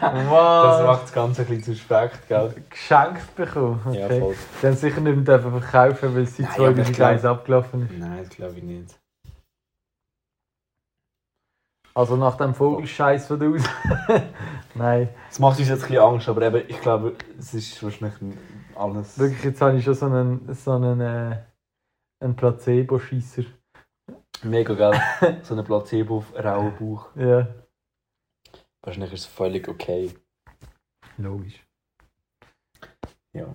Das 0.00 0.82
macht 0.84 1.02
das 1.04 1.12
Ganze 1.12 1.42
ein 1.42 1.48
bisschen 1.48 1.74
suspekt, 1.74 2.28
gell? 2.28 2.54
Geschenkt 2.68 3.34
bekommen. 3.36 3.80
Okay. 3.86 4.00
Ja, 4.00 4.08
voll. 4.08 4.34
Die 4.60 4.66
haben 4.66 4.76
sicher 4.76 5.00
nicht 5.00 5.26
mehr 5.26 5.40
verkaufen, 5.40 6.14
weil 6.14 6.22
es 6.24 6.36
seit 6.36 6.58
Nein, 6.58 6.68
aber 6.68 6.78
ich 6.78 6.94
2001 6.94 7.24
abgelaufen 7.24 7.88
ist. 7.88 7.98
Nein, 7.98 8.18
das 8.18 8.28
glaube 8.30 8.58
ich 8.58 8.62
nicht. 8.62 8.98
Also 11.94 12.16
nach 12.16 12.36
dem 12.36 12.54
Vogelscheiß 12.54 13.28
von 13.28 13.54
aus. 13.54 13.62
Nein, 14.74 15.08
Es 15.30 15.38
macht 15.38 15.60
uns 15.60 15.68
jetzt 15.68 15.84
ein 15.84 15.88
bisschen 15.88 16.02
Angst, 16.02 16.28
aber 16.28 16.42
eben, 16.42 16.62
ich 16.68 16.80
glaube, 16.80 17.14
es 17.38 17.54
ist 17.54 17.80
wahrscheinlich 17.82 18.20
alles. 18.76 19.18
wirklich, 19.18 19.44
jetzt 19.44 19.60
habe 19.60 19.76
ich 19.76 19.84
schon 19.84 19.94
so 19.94 20.06
einen, 20.06 20.54
so 20.54 20.72
einen, 20.72 21.00
äh, 21.00 21.42
einen 22.20 22.36
Placebo-Scheisser. 22.36 23.44
Mega 24.42 24.74
geil. 24.74 25.00
so 25.42 25.54
ein 25.56 25.64
Placebo 25.64 26.18
auf 26.18 26.34
rauen 26.34 26.72
Bauch. 26.78 27.08
Ja, 27.16 27.48
Wahrscheinlich 28.84 29.14
ist 29.14 29.20
es 29.20 29.26
völlig 29.26 29.66
okay. 29.66 30.14
logisch. 31.16 31.66
Ja. 33.32 33.46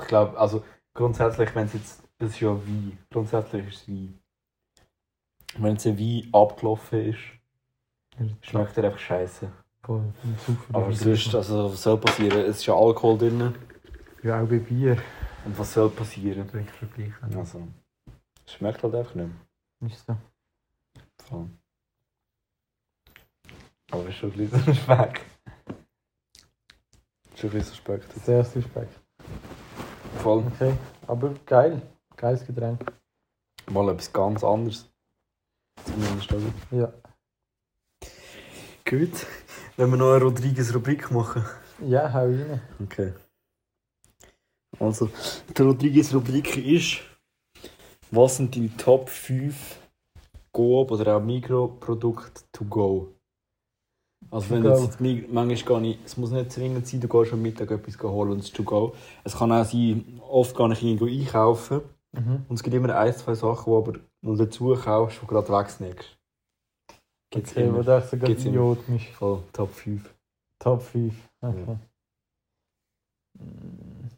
Ich 0.00 0.06
glaube, 0.06 0.38
also 0.38 0.64
grundsätzlich, 0.94 1.54
wenn 1.54 1.66
es 1.66 1.74
jetzt. 1.74 2.02
Das 2.18 2.30
ist 2.30 2.40
ja 2.40 2.48
Wein. 2.48 2.98
Grundsätzlich 3.12 3.68
ist 3.68 3.82
es 3.82 3.88
Wein. 3.88 4.18
Wenn 5.58 5.72
jetzt 5.72 5.86
ein 5.86 5.98
Wein 5.98 6.28
abgelaufen 6.32 7.06
ist, 7.06 7.18
schmeckt 8.40 8.76
er 8.78 8.84
einfach 8.84 8.98
scheiße. 8.98 9.52
Voll. 9.82 10.12
Aber 10.72 10.92
sonst, 10.92 11.34
also 11.34 11.70
was 11.70 11.82
soll 11.82 11.98
passieren? 11.98 12.40
Es 12.40 12.56
ist 12.56 12.66
ja 12.66 12.74
Alkohol 12.74 13.18
drin. 13.18 13.54
Ja, 14.22 14.42
auch 14.42 14.48
bei 14.48 14.58
Bier. 14.58 14.96
Und 15.44 15.58
was 15.58 15.72
soll 15.72 15.90
passieren? 15.90 16.48
Trink 16.48 16.70
vergleichen. 16.70 17.36
Also, 17.36 17.68
schmeckt 18.46 18.82
halt 18.82 18.94
einfach 18.94 19.14
nicht 19.14 19.30
mehr. 19.80 19.90
Ist 19.90 20.06
so. 20.06 20.16
Voll. 21.24 21.48
Aber 23.90 24.02
es 24.02 24.08
ist 24.10 24.16
schon 24.16 24.32
ein 24.32 24.48
bisschen 24.48 24.74
Speck. 24.74 25.20
Schon 27.36 27.50
ein 27.50 27.52
bisschen 27.52 27.62
suspekt. 27.62 28.12
Sehr 28.24 28.44
suspekt. 28.44 28.98
Voll. 30.18 30.44
Okay, 30.54 30.74
aber 31.06 31.34
geil. 31.46 31.80
Geiles 32.16 32.44
Getränk. 32.44 32.92
Mal 33.70 33.88
etwas 33.90 34.12
ganz 34.12 34.42
anderes. 34.42 34.90
Zumindest, 35.84 36.32
oder? 36.32 36.52
Ja. 36.72 36.92
Gut. 38.84 39.26
Wenn 39.76 39.90
wir 39.90 39.96
noch 39.96 40.12
eine 40.14 40.24
Rodriguez-Rubrik 40.24 41.10
machen. 41.12 41.44
Ja, 41.80 42.12
hau 42.12 42.24
rein. 42.24 42.60
Okay. 42.82 43.12
Also, 44.78 45.08
die 45.56 45.62
Rodriguez-Rubrik 45.62 46.56
ist 46.58 46.98
Was 48.10 48.36
sind 48.36 48.54
deine 48.56 48.74
Top 48.76 49.08
5 49.08 49.78
Coop 50.52 50.90
oder 50.90 51.16
auch 51.16 51.20
Mikroprodukte 51.22 52.42
to 52.52 52.64
go? 52.64 53.08
Also 54.30 54.50
wenn 54.50 54.62
go. 54.62 54.70
jetzt 54.82 55.00
manchmal 55.00 55.56
gar 55.64 55.80
nicht, 55.80 56.00
es 56.04 56.16
muss 56.16 56.30
nicht 56.30 56.52
zwingend 56.52 56.86
sein, 56.86 57.00
du 57.00 57.08
gehst 57.08 57.32
am 57.32 57.40
Mittag 57.42 57.70
etwas 57.70 57.98
holen 58.02 58.32
und 58.32 58.40
es 58.40 58.52
to 58.52 58.62
go. 58.62 58.94
Es 59.24 59.36
kann 59.36 59.52
auch 59.52 59.64
sein, 59.64 60.20
oft 60.28 60.54
gar 60.56 60.68
nicht 60.68 60.82
irgendwo 60.82 61.06
einkaufen 61.06 61.80
Mhm. 62.12 62.46
und 62.48 62.56
es 62.56 62.62
gibt 62.62 62.74
immer 62.74 62.94
ein, 62.96 63.14
zwei 63.14 63.34
Sachen, 63.34 63.70
die 63.70 63.76
aber 63.76 63.92
noch 64.22 64.36
dazu 64.36 64.74
kaufst, 64.74 65.18
die 65.18 65.20
du 65.20 65.26
gerade 65.26 65.48
wegsnackst. 65.50 66.16
Gibt's 67.30 67.50
Okay, 67.52 67.66
immer. 67.68 67.82
du 67.82 68.00
sogar 68.00 68.28
Gibt's 68.28 68.44
immer. 68.44 68.54
Idiot 68.54 68.86
bist. 68.86 69.06
Voll, 69.08 69.42
Top 69.52 69.70
5. 69.74 70.14
Top 70.58 70.80
5. 70.82 71.14
Okay. 71.42 71.64
Ja. 71.66 71.78
Mm. 73.34 74.08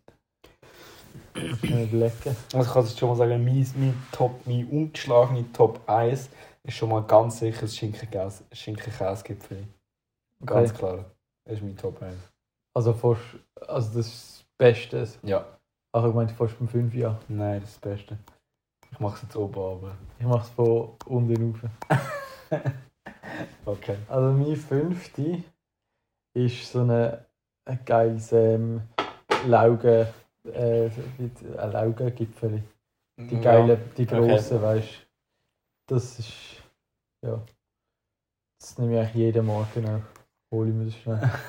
Muss 0.62 0.74
ich 1.08 1.14
mir 1.14 1.19
überlegen. 1.34 2.36
Also 2.52 2.60
ich 2.66 2.72
kann 2.72 2.84
jetzt 2.84 2.98
schon 2.98 3.08
mal 3.10 3.16
sagen, 3.16 3.44
mein, 3.44 3.66
mein, 3.76 4.02
Top, 4.12 4.40
mein 4.46 4.66
ungeschlagene 4.68 5.50
Top 5.52 5.80
1 5.88 6.28
ist 6.64 6.74
schon 6.76 6.88
mal 6.90 7.02
ganz 7.02 7.38
sicher 7.38 7.62
das 7.62 7.74
Schinkenkäse- 7.74 8.42
Schinken-Käse-Gipfel. 8.52 9.64
Ganz 10.44 10.70
Okay. 10.70 10.78
klar. 10.78 11.04
Das 11.44 11.54
ist 11.54 11.62
mein 11.62 11.76
Top 11.76 12.02
1. 12.02 12.14
Also, 12.74 12.92
fast, 12.92 13.20
also 13.66 13.98
das 13.98 14.06
ist 14.06 14.38
das 14.38 14.44
Beste. 14.58 15.08
Ja. 15.22 15.44
Ach, 15.92 16.04
ich 16.06 16.14
meinte 16.14 16.34
fast 16.34 16.58
beim 16.58 16.68
5 16.68 16.94
Jahr. 16.94 17.18
Nein, 17.28 17.60
das 17.60 17.70
ist 17.70 17.84
das 17.84 17.92
Beste. 17.92 18.18
Ich 18.92 18.98
mache 19.00 19.16
es 19.16 19.22
jetzt 19.22 19.36
oben, 19.36 19.54
aber... 19.60 19.96
Ich 20.18 20.26
mache 20.26 20.42
es 20.46 20.50
von 20.50 20.90
unten 21.06 21.54
rauf. 21.54 22.60
Okay. 23.64 23.96
Also 24.08 24.32
mein 24.32 24.56
fünfte 24.56 25.42
ist 26.34 26.70
so 26.72 26.80
eine, 26.80 27.24
ein 27.64 27.78
geiles 27.84 28.32
ähm, 28.32 28.82
Laugen, 29.46 30.06
äh, 30.44 30.90
wie- 31.18 31.58
ein 31.58 31.72
Laugengipfel. 31.72 32.62
Die 33.18 33.40
geilen, 33.40 33.78
die 33.96 34.04
okay. 34.06 34.26
grossen, 34.26 34.62
weißt 34.62 34.88
du. 34.88 35.94
Das 35.94 36.18
ist, 36.18 36.32
ja. 37.24 37.40
Das 38.60 38.78
nehme 38.78 38.94
ich 38.94 38.98
eigentlich 39.00 39.14
jeden 39.16 39.46
Morgen 39.46 39.86
auch. 39.88 40.02
Hole 40.52 40.70
ich 40.70 40.74
mir 40.74 40.84
das 40.86 40.94
schnell. 40.94 41.30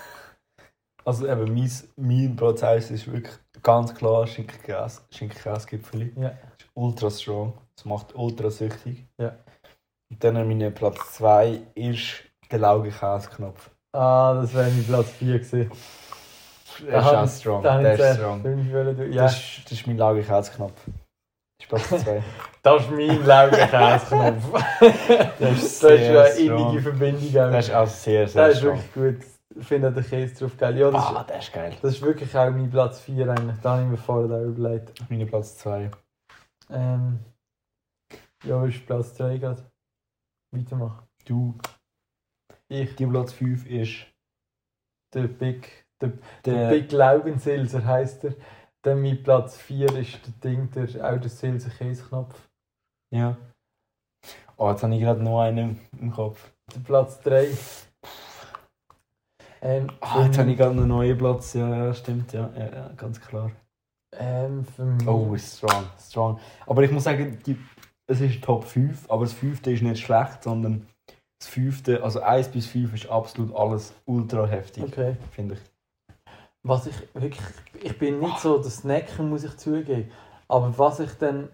Also 1.04 1.28
eben, 1.28 1.52
mein, 1.56 1.72
mein 1.96 2.38
1 2.64 2.92
ist 2.92 3.12
wirklich 3.12 3.36
ganz 3.64 3.92
klar 3.96 4.26
Schinkenkäse- 4.28 5.02
Schinkenkäse-Gipfel. 5.10 6.12
Ja. 6.16 6.30
Ist 6.30 6.70
ultra 6.76 7.10
strong. 7.10 7.54
Das 7.76 7.86
macht 7.86 8.14
ultra 8.14 8.52
süchtig. 8.52 9.08
Ja. 9.18 9.36
Und 10.12 10.24
dann 10.24 10.48
mein 10.48 10.72
Platz 10.76 11.14
2 11.14 11.60
ist 11.74 12.24
der 12.52 12.60
Laugenkäseknopf. 12.60 13.72
Ah, 13.94 14.36
das 14.42 14.54
wäre 14.54 14.70
mein 14.70 14.84
Platz 14.84 15.10
4 15.14 15.40
gewesen. 15.40 15.72
Der 16.80 17.00
ist 17.00 17.06
auch 17.08 17.28
strong. 17.28 17.64
Der 17.64 17.94
ist 17.94 18.16
strong. 18.18 19.12
Ja, 19.12 19.24
Das, 19.24 19.34
ist, 19.38 19.66
das 19.66 19.72
ist 19.74 19.88
mein 19.88 19.98
Laugenkäseknopf. 19.98 20.82
Das 21.70 21.82
ist 21.82 21.90
Platz 21.90 22.04
2. 22.04 22.24
das 22.64 22.82
ist 22.84 22.92
mein 22.92 23.26
Laugenkäseknopf. 23.26 24.52
Das 24.80 25.40
das 25.40 25.52
ist 25.52 25.64
ist 25.64 25.80
sehr 25.82 26.12
ja 26.14 26.22
eine 26.24 26.32
strong. 26.34 26.60
innige 26.72 26.82
Verbindung. 26.82 27.34
Das 27.52 27.68
ist 27.68 27.74
auch 27.76 27.88
sehr, 27.88 28.28
sehr 28.28 28.48
Das 28.48 28.58
ist 28.58 28.64
wirklich 28.64 28.94
gut. 28.94 29.26
Ich 29.60 29.68
finde 29.68 29.92
den 29.92 30.06
Käse 30.06 30.34
drauf 30.34 30.58
geil. 30.58 30.78
Ja, 30.78 30.90
das, 30.92 31.06
Ah, 31.06 31.22
ist, 31.22 31.30
das 31.30 31.44
ist 31.46 31.54
geil. 31.54 31.76
das 31.82 31.92
ist 31.94 32.02
wirklich 32.02 32.38
auch 32.38 32.50
mein 32.52 32.70
Platz 32.70 33.00
4 33.02 33.30
eigentlich. 33.30 33.58
Da 33.62 33.72
habe 33.72 33.82
ich 33.84 33.90
mir 33.90 33.98
vorher 33.98 34.44
überlegt. 34.44 34.94
Mein 35.10 35.28
Platz 35.28 35.58
2. 35.58 35.92
Ähm, 36.70 37.20
ja, 38.46 38.66
ist 38.66 38.86
Platz 38.86 39.14
3 39.16 39.38
gerade. 39.38 39.62
Weitermachen. 40.52 41.06
Du, 41.26 41.58
Ich, 42.70 42.96
dein 42.96 43.10
Platz 43.12 43.34
5 43.34 43.66
ist 43.68 44.06
der 45.14 45.28
Big, 45.28 45.86
der, 46.02 46.12
der. 46.46 46.70
Big 46.70 46.92
Laugensilser 46.92 47.86
heisst 47.86 48.24
er. 48.24 48.34
Dann 48.84 49.02
mein 49.02 49.22
Platz 49.22 49.58
4 49.58 49.96
ist 49.98 50.20
der 50.26 50.52
Ding, 50.52 50.72
der 50.72 50.84
auch 51.06 51.20
der 51.20 51.30
Silser 51.30 51.70
Käseknopf. 51.70 52.36
Ja. 53.14 53.38
Oh, 54.58 54.70
jetzt 54.72 54.82
habe 54.84 54.94
ich 54.96 55.02
gerade 55.02 55.24
noch 55.24 55.42
einen 55.42 55.80
im 56.00 56.12
Kopf. 56.12 56.52
Der 56.74 56.80
Platz 56.80 57.20
3. 57.22 57.48
Ähm, 59.62 59.88
Ah, 60.02 60.26
jetzt 60.26 60.38
habe 60.38 60.50
ich 60.52 60.58
gerade 60.58 60.72
einen 60.72 60.88
neuen 60.88 61.18
Platz. 61.18 61.54
Ja, 61.54 61.86
ja, 61.86 61.94
stimmt. 61.94 62.34
Ja, 62.34 62.50
ja, 62.58 62.66
ja 62.74 62.92
ganz 62.98 63.22
klar. 63.22 63.52
ähm, 64.18 64.66
für 64.66 64.84
mich. 64.86 65.08
Oh, 65.08 65.34
ist 65.36 65.58
strong. 65.58 65.86
strong. 66.00 66.40
Aber 66.66 66.82
ich 66.84 66.92
muss 66.92 67.04
sagen, 67.04 67.38
die, 67.46 67.58
es 68.08 68.20
ist 68.22 68.44
Top 68.44 68.64
5, 68.66 69.10
aber 69.10 69.24
das 69.26 69.34
fünfte 69.34 69.72
ist 69.72 69.84
nicht 69.84 70.02
schlecht, 70.04 70.44
sondern 70.44 70.88
das 71.40 71.48
fünfte, 71.50 72.04
also 72.04 72.22
1 72.22 72.50
bis 72.50 72.66
5 72.68 72.94
ist 72.94 73.10
absolut 73.10 73.56
alles 73.56 73.94
ultra 74.06 74.46
heftig, 74.48 74.84
Okay. 74.84 75.16
finde 75.32 75.56
ich. 75.56 75.71
Was 76.64 76.86
ich 76.88 76.96
wirklich. 77.14 77.42
Ich 77.82 77.98
bin 77.98 78.20
nicht 78.20 78.40
so 78.40 78.58
der 78.62 78.70
Snacker, 78.70 79.24
muss 79.24 79.44
ich 79.44 79.58
zugeben. 79.58 80.12
Aber 80.48 80.78
was 80.78 81.00
ich 81.00 81.12
dann. 81.14 81.50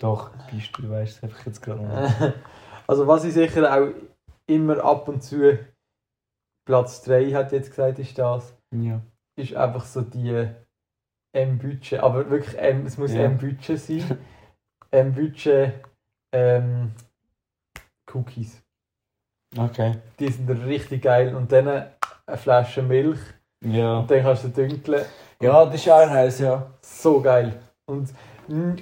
Doch, 0.00 0.30
bist 0.50 0.76
du, 0.76 0.82
du 0.82 0.90
weißt 0.90 1.18
es 1.18 1.22
einfach 1.22 1.46
jetzt 1.46 1.62
gerade 1.62 1.82
nicht. 1.86 2.34
Also 2.88 3.08
was 3.08 3.24
ich 3.24 3.34
sicher 3.34 3.74
auch 3.74 3.88
immer 4.46 4.84
ab 4.84 5.08
und 5.08 5.20
zu 5.20 5.58
Platz 6.66 7.02
3 7.02 7.32
hat 7.32 7.50
jetzt 7.50 7.70
gesagt, 7.70 7.98
ist 7.98 8.16
das, 8.16 8.54
Ja. 8.72 9.00
ist 9.36 9.54
einfach 9.56 9.84
so 9.84 10.02
die 10.02 10.48
M-Budget, 11.34 11.98
aber 11.98 12.30
wirklich 12.30 12.56
M, 12.56 12.86
es 12.86 12.96
muss 12.96 13.12
Ja. 13.12 13.22
M-Budget 13.22 13.80
sein. 13.80 14.18
M-Budget 14.92 15.74
ähm, 16.32 16.92
Cookies. 18.14 18.62
Okay. 19.58 19.96
Die 20.20 20.28
sind 20.28 20.48
richtig 20.48 21.02
geil 21.02 21.34
und 21.34 21.50
dann 21.50 21.66
eine 21.66 22.36
Flasche 22.36 22.82
Milch 22.82 23.18
Ja. 23.64 23.98
und 24.00 24.10
dann 24.10 24.22
kannst 24.22 24.44
du 24.44 24.48
dünkeln. 24.48 25.04
Ja, 25.40 25.64
das 25.64 25.74
ist 25.74 25.88
auch 25.90 26.08
heiß, 26.08 26.38
ja. 26.40 26.66
So 26.80 27.20
geil. 27.20 27.60
Und 27.86 28.12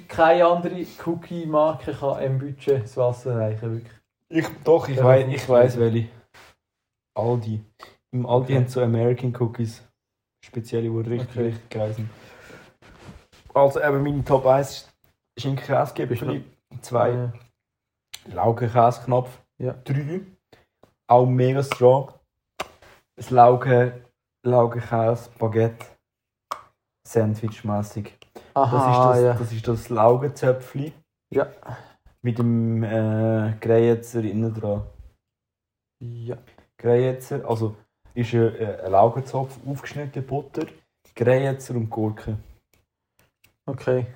keine 0.07 0.45
andere 0.45 0.85
Cookie-Marke 1.05 1.93
kann 1.93 2.19
M-Budget 2.19 2.83
das 2.83 2.97
Wasser 2.97 3.31
erreichen, 3.33 3.73
wirklich. 3.73 3.93
Ich, 4.29 4.47
doch, 4.63 4.87
ich 4.87 4.97
Ja, 4.97 5.03
weiß, 5.05 5.25
ich 5.29 5.47
weiß 5.49 5.79
welche. 5.79 6.07
Aldi. 7.15 7.63
Im 8.11 8.25
Aldi 8.25 8.43
Okay. 8.53 8.55
haben 8.57 8.67
so 8.67 8.81
American 8.81 9.35
Cookies. 9.39 9.81
Spezielle, 10.43 10.89
die 10.89 11.09
richtig, 11.09 11.29
Okay. 11.31 11.41
richtig 11.47 11.69
geil 11.69 11.93
sind. 11.93 12.09
Also 13.53 13.81
eben 13.81 14.03
meine 14.03 14.23
Top 14.23 14.45
1 14.45 14.69
ist 14.69 15.41
Schinkenkäse-Gipfel. 15.41 16.43
2 16.81 17.09
Äh, 17.09 17.29
Laugenkäseknopf. 18.33 19.29
Ja. 19.57 19.73
3 19.85 20.21
auch 21.07 21.25
mega 21.25 21.63
strong. 21.63 22.11
Das 23.15 23.29
Laugen, 23.29 23.93
Laugenkäse, 24.45 25.29
Baguette. 25.37 25.85
Sandwich-mäßig. 27.07 28.17
Das, 28.53 28.67
ist 28.67 28.73
das, 28.73 29.21
ja. 29.21 29.33
das 29.33 29.51
ist 29.51 29.67
das 29.67 29.89
Laugenzöpfli. 29.89 30.93
Ja. 31.31 31.47
Mit 32.21 32.39
dem 32.39 32.83
äh, 32.83 33.53
Grejetzer 33.59 34.23
innen 34.23 34.53
dran. 34.53 34.83
ja. 35.99 36.37
Grejetzer, 36.77 37.47
also 37.47 37.75
ist 38.13 38.33
ein, 38.33 38.55
äh, 38.55 38.81
ein 38.83 38.91
Laugenzopf, 38.91 39.57
aufgeschnittene 39.65 40.25
Butter, 40.25 40.65
Grejetzer 41.15 41.75
und 41.75 41.89
Gurke. 41.89 42.37
Okay. 43.65 44.07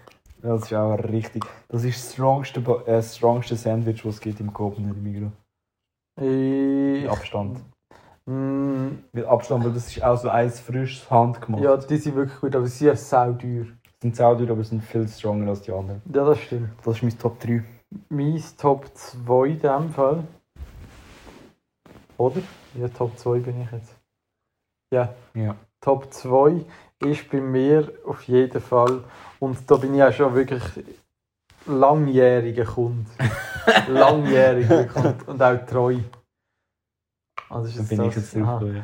Das 0.41 0.63
ist 0.63 0.73
auch 0.73 0.95
richtig. 0.95 1.45
Das 1.67 1.83
ist 1.83 2.03
das 2.03 2.13
strongste, 2.13 2.59
äh, 2.59 2.85
das 2.85 3.15
strongste 3.15 3.55
Sandwich, 3.55 4.03
das 4.03 4.15
es 4.15 4.21
gibt 4.21 4.39
im 4.39 4.51
im 4.55 5.03
Migros. 5.03 5.31
Ich, 6.17 7.03
Mit 7.03 7.09
Abstand. 7.09 7.61
Mm, 8.29 8.99
Mit 9.11 9.25
Abstand, 9.25 9.65
weil 9.65 9.73
das 9.73 9.87
ist 9.87 10.03
auch 10.03 10.15
so 10.17 10.29
eins 10.29 10.59
frisches 10.59 11.09
handgemacht. 11.09 11.63
ja, 11.63 11.75
die 11.77 11.97
sind 11.97 12.15
wirklich 12.15 12.39
gut, 12.39 12.55
aber 12.55 12.67
sie 12.67 12.85
sind 12.85 12.99
saudeuer. 12.99 13.65
sind 14.01 14.15
saudur, 14.15 14.49
aber 14.51 14.63
sind 14.63 14.83
viel 14.83 15.07
stronger 15.07 15.49
als 15.49 15.61
die 15.61 15.71
anderen. 15.71 16.01
Ja, 16.13 16.25
das 16.25 16.39
stimmt. 16.39 16.69
Das 16.85 16.95
ist 16.97 17.03
mein 17.03 17.17
Top 17.17 17.39
3. 17.39 17.63
Mein 18.09 18.43
Top 18.57 18.85
2 18.93 19.47
in 19.47 19.59
dem 19.59 19.89
Fall. 19.89 20.23
Oder? 22.17 22.41
Ja, 22.75 22.87
Top 22.89 23.17
2 23.17 23.39
bin 23.39 23.61
ich 23.61 23.71
jetzt. 23.71 23.95
Ja. 24.93 25.13
Ja. 25.33 25.55
Top 25.81 26.13
2 26.13 26.65
ist 27.03 27.29
bei 27.31 27.39
mir 27.41 27.91
auf 28.05 28.23
jeden 28.23 28.61
Fall, 28.61 29.03
und 29.39 29.57
da 29.71 29.75
bin 29.77 29.95
ich 29.95 30.03
auch 30.03 30.11
schon 30.11 30.35
wirklich 30.35 30.61
langjähriger 31.65 32.65
Kunde. 32.65 33.09
langjähriger 33.87 34.83
Kunde 34.85 35.15
und 35.25 35.41
auch 35.41 35.65
treu. 35.65 35.97
Also 37.49 37.67
ist 37.67 37.77
Da 37.77 37.81
jetzt 37.81 37.89
bin 37.89 38.01
ich 38.03 38.15
das- 38.15 38.33
jetzt 38.33 38.43
aha. 38.43 38.59
drauf. 38.59 38.69
Ja. 38.73 38.83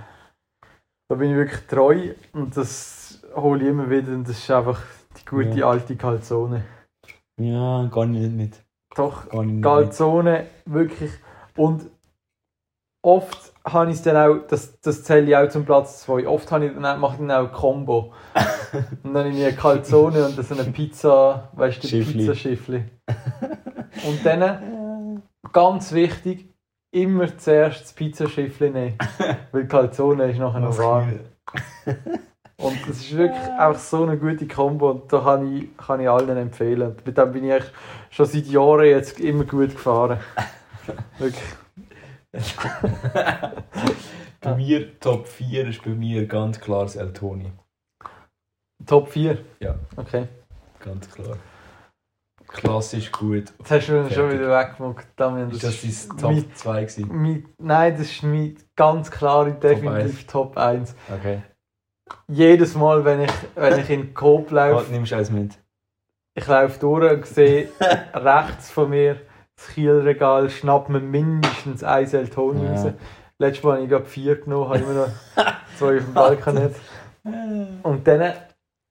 Da 1.07 1.15
bin 1.15 1.29
ich 1.31 1.35
wirklich 1.35 1.67
treu 1.67 2.13
und 2.33 2.57
das 2.57 3.21
hole 3.35 3.63
ich 3.63 3.69
immer 3.69 3.89
wieder 3.89 4.11
und 4.13 4.27
das 4.27 4.37
ist 4.39 4.49
einfach 4.51 4.81
die 5.19 5.25
gute 5.25 5.59
Ja. 5.59 5.69
alte 5.69 5.95
Calzone. 5.95 6.63
ja, 7.39 7.85
gar 7.87 8.05
nicht 8.05 8.31
mit. 8.31 8.63
Doch, 8.95 9.29
Gar 9.29 9.43
nicht 9.43 9.55
mit. 9.55 9.63
Calzone, 9.63 10.45
wirklich. 10.65 11.11
Und 11.57 11.85
oft 13.03 13.53
habe 13.65 13.91
ich 13.91 13.97
es 13.97 14.01
dann 14.03 14.15
auch, 14.17 14.47
das, 14.47 14.79
das 14.81 15.03
zähle 15.03 15.27
ich 15.27 15.35
auch 15.37 15.49
zum 15.49 15.65
Platz 15.65 16.01
2, 16.03 16.27
oft 16.27 16.51
habe 16.51 16.65
ich 16.67 16.73
dann 16.73 16.85
auch, 16.85 16.97
mache 16.97 17.13
ich 17.13 17.19
dann 17.19 17.31
auch 17.31 17.47
ein 17.49 17.51
Combo. 17.51 18.13
und 19.03 19.13
dann 19.13 19.27
ich 19.31 19.43
eine 19.45 19.53
Calzone 19.55 20.25
und 20.25 20.37
dann 20.37 20.45
so 20.45 20.55
eine 20.55 20.71
Pizza, 20.71 21.49
weißt 21.53 21.83
du, 21.83 21.87
Schiffli. 21.87 22.19
Pizzaschiffli. 22.19 22.83
Und 24.07 24.25
dann, 24.25 25.21
ganz 25.53 25.91
wichtig, 25.91 26.49
immer 26.95 27.37
zuerst 27.37 27.83
das 27.83 27.93
Pizzaschiffli 27.93 28.69
nehmen. 28.69 28.97
Weil 29.51 29.67
Calzone 29.67 30.31
ist 30.31 30.39
nachher 30.39 30.61
noch 30.61 30.77
warm. 30.77 31.19
Und 32.57 32.79
das 32.87 32.97
ist 32.97 33.15
wirklich 33.15 33.49
einfach 33.59 33.79
so 33.79 34.03
eine 34.03 34.17
gute 34.17 34.47
Kombo 34.47 34.89
und 34.91 35.11
da 35.11 35.19
kann 35.19 35.55
ich, 35.55 35.75
kann 35.77 35.99
ich 35.99 36.09
allen 36.09 36.37
empfehlen. 36.37 36.89
Und 36.89 37.05
mit 37.05 37.17
dem 37.17 37.31
bin 37.33 37.43
ich 37.43 37.63
schon 38.09 38.25
seit 38.25 38.45
Jahren 38.45 38.85
jetzt 38.85 39.19
immer 39.19 39.43
gut 39.43 39.71
gefahren. 39.71 40.19
Wirklich. 41.19 41.43
Bei 44.41 44.55
mir, 44.55 44.99
Top 44.99 45.27
4 45.27 45.67
ist 45.69 45.83
bei 45.83 45.91
mir 45.91 46.27
ganz 46.27 46.59
klar 46.59 46.83
das 46.83 46.95
El 46.97 47.13
Toni. 47.13 47.51
Top 48.85 49.07
4? 49.07 49.39
Ja. 49.59 49.75
Okay. 49.95 50.27
Ganz 50.79 51.09
klar. 51.09 51.37
Klassisch 52.55 53.11
gut. 53.11 53.53
Jetzt 53.59 53.71
hast 53.71 53.87
du 53.89 53.93
ihn 54.01 54.09
schon 54.11 54.31
wieder 54.31 54.49
weggemacht, 54.49 55.05
Damian. 55.15 55.51
Ist 55.51 55.63
Das 55.63 55.81
das 55.81 56.07
dein 56.07 56.17
Top 56.17 56.31
mein- 56.31 56.55
2 56.55 56.81
gewesen? 56.83 57.09
mein, 57.11 57.45
Nein, 57.57 57.93
das 57.97 58.01
ist 58.07 58.23
mein 58.23 58.55
ganz 58.75 59.11
klare, 59.11 59.51
definitiv 59.53 60.25
Top 60.27 60.57
1. 60.57 60.95
Okay. 61.13 61.41
Jedes 62.27 62.75
Mal, 62.75 63.03
wenn 63.03 63.21
ich, 63.21 63.31
wenn 63.55 63.79
ich 63.79 63.89
in 63.89 64.01
den 64.03 64.13
Coop 64.13 64.51
laufe, 64.51 64.75
Halt, 64.77 64.91
nimmst 64.91 65.11
du 65.11 65.15
eins 65.15 65.31
mit. 65.31 65.57
ich 66.37 66.47
laufe 66.47 66.79
durch 66.79 67.11
und 67.13 67.25
sehe 67.25 67.69
rechts 68.13 68.69
von 68.71 68.89
mir 68.89 69.21
das 69.57 69.67
Kielregal, 69.69 70.49
schnapp 70.49 70.89
mir 70.89 70.99
mindestens 70.99 71.83
ein 71.83 72.05
Seltoni 72.07 72.63
Ja. 72.65 72.71
raus. 72.73 72.93
Letztes 73.39 73.63
Mal 73.63 73.73
habe 73.73 73.83
ich 73.83 73.89
gerade 73.89 74.05
vier 74.05 74.35
genommen, 74.39 74.69
habe 74.69 74.79
immer 74.79 74.93
noch 74.93 75.09
zwei 75.77 75.97
auf 75.97 76.03
dem 76.03 76.13
Balkon. 76.13 76.75
Und 77.83 78.07
dann 78.07 78.33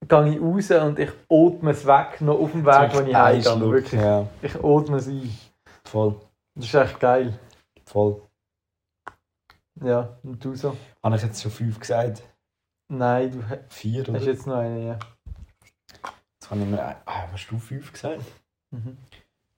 gehe 0.09 0.35
ich 0.35 0.41
raus 0.41 0.71
und 0.71 0.99
ich 0.99 1.11
atme 1.31 1.71
es 1.71 1.87
weg, 1.87 2.21
noch 2.21 2.39
auf 2.39 2.53
dem 2.53 2.65
Weg, 2.65 2.97
wenn 2.99 3.07
ich 3.09 3.15
heimgehe. 3.15 3.61
Wirklich. 3.71 4.01
Ja, 4.01 4.27
Ich 4.43 4.55
atme 4.57 4.97
es 4.97 5.07
ein. 5.09 5.31
voll. 5.85 6.17
Das 6.55 6.67
ist 6.67 6.75
echt 6.75 7.01
geil. 7.01 7.39
Voll. 7.85 8.23
Ja, 9.83 10.17
und 10.23 10.45
du 10.45 10.55
so? 10.55 10.77
Habe 11.03 11.17
ich 11.17 11.23
jetzt 11.23 11.43
schon 11.43 11.51
5 11.51 11.81
gesagt? 11.81 12.23
Nein, 12.89 13.33
du 13.33 13.43
4 13.69 14.03
oder? 14.09 14.19
hast 14.19 14.27
jetzt 14.27 14.47
noch 14.47 14.57
eine, 14.57 14.87
ja. 14.87 14.99
Jetzt 16.41 16.51
habe 16.51 16.61
ich 16.61 16.67
mir. 16.69 16.81
Ah, 17.07 17.29
hast 17.33 17.49
du 17.51 17.59
5 17.59 17.93
gesagt? 17.93 18.23
Mhm. 18.71 18.97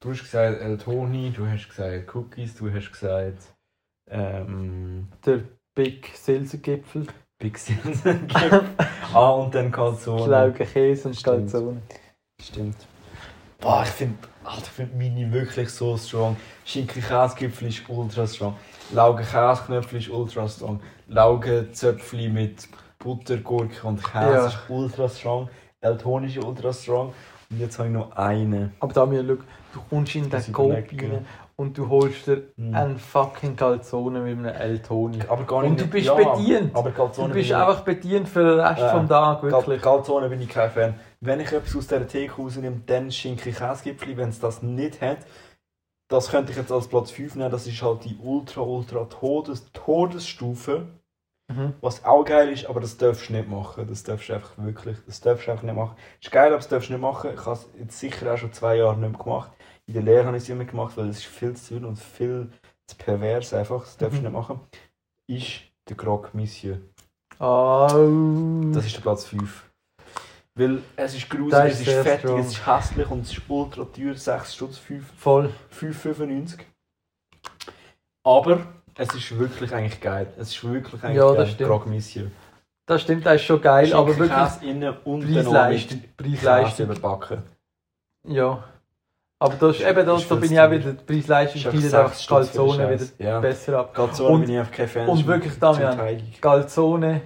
Du 0.01 0.11
hast 0.11 0.23
gesagt 0.23 0.61
El 0.61 0.79
Toni, 0.79 1.31
du 1.31 1.47
hast 1.47 1.69
gesagt 1.69 2.15
Cookies, 2.15 2.55
du 2.57 2.73
hast 2.73 2.91
gesagt. 2.93 3.55
Ähm. 4.09 5.09
Der 5.25 5.41
Big 5.75 6.09
Silsergipfel, 6.15 7.07
Sins. 7.43 8.03
ah, 9.13 9.31
und 9.31 9.55
dann 9.55 9.71
Calzone. 9.71 10.25
Schlaugenkäse 10.25 11.09
und 11.09 11.15
Stimmt. 11.15 11.51
Calzone. 11.51 11.83
Stimmt. 12.41 12.77
Boah, 13.61 13.83
ich 13.85 13.91
finde 13.91 14.17
ich 14.59 14.65
find 14.65 14.97
meine 14.97 15.31
wirklich 15.33 15.69
so 15.69 15.97
strong. 15.97 16.37
Schinken-Käsegipfel 16.65 17.69
ist 17.69 17.83
ultra 17.89 18.27
strong. 18.27 18.57
Laugen-Käseknöpfel 18.93 19.99
ist 19.99 20.09
ultra 20.09 20.49
strong. 20.49 20.81
Laugenzöpfli 21.09 22.29
mit 22.29 22.69
Butter, 22.99 23.37
Gurke 23.39 23.87
und 23.87 24.03
Käse 24.03 24.33
Ja. 24.33 24.47
ist 24.47 24.59
ultra 24.69 25.09
strong. 25.09 25.49
El 25.81 25.99
Toni 25.99 26.29
ist 26.29 26.39
ultra 26.39 26.73
strong. 26.73 27.13
Und 27.51 27.61
jetzt 27.61 27.79
habe 27.79 27.89
ich 27.89 27.95
noch 27.95 28.13
eine. 28.17 28.73
Aber 28.81 28.93
Damian, 28.93 29.27
schau, 29.27 29.35
du 29.75 29.81
kommst 29.91 30.15
in 30.15 30.31
den 30.31 30.53
Coop 30.53 30.73
rein 30.73 31.27
und 31.57 31.77
du 31.79 31.89
holst 31.89 32.27
dir 32.27 32.43
Hm. 32.57 32.75
einen 32.75 32.99
fucking 32.99 33.57
Calzone 33.57 34.21
mit 34.21 34.33
einem 34.39 34.45
El 34.47 34.81
Toni. 34.81 35.19
Aber 35.29 35.45
gar 35.45 35.65
Und 35.65 35.71
nicht 35.73 35.81
du 35.81 35.87
bist 35.87 36.07
ja, 36.07 36.15
bedient. 36.15 36.75
Aber 36.77 36.91
Du 36.91 36.97
Calzone 36.97 37.33
bist 37.33 37.49
bin 37.49 37.57
ich- 37.57 37.57
einfach 37.57 37.81
bedient 37.83 38.29
für 38.29 38.45
den 38.45 38.61
Rest 38.61 38.81
Ja. 38.81 38.91
vom 38.91 39.09
Tag, 39.09 39.41
Gal- 39.43 39.51
wirklich. 39.53 39.83
Calzone 39.83 40.29
bin 40.29 40.41
ich 40.43 40.49
kein 40.51 40.71
Fan. 40.71 40.95
Wenn 41.21 41.41
ich 41.41 41.51
etwas 41.53 41.75
aus 41.77 41.87
dieser 41.87 42.07
Theke 42.07 42.35
rausnehme, 42.37 42.83
dann 42.87 43.11
schinke 43.11 43.49
ich 43.51 43.57
Käsegipfel. 43.57 44.17
Wenn 44.17 44.29
es 44.29 44.39
das 44.39 44.63
nicht 44.63 45.01
hat, 45.01 45.19
das 46.09 46.31
könnte 46.31 46.53
ich 46.53 46.59
jetzt 46.59 46.71
als 46.71 46.89
Platz 46.89 47.11
5 47.11 47.35
nehmen. 47.37 47.51
Das 47.51 47.67
ist 47.67 47.83
halt 47.83 48.05
die 48.05 48.17
ultra, 48.23 48.61
ultra 48.61 49.05
Todes 49.07 49.73
Todesstufe. 49.73 50.87
Mhm. 51.49 51.75
Was 51.81 52.05
auch 52.05 52.25
geil 52.25 52.49
ist, 52.51 52.67
aber 52.67 52.81
das 52.81 52.97
darfst 52.97 53.29
du 53.29 53.33
nicht 53.33 53.49
machen. 53.49 53.87
Das 53.89 54.03
darfst 54.03 54.29
du 54.29 54.35
einfach 54.35 54.51
wirklich, 54.59 54.97
das 55.07 55.21
darfst 55.21 55.47
du 55.47 55.53
einfach 55.53 55.63
nicht 55.65 55.77
machen. 55.77 55.97
Ist 56.21 56.31
geil, 56.33 56.49
aber 56.49 56.57
das 56.57 56.69
darfst 56.69 56.89
du 56.89 56.93
nicht 56.95 57.03
machen. 57.03 57.31
Ich 57.35 57.41
habe 57.47 57.53
es 57.53 57.69
jetzt 57.79 57.99
sicher 58.01 58.33
auch 58.35 58.37
schon 58.37 58.53
zwei 58.53 58.77
Jahre 58.77 58.97
nicht 58.99 59.11
mehr 59.13 59.21
gemacht. 59.23 59.53
In 59.87 59.95
der 59.95 60.03
Lehre 60.03 60.25
habe 60.27 60.37
ich 60.37 60.43
es 60.43 60.49
immer 60.49 60.65
gemacht, 60.65 60.97
weil 60.97 61.09
es 61.09 61.19
ist 61.19 61.27
viel 61.27 61.55
zu 61.57 61.75
dünn 61.75 61.85
und 61.85 61.97
viel 61.99 62.51
zu 62.87 62.97
pervers 62.97 63.55
einfach. 63.55 63.83
Das 63.85 63.97
darfst 63.97 64.17
du 64.19 64.23
Mhm. 64.23 64.25
nicht 64.29 64.33
machen. 64.33 64.61
Ist 65.29 65.61
der 65.89 65.97
Grog 65.97 66.35
Monsieur. 66.35 66.79
Oh. 67.39 67.87
Das 68.73 68.85
ist 68.87 68.97
der 68.97 69.03
Platz 69.03 69.25
5. 69.27 69.65
Weil 70.55 70.83
es 70.97 71.15
ist 71.15 71.29
gruselig, 71.29 71.73
ist 71.73 71.81
es 71.83 71.89
ist 71.89 72.03
fettig, 72.03 72.21
strong. 72.21 72.41
es 72.41 72.49
ist 72.49 72.67
hässlich 72.67 73.11
und 73.11 73.21
es 73.21 73.33
ist 73.33 73.43
ultra 73.49 73.85
teuer, 73.85 74.15
6 74.15 74.55
Stutz, 74.55 74.79
5, 74.79 75.07
voll. 75.19 75.53
5,95. 75.71 76.61
Aber 78.25 78.67
es 78.97 79.15
ist 79.15 79.39
wirklich 79.39 79.75
eigentlich 79.75 80.01
geil. 80.01 80.33
Es 80.39 80.49
ist 80.49 80.65
wirklich 80.65 81.03
eigentlich 81.05 81.17
Ja, 81.19 81.35
das 81.35 81.57
geil. 81.59 81.67
Croque 81.69 81.89
Monsieur. 81.89 82.31
Das 82.87 83.03
stimmt, 83.03 83.27
das 83.27 83.35
ist 83.37 83.43
schon 83.45 83.61
geil, 83.61 83.93
aber 83.93 84.17
wirklich 84.17 84.31
Käse 84.33 84.65
innen 84.65 84.97
und 85.05 85.21
Preis-Leistung. 85.31 86.05
Preis-Leistung. 86.17 86.87
Überbacken. 86.87 87.43
Ja. 88.27 88.65
Aber 89.39 89.55
da, 89.57 89.69
ist, 89.71 89.81
eben, 89.83 90.07
da, 90.07 90.17
Ist 90.17 90.31
da 90.31 90.35
bin 90.37 90.51
ich 90.51 90.59
auch 90.61 90.71
wieder, 90.71 90.93
die 90.93 91.05
Preis-Leistung 91.05 91.61
für 91.61 91.71
den 91.79 91.91
Calzone 91.91 92.91
wieder. 92.91 93.05
Ja. 93.19 93.41
besser 93.41 93.79
ab. 93.81 93.95
Calzone 93.95 94.31
Und- 94.31 94.41
bin 94.43 94.51
ich 94.55 94.59
einfach 94.59 94.73
kein 94.73 94.89
Fan. 94.89 95.09
und 95.09 95.27
wirklich, 95.27 95.59
Damian, 95.59 95.97
teigig. 95.97 96.41
Calzone. 96.41 97.21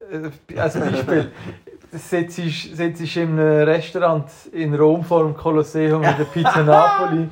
Äh, 0.00 0.30
Also 0.58 0.80
Beispiel, 0.80 1.30
sitzt 1.92 2.38
in 3.16 3.38
einem 3.38 3.38
Restaurant 3.68 4.30
in 4.52 4.74
Rom 4.74 5.04
vor 5.04 5.24
dem 5.24 5.36
Kolosseum 5.36 6.00
mit 6.00 6.18
der 6.18 6.24
Pizza 6.24 6.62
Napoli. 6.62 7.28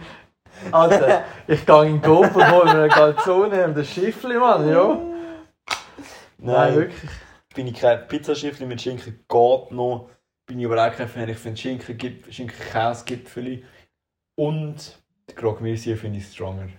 Alter, 0.71 1.25
ich 1.49 1.65
gehe 1.67 1.87
in 1.87 2.01
und 2.37 2.51
hole 2.51 2.65
mir 2.65 2.71
eine 2.83 2.89
Calzone 2.89 3.65
und 3.65 3.77
ein 3.79 3.85
Schiffli, 3.85 4.37
Mann, 4.39 4.69
ja. 4.69 4.85
Nein, 6.39 6.55
Nein, 6.55 6.75
wirklich. 6.77 7.11
bin 7.55 7.67
ich 7.69 7.75
kein 7.81 8.07
Pizzaschiffli 8.07 8.67
mit 8.67 8.81
Schinken 8.81 9.25
geht 9.29 9.71
noch. 9.73 10.11
Bin 10.47 10.59
ich 10.61 10.67
aber 10.67 10.87
auch 10.87 10.95
kein 10.95 11.09
Fan. 11.09 11.29
Ich 11.29 11.39
finde 11.39 11.57
Schinken, 11.61 11.97
gibt- 11.97 12.33
Schinken 12.35 12.59
Käsegipfeli 12.71 13.65
und 14.39 14.99
der 15.29 15.35
Croque 15.37 15.63
Monsieur 15.63 15.97
finde 15.97 16.19
ich 16.19 16.31
stronger. 16.33 16.63
Finde 16.67 16.79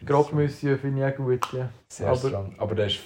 ich 0.00 0.06
Grog. 0.06 0.32
Monsieur 0.32 0.78
finde 0.78 1.06
ich 1.08 1.12
auch 1.14 1.16
gut, 1.16 1.52
ja. 1.52 1.70
Sehr 1.90 2.08
aber- 2.08 2.16
strong. 2.28 2.54
Aber 2.58 2.74
das 2.74 2.92
ist, 2.94 3.02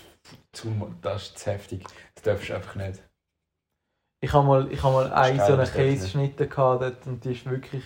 zu, 0.52 0.96
das 1.02 1.22
ist 1.24 1.38
zu 1.38 1.50
heftig. 1.50 1.84
Das 2.14 2.22
darfst 2.24 2.48
du 2.48 2.54
einfach 2.54 2.74
nicht. 2.74 3.02
Ich 4.24 4.32
habe 4.32 4.46
mal, 4.46 4.72
ich 4.72 4.82
hab 4.82 4.92
mal 4.92 5.12
eine 5.12 5.36
geil, 5.36 5.46
so 5.46 5.52
eine 5.52 5.56
das 5.58 5.70
darf 5.72 5.78
ich 5.80 5.84
nicht. 5.90 6.00
Käseschnitte 6.00 6.48
gehabt 6.48 7.06
und 7.06 7.24
die 7.24 7.32
ist 7.32 7.44
wirklich. 7.48 7.84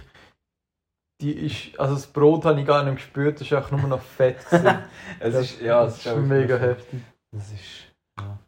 Die 1.20 1.32
ist, 1.32 1.78
also 1.78 1.94
das 1.94 2.06
Brot 2.06 2.46
habe 2.46 2.58
ich 2.60 2.66
gar 2.66 2.82
nicht 2.82 2.94
gespürt, 2.96 3.34
das 3.40 3.46
ist 3.46 3.52
einfach 3.52 3.72
nur 3.72 3.88
noch 3.88 4.00
fett. 4.00 4.38
Es 5.20 5.34
Das- 5.34 5.34
ist, 5.34 5.60
ja, 5.60 5.84
das 5.84 6.06
ist 6.06 6.16
mega 6.16 6.56
heftig. 6.56 7.00
Das 7.30 7.52
ist, 7.52 7.92
ja. 8.18 8.38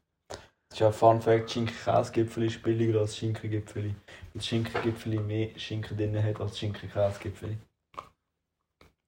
Ja 0.79 0.91
Fun 0.93 1.21
Fact, 1.21 1.51
Schinken 1.51 1.75
Käsegipfeli 1.75 2.47
ist 2.47 2.63
billiger 2.63 3.01
als 3.01 3.17
Schinkengipfeli. 3.17 3.89
Weil 3.89 3.95
das 4.35 4.47
Schinkengipfeli 4.47 5.19
mehr 5.19 5.59
Schinken 5.59 5.97
drin 5.97 6.23
hat 6.23 6.41
als 6.41 6.59
Schinken 6.59 6.91
Käsegipfeli. 6.91 7.59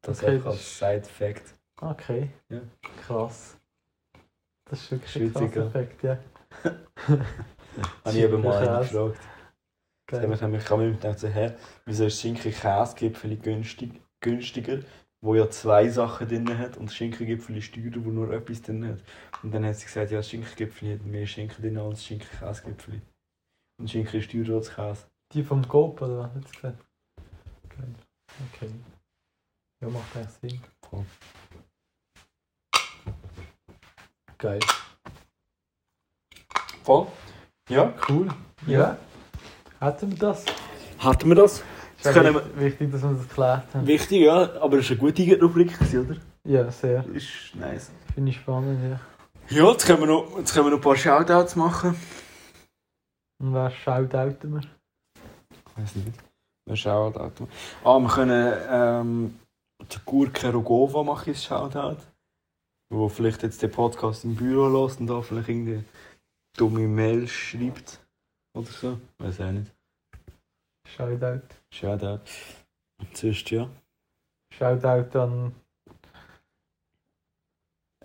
Das 0.03 0.23
Okay, 0.23 0.33
einfach 0.33 0.51
als 0.51 0.79
Side 0.79 1.05
Fact. 1.05 1.55
Okay. 1.81 2.31
Ja. 2.49 2.61
Krass. 3.07 3.57
Das 4.67 4.81
ist 4.81 4.91
wirklich 4.93 5.17
ein 5.17 5.33
krasser 5.33 5.67
Effekt, 5.67 6.03
ja. 6.03 6.19
Habe 6.65 7.21
ich 8.07 8.17
eben 8.17 8.43
mal 8.43 8.69
einen 8.69 8.89
gefragt. 10.07 10.35
Ich 10.35 10.43
habe 10.43 10.53
mich 10.53 11.01
gedacht, 11.01 11.19
so, 11.19 11.29
hä, 11.29 11.53
wieso 11.87 12.07
ist 12.07 12.21
Schinken 12.21 12.53
Käsegipfeli 12.53 13.37
günstig, 13.37 14.01
günstiger, 14.21 14.81
wo 15.25 15.35
ja 15.35 15.49
zwei 15.49 15.89
Sachen 15.89 16.29
drin 16.29 16.59
hat 16.59 16.77
und 16.77 16.87
das 16.87 16.97
Schinkengipfeli 16.97 17.59
ist 17.59 17.75
teurer, 17.75 18.05
wo 18.05 18.11
nur 18.11 18.31
etwas 18.31 18.61
drin 18.61 18.87
hat. 18.87 18.99
Und 19.43 19.55
dann 19.55 19.65
hat 19.65 19.77
sie 19.77 19.87
gesagt, 19.87 20.11
ja, 20.11 20.19
das 20.19 20.29
Schinkengipfeli 20.29 20.93
hat 20.93 21.07
mehr 21.07 21.27
Schinken 21.27 21.63
drin 21.63 21.79
als 21.79 21.95
das 21.95 22.05
Schinken 22.05 22.29
Käsegipfeli. 22.39 23.01
Und 23.81 23.91
Schinken 23.91 24.21
ist 24.21 24.31
teurer 24.31 24.57
als 24.57 24.75
Käse. 24.75 25.07
Die 25.33 25.43
vom 25.43 25.67
Coop, 25.67 26.03
oder 26.03 26.19
was 26.19 26.35
hat 26.35 26.47
sie 26.47 26.55
gesagt? 26.55 26.85
Geil. 27.71 27.95
Okay. 28.53 28.71
Ja, 29.81 29.89
macht 29.89 30.15
eigentlich 30.15 30.53
Sinn. 30.53 30.61
Voll. 30.91 31.07
Geil. 34.37 34.61
Voll? 36.83 37.07
Ja. 37.71 37.95
Cool. 38.11 38.29
Ja. 38.67 38.99
Hätten 39.81 40.11
wir 40.11 40.19
das? 40.19 40.45
Hatten 40.99 41.29
wir 41.31 41.37
das? 41.37 41.65
Ist 42.05 42.15
Das 42.15 42.23
können 42.23 42.35
wichtig, 42.35 42.61
wichtig, 42.61 42.93
dass 42.93 43.03
wir 43.03 43.11
das 43.15 43.29
geklärt 43.29 43.75
haben. 43.75 43.87
Wichtig, 43.87 44.21
ja, 44.21 44.61
aber 44.61 44.77
es 44.77 44.85
ist 44.85 44.91
eine 44.91 45.01
gute 45.01 45.41
Rubrik, 45.41 45.73
oder? 45.81 46.17
Ja, 46.47 46.71
sehr. 46.71 47.03
Ist 47.15 47.55
nice. 47.55 47.91
Finde 48.15 48.31
ich 48.31 48.37
spannend, 48.37 48.79
ja. 48.83 49.01
Ja, 49.49 49.71
jetzt 49.71 49.87
können 49.87 50.01
wir 50.01 50.07
noch, 50.09 50.37
jetzt 50.37 50.53
können 50.53 50.67
wir 50.67 50.71
noch 50.73 50.79
ein 50.79 50.83
paar 50.83 50.97
Shoutouts 50.97 51.57
machen. 51.57 51.97
Und 53.41 53.55
wer 53.55 53.71
schaut 53.71 54.15
out 54.15 54.37
wir? 54.43 54.61
Ich 54.61 55.83
weiß 55.83 55.97
nicht. 55.97 56.19
Wir 56.67 56.77
Shoutout. 56.77 57.47
Ah, 57.85 57.99
wir 57.99 58.09
können 58.09 58.59
ähm, 58.69 59.41
der 59.81 60.01
Gurke 60.05 60.53
Rogova 60.53 61.03
machen 61.03 61.31
als 61.31 61.45
Shoutout. 61.45 62.03
Wo 62.91 63.09
vielleicht 63.09 63.43
jetzt 63.43 63.63
den 63.63 63.71
Podcast 63.71 64.25
im 64.25 64.35
Büro 64.35 64.69
lässt 64.69 65.01
und 65.01 65.07
da 65.07 65.23
vielleicht 65.23 65.49
irgendeine 65.49 65.85
dumme 66.55 66.87
Mail 66.87 67.27
schreibt. 67.29 67.99
Oder 68.55 68.67
so. 68.67 68.99
Weiß 69.19 69.41
auch 69.41 69.51
nicht. 69.51 69.74
Shoutout. 70.87 71.43
Shoutout. 71.71 72.21
Und 72.99 73.17
sonst 73.17 73.51
ja. 73.51 73.69
Shoutout 74.53 75.19
an, 75.19 75.55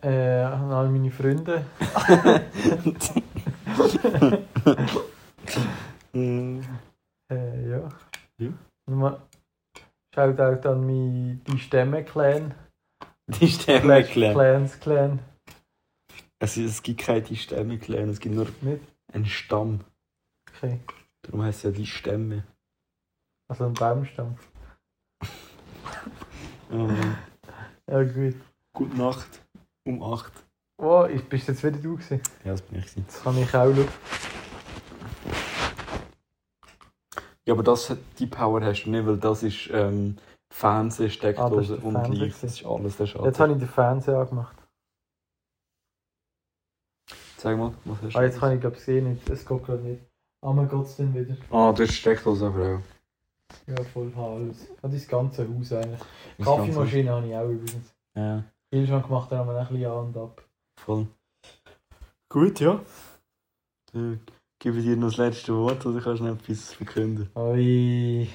äh, 0.02 0.42
an 0.42 0.72
all 0.72 0.90
meine 0.90 1.12
Freunde. 1.12 1.66
Mm. 6.14 6.62
Äh, 7.32 7.70
ja. 7.70 7.88
Ja. 8.40 8.50
Nochmal 8.88 9.22
Shoutout 10.16 10.68
an 10.68 10.86
mein 10.86 11.42
die 11.46 11.60
Stämme-Clan. 11.60 12.56
Die 13.28 13.48
Stämme 13.48 14.04
klären. 14.04 14.34
Clans 14.34 14.80
Clan. 14.80 15.20
Es, 16.40 16.58
es 16.58 16.82
gibt 16.82 17.02
keine 17.02 17.22
die 17.22 17.36
Stämme 17.36 17.78
klären, 17.78 18.10
es 18.10 18.20
gibt 18.20 18.34
nur 18.34 18.48
Nicht? 18.62 18.82
einen 19.14 19.26
Stamm. 19.28 19.82
Okay. 20.50 20.80
Darum 21.22 21.44
heisst 21.44 21.60
es 21.60 21.64
ja 21.64 21.72
die 21.72 21.86
Stämme. 21.86 22.44
Also 23.50 23.66
ein 23.66 23.74
Baumstamm. 23.74 24.38
Ähm, 26.72 27.16
Ja 27.90 28.04
gut. 28.04 28.36
gute 28.74 28.96
Nacht. 28.96 29.28
Um 29.86 30.04
8. 30.04 30.32
Oh, 30.78 31.08
ich- 31.12 31.28
bist 31.28 31.48
du 31.48 31.52
jetzt 31.54 31.64
wieder 31.64 31.80
du 31.80 31.96
gewesen? 31.96 32.22
Ja, 32.46 32.52
das 32.52 32.62
bin 32.62 32.78
ich. 32.78 32.86
gewesen. 32.86 33.06
Das 33.08 33.24
kann 33.24 33.38
ich 33.40 33.48
auch 33.48 33.52
schauen. 33.76 33.88
Ja, 37.46 37.54
aber 37.56 37.64
das, 37.64 37.92
die 38.20 38.28
Power 38.28 38.62
hast 38.62 38.84
du 38.84 38.92
nicht, 38.92 39.08
weil 39.08 39.18
das 39.18 39.42
ist 39.42 39.68
ähm, 39.74 40.18
Fernseh, 40.52 41.06
Ah, 41.06 41.08
das 41.08 41.14
Steckdose 41.16 41.74
ist 41.74 41.82
der 41.82 41.84
und 41.88 41.94
Fernseher 41.96 42.14
Licht. 42.26 42.44
Das 42.44 42.52
ist 42.54 42.66
alles 42.68 42.98
der 42.98 43.08
Schaden. 43.08 43.26
Jetzt 43.26 43.40
habe 43.40 43.52
ich 43.54 43.58
den 43.58 43.68
Fernseher 43.68 44.18
angemacht. 44.20 44.56
Sag 47.38 47.58
mal, 47.58 47.74
was 47.86 47.98
hast 48.04 48.14
du? 48.14 48.20
Ah, 48.20 48.24
jetzt 48.24 48.40
kann 48.40 48.54
ich 48.54 48.62
glaube 48.62 48.76
ich 48.76 48.84
sehen 48.84 49.10
nicht. 49.12 49.28
Es 49.28 49.44
geht 49.44 49.66
gerade 49.66 49.82
nicht. 49.82 50.04
Ah, 50.42 50.54
man 50.54 50.70
geht 50.70 50.86
es 50.86 50.98
dann 50.98 51.16
wieder. 51.16 51.36
Ah, 51.50 51.72
du 51.74 51.82
hast 51.82 51.90
die 51.90 51.96
Steckdose 51.96 52.46
aber 52.46 52.76
auch. 52.76 52.82
Ja, 53.68 53.84
voll 53.84 54.12
alles. 54.16 54.68
Ja, 54.82 54.90
das 54.90 55.08
ganze 55.08 55.48
Haus 55.48 55.72
eigentlich. 55.74 56.00
Das 56.38 56.46
Kaffeemaschine 56.48 57.12
habe 57.12 57.28
ich 57.28 57.36
auch 57.36 57.50
übrigens. 57.50 57.94
Ja, 58.16 58.44
Viel 58.74 58.88
schon 58.88 59.02
gemacht, 59.02 59.32
dann 59.32 59.40
haben 59.40 59.50
wir 59.50 59.60
ein 59.60 59.68
bisschen 59.68 59.92
an 59.92 60.08
und 60.08 60.18
ab. 60.18 60.44
voll. 60.80 61.08
Gut, 62.32 62.60
ja. 62.60 62.80
Dann 63.92 64.20
gebe 64.60 64.78
ich 64.78 64.86
dir 64.86 64.96
noch 64.96 65.08
das 65.08 65.18
letzte 65.18 65.56
Wort 65.56 65.84
oder 65.86 66.00
kannst 66.02 66.22
du 66.22 66.26
noch 66.26 66.36
etwas 66.36 66.74
verkünden? 66.74 67.30
Oi. 67.36 68.28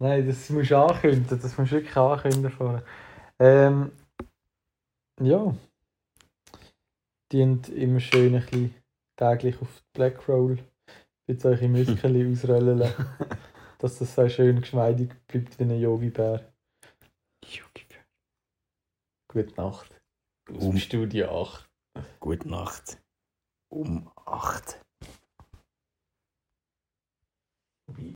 Nein, 0.00 0.26
das 0.26 0.50
musst 0.50 0.70
du 0.70 0.78
ankündigen. 0.78 1.40
Das 1.40 1.56
musst 1.56 1.72
du 1.72 1.76
wirklich 1.76 1.96
ankündigen 1.96 2.50
vorher. 2.50 2.84
Ähm, 3.38 3.92
ja. 5.20 5.54
Die 7.32 7.42
haben 7.42 7.62
immer 7.74 8.00
schön 8.00 8.34
ein 8.34 8.42
bisschen 8.42 8.74
täglich 9.16 9.60
auf 9.60 9.68
die 9.68 9.98
Black 9.98 10.28
Roll 10.28 10.58
jetzt 11.26 11.44
eure 11.44 11.68
Muskeln 11.68 12.32
ausrollen 12.32 12.78
lassen. 12.78 13.06
Dass 13.78 13.98
das 13.98 14.14
so 14.14 14.28
schön 14.28 14.60
geschmeidig 14.60 15.14
bleibt 15.28 15.58
wie 15.58 15.62
ein 15.64 15.80
Yogi-Bär. 15.80 16.52
Gute 19.30 19.54
Nacht. 19.56 20.00
Aus 20.50 20.58
dem 20.58 20.68
Um- 20.70 20.78
Studio 20.78 21.42
8. 21.42 21.68
Gute 22.20 22.48
Nacht. 22.48 22.98
Um 23.70 24.10
8. 24.26 24.80